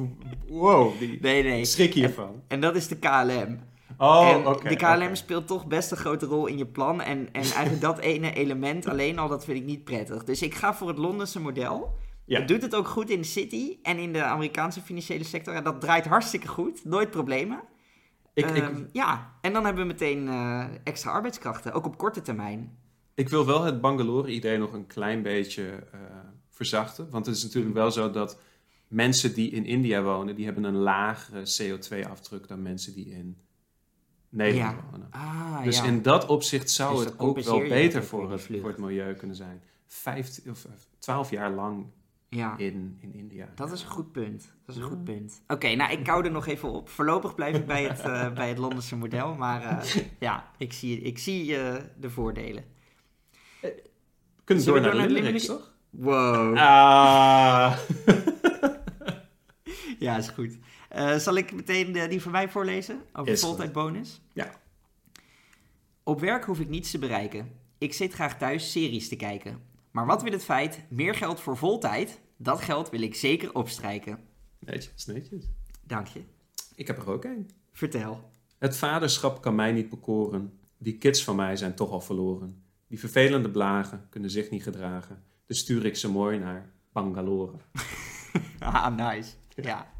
wow, 0.49 0.99
die 0.99 1.19
Nee, 1.21 1.43
nee. 1.43 1.65
schrik 1.65 1.95
hiervan. 1.95 2.43
En 2.49 2.61
dat 2.61 2.77
is 2.77 2.89
de 2.89 2.97
KLM. 2.97 3.59
Oh, 3.99 4.29
en 4.29 4.47
oké. 4.47 4.69
de 4.69 4.77
KLM 4.77 5.15
speelt 5.15 5.47
toch 5.47 5.67
best 5.67 5.91
een 5.91 5.97
grote 5.97 6.27
rol 6.27 6.47
in 6.47 6.59
je 6.59 6.67
plan. 6.67 7.01
En, 7.03 7.19
en 7.33 7.43
eigenlijk 7.43 7.81
dat 7.81 7.99
ene 7.99 8.33
element 8.33 8.89
alleen 8.89 9.19
al, 9.19 9.29
dat 9.29 9.45
vind 9.45 9.59
ik 9.59 9.65
niet 9.65 9.85
prettig. 9.85 10.25
Dus 10.25 10.43
ik 10.43 10.55
ga 10.55 10.75
voor 10.75 10.89
het 10.89 10.99
Londense 10.99 11.41
model. 11.41 11.97
Ja. 12.25 12.39
Het 12.39 12.49
doet 12.49 12.63
het 12.63 12.75
ook 12.75 12.89
goed 12.89 13.11
in 13.11 13.21
de 13.21 13.27
city 13.27 13.77
en 13.83 13.99
in 13.99 14.13
de 14.13 14.23
Amerikaanse 14.23 14.81
financiële 14.81 15.25
sector. 15.25 15.55
En 15.55 15.65
dat 15.65 15.81
draait 15.81 16.07
hartstikke 16.07 16.49
goed. 16.49 16.85
Nooit 16.85 17.11
problemen. 17.11 17.61
Ik, 18.35 18.51
ik, 18.51 18.57
Ehm, 18.63 18.83
ja, 18.93 19.33
en 19.41 19.53
dan 19.53 19.65
hebben 19.65 19.83
we 19.83 19.89
meteen 19.93 20.29
eh, 20.29 20.65
extra 20.85 21.11
arbeidskrachten. 21.11 21.73
Ook 21.73 21.87
op 21.87 21.99
korte 21.99 22.23
termijn. 22.23 22.79
Ik 23.21 23.29
wil 23.29 23.47
wel 23.47 23.63
het 23.63 23.81
Bangalore-idee 23.81 24.59
nog 24.59 24.73
een 24.73 24.87
klein 24.87 25.23
beetje 25.23 25.65
eh, 25.93 26.01
verzachten. 26.49 27.11
Want 27.11 27.27
het 27.27 27.37
is 27.37 27.43
natuurlijk 27.43 27.75
wel 27.75 27.91
zo 27.91 28.11
dat 28.11 28.39
mensen 28.89 29.35
die 29.35 29.51
in 29.51 29.65
India 29.65 30.03
wonen, 30.03 30.35
die 30.35 30.45
hebben 30.45 30.65
een 30.65 30.77
lagere 30.77 31.41
CO2-afdruk 31.41 32.49
dan 32.49 32.63
mensen 32.63 32.95
die 32.95 33.11
in 33.11 33.37
Nederland 34.29 34.77
Ja. 34.77 34.85
wonen. 34.91 35.07
Ah, 35.11 35.63
Dus 35.65 35.77
ja. 35.77 35.85
in 35.85 36.03
dat 36.03 36.27
opzicht 36.27 36.71
zou 36.71 36.97
Dus 36.97 37.05
het 37.05 37.19
dan 37.19 37.27
ook 37.29 37.41
wel 37.41 37.59
beter 37.59 38.01
het 38.01 38.09
voor 38.09 38.31
het, 38.33 38.43
voor 38.61 38.69
het 38.69 38.79
milieu 38.79 39.15
kunnen 39.15 39.37
zijn. 39.37 39.63
Vijftien 39.87 40.51
of 40.51 40.65
eh, 40.65 40.71
twaalf 40.99 41.31
jaar 41.31 41.51
lang 41.51 41.87
ja. 42.31 42.57
in, 42.57 42.99
in 43.01 43.15
India. 43.15 43.49
Dat 43.55 43.73
is 43.73 43.83
een 43.83 43.89
goed 43.91 44.13
punt. 44.13 44.55
Dat 44.67 44.77
is 44.77 44.83
een 44.83 44.89
goed 44.89 45.05
punt. 45.05 45.43
Oké, 45.47 45.75
nou, 45.75 45.93
ik 45.93 46.05
kou 46.05 46.25
er 46.25 46.31
nog 46.31 46.47
even 46.47 46.69
op. 46.69 46.89
Voorlopig 46.89 47.35
blijf 47.35 47.57
ik 47.57 47.67
bij 47.67 47.85
het, 47.85 48.01
eh, 48.01 48.33
bij 48.33 48.49
het 48.49 48.59
Londense 48.59 48.97
model. 48.97 49.35
Maar 49.35 49.63
eh, 49.63 50.03
ja, 50.19 50.51
ik 50.59 50.73
zie, 50.73 51.01
ik 51.01 51.19
zie 51.19 51.57
eh, 51.57 51.83
de 52.01 52.11
voordelen. 52.11 52.65
Kunnen 54.51 54.69
door 54.69 54.81
naar 54.81 54.91
de 54.91 54.97
door 54.97 55.07
naar 55.07 55.17
limericks, 55.17 55.47
de 55.47 55.53
toch? 55.53 55.73
Wow. 55.91 56.57
Ah. 56.57 57.79
Ja, 59.99 60.17
is 60.17 60.29
goed. 60.29 60.59
Eh, 60.89 61.17
zal 61.17 61.35
ik 61.35 61.53
meteen 61.53 61.97
eh, 61.97 62.09
die 62.09 62.23
van 62.23 62.33
mij 62.33 62.49
voorlezen? 62.49 63.03
Over 63.13 63.33
Is 63.33 63.41
voltijdbonus? 63.41 64.21
Ja. 64.33 64.61
Op 66.03 66.21
werk 66.21 66.45
hoef 66.45 66.61
ik 66.61 66.69
niets 66.69 66.91
te 66.91 66.99
bereiken. 66.99 67.53
Ik 67.79 67.93
zit 67.93 68.13
graag 68.13 68.39
thuis 68.39 68.71
series 68.71 69.09
te 69.09 69.17
kijken. 69.17 69.63
Maar 69.91 70.07
wat 70.07 70.23
wil 70.23 70.33
het 70.33 70.45
feit? 70.45 70.85
Meer 70.89 71.15
geld 71.15 71.41
voor 71.41 71.57
voltijd? 71.57 72.21
Dat 72.37 72.61
geld 72.61 72.91
wil 72.91 73.03
ik 73.03 73.15
zeker 73.15 73.55
opstrijken. 73.55 74.19
Netjes, 74.59 75.07
netjes. 75.07 75.45
Dank 75.85 76.07
je. 76.07 76.21
Ik 76.75 76.87
heb 76.87 76.99
er 76.99 77.11
ook 77.11 77.25
één. 77.25 77.51
Vertel. 77.73 78.31
Het 78.59 78.77
vaderschap 78.77 79.43
kan 79.43 79.55
mij 79.55 79.73
niet 79.73 79.89
bekoren. 79.89 80.59
Die 80.79 80.99
kids 80.99 81.25
van 81.25 81.37
mij 81.37 81.57
zijn 81.57 81.75
toch 81.75 81.91
al 81.91 82.01
verloren. 82.01 82.63
Die 82.91 82.99
vervelende 82.99 83.51
blagen 83.51 84.07
kunnen 84.09 84.31
zich 84.31 84.51
niet 84.51 84.63
gedragen. 84.63 85.23
Dus 85.47 85.59
stuur 85.59 85.85
ik 85.85 85.97
ze 85.97 86.11
mooi 86.11 86.39
naar 86.39 86.73
Bangalore. 86.93 87.57
Ah, 88.59 88.97
nice. 88.97 89.33
Ja. 89.55 89.93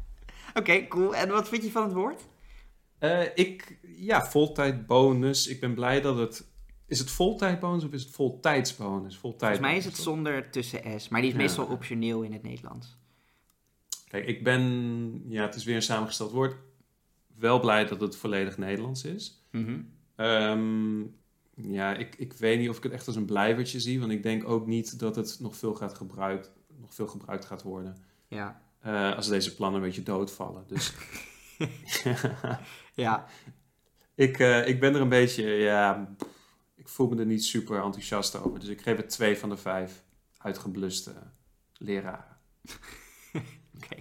Oké, 0.53 0.87
cool. 0.87 1.15
En 1.15 1.29
wat 1.29 1.49
vind 1.49 1.63
je 1.63 1.71
van 1.71 1.83
het 1.83 1.93
woord? 1.93 2.21
Eh, 2.97 3.23
ik, 3.35 3.79
ja, 3.95 4.25
voltijdbonus. 4.25 5.47
Ik 5.47 5.59
ben 5.59 5.73
blij 5.73 6.01
dat 6.01 6.17
het... 6.17 6.47
Is 6.85 6.99
het 6.99 7.11
voltijdbonus 7.11 7.83
of 7.83 7.91
is 7.91 8.03
het 8.03 8.11
voltijdsbonus? 8.13 9.17
Volgens 9.17 9.41
mij 9.41 9.51
is 9.51 9.57
Voltijdbonus, 9.59 9.85
het 9.85 9.97
zonder 9.97 10.49
tussen 10.49 11.01
S, 11.01 11.07
maar 11.09 11.21
die 11.21 11.29
is 11.29 11.35
Ja. 11.35 11.41
meestal 11.41 11.65
optioneel 11.65 12.21
in 12.21 12.33
het 12.33 12.43
Nederlands. 12.43 12.97
Kijk, 14.07 14.25
ik 14.25 14.43
ben... 14.43 15.23
Ja, 15.27 15.41
het 15.45 15.55
is 15.55 15.63
weer 15.63 15.75
een 15.75 15.81
samengesteld 15.81 16.31
woord. 16.31 16.55
Wel 17.37 17.59
blij 17.59 17.85
dat 17.85 18.01
het 18.01 18.15
volledig 18.15 18.57
Nederlands 18.57 19.03
is. 19.03 19.45
Mhm. 19.51 19.79
Ehm, 20.15 21.01
ja, 21.55 21.95
ik, 21.95 22.15
ik 22.15 22.33
weet 22.33 22.59
niet 22.59 22.69
of 22.69 22.77
ik 22.77 22.83
het 22.83 22.91
echt 22.91 23.07
als 23.07 23.15
een 23.15 23.25
blijvertje 23.25 23.79
zie. 23.79 23.99
Want 23.99 24.11
ik 24.11 24.23
denk 24.23 24.47
ook 24.47 24.67
niet 24.67 24.99
dat 24.99 25.15
het 25.15 25.37
nog 25.39 25.55
veel, 25.55 25.73
gaat 25.73 25.93
gebruikt, 25.93 26.51
nog 26.79 26.93
veel 26.93 27.07
gebruikt 27.07 27.45
gaat 27.45 27.61
worden. 27.61 27.97
Ja. 28.27 28.61
eh, 28.79 29.15
als 29.15 29.27
deze 29.27 29.55
plannen 29.55 29.81
een 29.81 29.87
beetje 29.87 30.03
doodvallen. 30.03 30.63
Dus 30.67 30.93
Ja. 32.93 33.25
ik, 34.15 34.39
eh, 34.39 34.67
ik 34.67 34.79
ben 34.79 34.95
er 34.95 35.01
een 35.01 35.09
beetje... 35.09 35.43
Ja, 35.47 36.15
ik 36.75 36.89
voel 36.89 37.07
me 37.09 37.19
er 37.19 37.25
niet 37.25 37.43
super 37.43 37.83
enthousiast 37.83 38.35
over. 38.35 38.59
Dus 38.59 38.69
ik 38.69 38.81
geef 38.81 38.97
het 38.97 39.09
twee 39.09 39.37
van 39.37 39.49
de 39.49 39.57
vijf 39.57 40.03
uitgebluste 40.37 41.13
leraren. 41.73 42.37
Oké. 43.75 43.95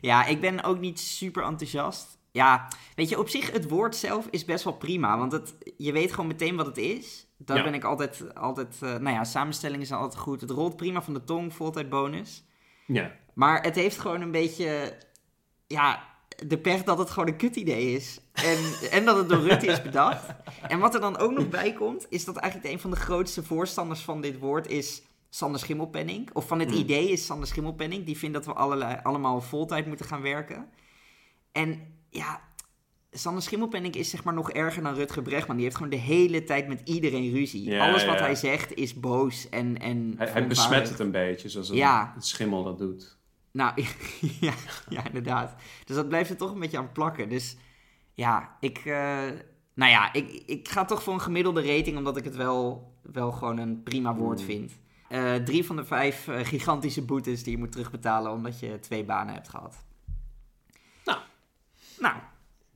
Ja, 0.00 0.26
ik 0.26 0.40
ben 0.40 0.62
ook 0.62 0.78
niet 0.78 1.00
super 1.00 1.42
enthousiast. 1.42 2.18
Ja, 2.32 2.68
weet 2.94 3.08
je, 3.08 3.18
op 3.18 3.28
zich, 3.28 3.50
het 3.50 3.68
woord 3.68 3.96
zelf 3.96 4.26
is 4.30 4.44
best 4.44 4.64
wel 4.64 4.72
prima. 4.72 5.18
Want 5.18 5.32
het, 5.32 5.54
je 5.76 5.92
weet 5.92 6.10
gewoon 6.10 6.26
meteen 6.26 6.56
wat 6.56 6.66
het 6.66 6.76
is. 6.78 7.26
Daar 7.36 7.56
Ja. 7.56 7.62
ben 7.62 7.74
ik 7.74 7.84
altijd, 7.84 8.34
altijd 8.34 8.76
eh, 8.82 8.88
nou 8.88 9.10
ja, 9.16 9.24
samenstellingen 9.24 9.86
zijn 9.86 10.00
altijd 10.00 10.20
goed. 10.20 10.40
Het 10.40 10.50
rolt 10.50 10.76
prima 10.76 11.02
van 11.02 11.14
de 11.14 11.24
tong, 11.24 11.54
voltijd 11.54 11.88
bonus. 11.88 12.44
Ja, 12.86 13.12
Maar 13.34 13.62
het 13.62 13.74
heeft 13.74 13.98
gewoon 13.98 14.20
een 14.20 14.30
beetje, 14.30 14.98
ja, 15.66 16.02
de 16.46 16.58
pech 16.58 16.82
dat 16.84 16.98
het 16.98 17.10
gewoon 17.10 17.28
een 17.28 17.36
kut 17.36 17.56
idee 17.56 17.94
is. 17.94 18.20
En, 18.32 18.58
en 18.98 19.04
dat 19.04 19.16
het 19.16 19.28
door 19.28 19.40
Rutte 19.40 19.66
is 19.66 19.82
bedacht. 19.82 20.26
En 20.68 20.78
wat 20.78 20.94
er 20.94 21.00
dan 21.00 21.16
ook 21.18 21.30
nog 21.32 21.48
bij 21.48 21.72
komt, 21.72 22.06
is 22.08 22.24
dat 22.24 22.36
eigenlijk 22.36 22.72
een 22.74 22.80
van 22.80 22.90
de 22.90 22.96
grootste 22.96 23.42
voorstanders 23.44 24.00
van 24.00 24.20
dit 24.20 24.38
woord 24.38 24.66
is 24.68 25.02
Sander 25.30 25.60
Schimmelpenning. 25.60 26.30
Of 26.32 26.46
van 26.46 26.58
het 26.60 26.70
Hmm. 26.70 26.78
idee 26.78 27.10
is 27.10 27.26
Sander 27.26 27.48
Schimmelpenning. 27.48 28.04
Die 28.04 28.18
vindt 28.18 28.34
dat 28.34 28.46
we 28.46 28.52
allerlei, 28.52 28.98
allemaal 29.02 29.40
voltijd 29.40 29.86
moeten 29.86 30.06
gaan 30.06 30.22
werken. 30.22 30.68
En 31.52 32.00
ja, 32.12 32.40
Sander 33.10 33.42
Schimmelpenning 33.42 33.94
is 33.94 34.10
zeg 34.10 34.24
maar 34.24 34.34
nog 34.34 34.50
erger 34.50 34.82
dan 34.82 34.94
Rutger 34.94 35.22
Bregman. 35.22 35.54
Die 35.56 35.64
heeft 35.64 35.76
gewoon 35.76 35.90
de 35.90 35.96
hele 35.96 36.44
tijd 36.44 36.68
met 36.68 36.80
iedereen 36.84 37.32
ruzie. 37.32 37.64
Ja, 37.70 37.88
Alles 37.88 38.04
wat 38.04 38.18
ja. 38.18 38.24
hij 38.24 38.34
zegt 38.34 38.74
is 38.74 38.94
boos 39.00 39.48
en, 39.48 39.78
en 39.80 40.14
hij, 40.16 40.28
hij 40.28 40.46
besmet 40.46 40.88
het 40.88 40.98
een 40.98 41.10
beetje, 41.10 41.48
zoals 41.48 41.68
Ja. 41.68 42.12
een 42.16 42.22
schimmel 42.22 42.64
dat 42.64 42.78
doet. 42.78 43.16
Nou, 43.52 43.82
ja, 44.40 44.52
ja, 44.88 45.06
inderdaad. 45.06 45.54
Dus 45.84 45.96
dat 45.96 46.08
blijft 46.08 46.30
er 46.30 46.36
toch 46.36 46.52
een 46.52 46.60
beetje 46.60 46.78
aan 46.78 46.92
plakken. 46.92 47.28
Dus 47.28 47.56
ja, 48.14 48.56
ik, 48.60 48.78
eh, 48.78 49.28
nou 49.74 49.90
ja, 49.90 50.12
ik, 50.12 50.42
ik 50.46 50.68
ga 50.68 50.84
toch 50.84 51.02
voor 51.02 51.14
een 51.14 51.20
gemiddelde 51.20 51.76
rating, 51.76 51.96
omdat 51.96 52.16
ik 52.16 52.24
het 52.24 52.36
wel, 52.36 52.92
wel 53.02 53.32
gewoon 53.32 53.58
een 53.58 53.82
prima 53.82 54.14
woord 54.14 54.40
Mm. 54.40 54.46
vind. 54.46 54.72
Eh, 55.08 55.34
drie 55.34 55.64
van 55.64 55.76
de 55.76 55.84
vijf 55.84 56.28
eh, 56.28 56.44
gigantische 56.44 57.02
boetes 57.04 57.42
die 57.42 57.52
je 57.52 57.58
moet 57.58 57.72
terugbetalen 57.72 58.32
omdat 58.32 58.60
je 58.60 58.78
twee 58.80 59.04
banen 59.04 59.34
hebt 59.34 59.48
gehad. 59.48 59.84
Nou. 62.02 62.16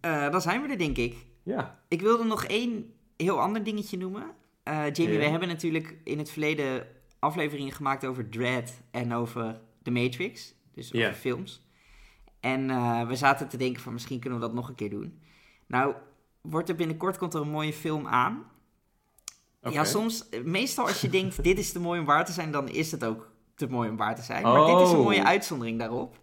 Eh, 0.00 0.30
dan 0.30 0.40
zijn 0.40 0.62
we 0.62 0.68
er, 0.68 0.78
denk 0.78 0.96
ik. 0.96 1.16
Ja, 1.42 1.78
Ik 1.88 2.00
wilde 2.00 2.24
nog 2.24 2.44
één 2.44 2.92
heel 3.16 3.40
ander 3.40 3.64
dingetje 3.64 3.96
noemen. 3.98 4.22
Eh, 4.62 4.74
Jamie, 4.92 5.12
Ja. 5.14 5.18
we 5.18 5.24
hebben 5.24 5.48
natuurlijk 5.48 5.96
in 6.04 6.18
het 6.18 6.30
verleden 6.30 6.86
afleveringen 7.18 7.72
gemaakt 7.72 8.06
over 8.06 8.28
Dread 8.28 8.72
en 8.90 9.12
over 9.14 9.60
The 9.82 9.90
Matrix. 9.90 10.54
Dus 10.74 10.86
over 10.86 10.98
Ja. 11.06 11.14
films. 11.14 11.64
En 12.40 12.70
eh, 12.70 13.06
we 13.06 13.16
zaten 13.16 13.48
te 13.48 13.56
denken 13.56 13.82
van 13.82 13.92
misschien 13.92 14.20
kunnen 14.20 14.38
we 14.40 14.44
dat 14.46 14.54
nog 14.54 14.68
een 14.68 14.74
keer 14.74 14.90
doen. 14.90 15.20
Nou, 15.66 15.94
wordt 16.40 16.68
er 16.68 16.74
binnenkort 16.74 17.18
komt 17.18 17.34
er 17.34 17.40
een 17.40 17.48
mooie 17.50 17.72
film 17.72 18.06
aan. 18.06 18.44
Ja, 19.70 19.84
soms, 19.84 20.28
meestal 20.44 20.86
als 20.86 21.00
je 21.00 21.08
denkt 21.08 21.42
dit 21.44 21.58
is 21.58 21.72
te 21.72 21.80
mooi 21.80 22.00
om 22.00 22.06
waar 22.06 22.24
te 22.24 22.32
zijn, 22.32 22.50
dan 22.50 22.68
is 22.68 22.90
het 22.90 23.04
ook 23.04 23.30
te 23.54 23.66
mooi 23.66 23.88
om 23.90 23.96
waar 23.96 24.14
te 24.16 24.22
zijn. 24.22 24.42
Maar 24.42 24.66
dit 24.66 24.80
is 24.80 24.90
een 24.90 24.96
Oh. 24.96 25.02
mooie 25.04 25.24
uitzondering 25.24 25.78
daarop. 25.78 26.18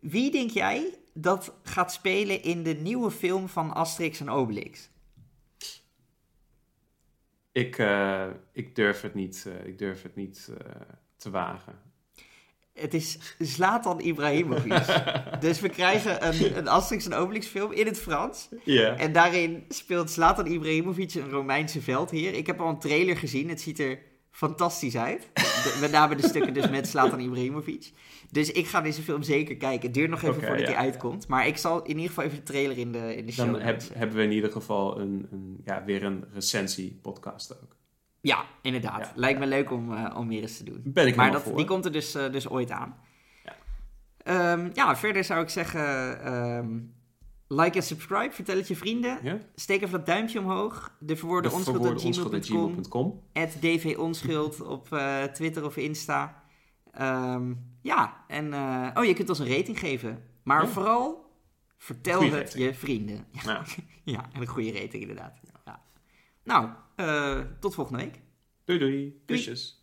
Wie 0.00 0.30
denk 0.30 0.50
jij 0.50 0.94
dat 1.12 1.54
gaat 1.62 1.92
spelen 1.92 2.42
in 2.42 2.62
de 2.62 2.74
nieuwe 2.74 3.10
film 3.10 3.48
van 3.48 3.74
Asterix 3.74 4.20
en 4.20 4.30
Obelix? 4.30 4.90
Ik, 7.52 7.78
eh, 7.78 8.26
ik 8.52 8.74
durf 8.74 9.00
het 9.00 9.14
niet, 9.14 9.46
eh, 9.46 9.66
ik 9.66 9.78
durf 9.78 10.02
het 10.02 10.16
niet 10.16 10.50
eh, 10.58 10.70
te 11.16 11.30
wagen. 11.30 11.78
Het 12.72 12.94
is 12.94 13.34
Zlatan 13.38 14.00
Ibrahimovic. 14.00 14.86
dus 15.40 15.60
we 15.60 15.68
krijgen 15.68 16.26
een, 16.26 16.56
een 16.56 16.68
Asterix 16.68 17.06
en 17.06 17.14
Obelix 17.14 17.46
film 17.46 17.72
in 17.72 17.86
het 17.86 18.00
Frans. 18.00 18.48
Ja. 18.64 18.96
En 18.96 19.12
daarin 19.12 19.64
speelt 19.68 20.10
Zlatan 20.10 20.46
Ibrahimovic 20.46 21.14
een 21.14 21.30
Romeinse 21.30 21.80
veldheer. 21.80 22.34
Ik 22.34 22.46
heb 22.46 22.60
al 22.60 22.68
een 22.68 22.78
trailer 22.78 23.16
gezien. 23.16 23.48
Het 23.48 23.60
ziet 23.60 23.78
er 23.78 23.98
fantastisch 24.40 24.96
uit. 24.96 25.28
De- 25.34 25.78
met 25.80 25.90
name 25.90 26.14
de 26.14 26.28
stukken 26.28 26.54
dus 26.54 26.68
met 26.68 26.88
Zlatan 26.88 27.20
Ibrahimovic. 27.20 27.92
Dus 28.30 28.50
ik 28.50 28.66
ga 28.66 28.80
deze 28.80 29.02
film 29.02 29.22
zeker 29.22 29.56
kijken. 29.56 29.82
Het 29.82 29.94
duurt 29.94 30.10
nog 30.10 30.22
even 30.22 30.42
voordat 30.42 30.60
ja. 30.60 30.66
hij 30.66 30.76
uitkomt. 30.76 31.28
Maar 31.28 31.46
ik 31.46 31.56
zal 31.56 31.82
in 31.82 31.88
ieder 31.88 32.06
geval 32.08 32.24
even 32.24 32.36
de 32.36 32.42
trailer 32.42 32.78
in 32.78 32.92
de, 32.92 33.16
in 33.16 33.26
de 33.26 33.32
show 33.32 33.52
Dan 33.52 33.60
heb, 33.60 33.82
hebben 33.94 34.16
we 34.16 34.22
in 34.22 34.32
ieder 34.32 34.52
geval 34.52 35.00
een, 35.00 35.26
een, 35.30 35.60
ja, 35.64 35.84
weer 35.84 36.04
een 36.04 36.24
recensie-podcast 36.32 37.62
ook. 37.62 37.76
Ja, 38.20 38.44
inderdaad. 38.62 38.98
Ja. 39.00 39.12
Lijkt 39.14 39.38
me 39.38 39.46
leuk 39.46 39.70
om, 39.70 39.94
eh, 39.94 40.16
om 40.16 40.28
weer 40.28 40.42
eens 40.42 40.56
te 40.56 40.64
doen. 40.64 40.80
Ben 40.84 41.06
ik 41.06 41.16
Maar 41.16 41.32
dat, 41.32 41.42
voor. 41.42 41.56
die 41.56 41.66
komt 41.66 41.84
er 41.84 41.92
dus, 41.92 42.14
eh, 42.14 42.32
dus 42.32 42.48
ooit 42.48 42.70
aan. 42.70 42.96
Ja. 43.44 43.56
Ehm, 44.22 44.70
ja, 44.72 44.96
verder 44.96 45.24
zou 45.24 45.42
ik 45.42 45.48
zeggen... 45.48 46.22
ehm, 46.24 46.78
like 47.52 47.76
en 47.76 47.82
subscribe. 47.82 48.30
Vertel 48.32 48.56
het 48.56 48.68
je 48.68 48.76
vrienden. 48.76 49.42
Steek 49.54 49.82
even 49.82 49.98
dat 49.98 50.06
duimpje 50.06 50.38
omhoog. 50.38 50.96
De 50.98 51.16
verwoorde 51.16 51.48
De 51.48 51.54
onschuld 51.54 51.76
verwoorde 51.76 51.98
at 52.00 52.04
onschuld 52.06 52.34
at 52.34 52.46
gmail.com. 52.46 52.72
gmail.com. 52.72 53.22
At 53.32 53.56
dvonschuld 53.60 54.60
op 54.60 54.92
eh, 54.92 55.22
Twitter 55.24 55.64
of 55.64 55.76
Insta. 55.76 56.42
Ehm, 56.92 57.52
ja, 57.82 58.24
en 58.28 58.52
eh, 58.52 58.88
oh, 58.94 59.04
je 59.04 59.14
kunt 59.14 59.28
ons 59.28 59.38
een 59.38 59.56
rating 59.56 59.78
geven. 59.78 60.22
Maar 60.42 60.62
Ja. 60.62 60.68
vooral, 60.68 61.30
vertel 61.78 62.18
Goeie 62.18 62.32
het 62.34 62.44
rating. 62.44 62.64
je 62.64 62.74
vrienden. 62.74 63.26
Ja, 63.44 63.64
ja, 64.14 64.28
en 64.32 64.40
een 64.40 64.46
goede 64.46 64.72
rating 64.72 65.02
inderdaad. 65.02 65.40
Ja. 65.64 65.82
Nou, 66.44 66.68
eh, 66.96 67.40
tot 67.60 67.74
volgende 67.74 68.02
week. 68.02 68.20
doei 68.64 68.78
doei. 68.78 69.22
Kusjes. 69.26 69.78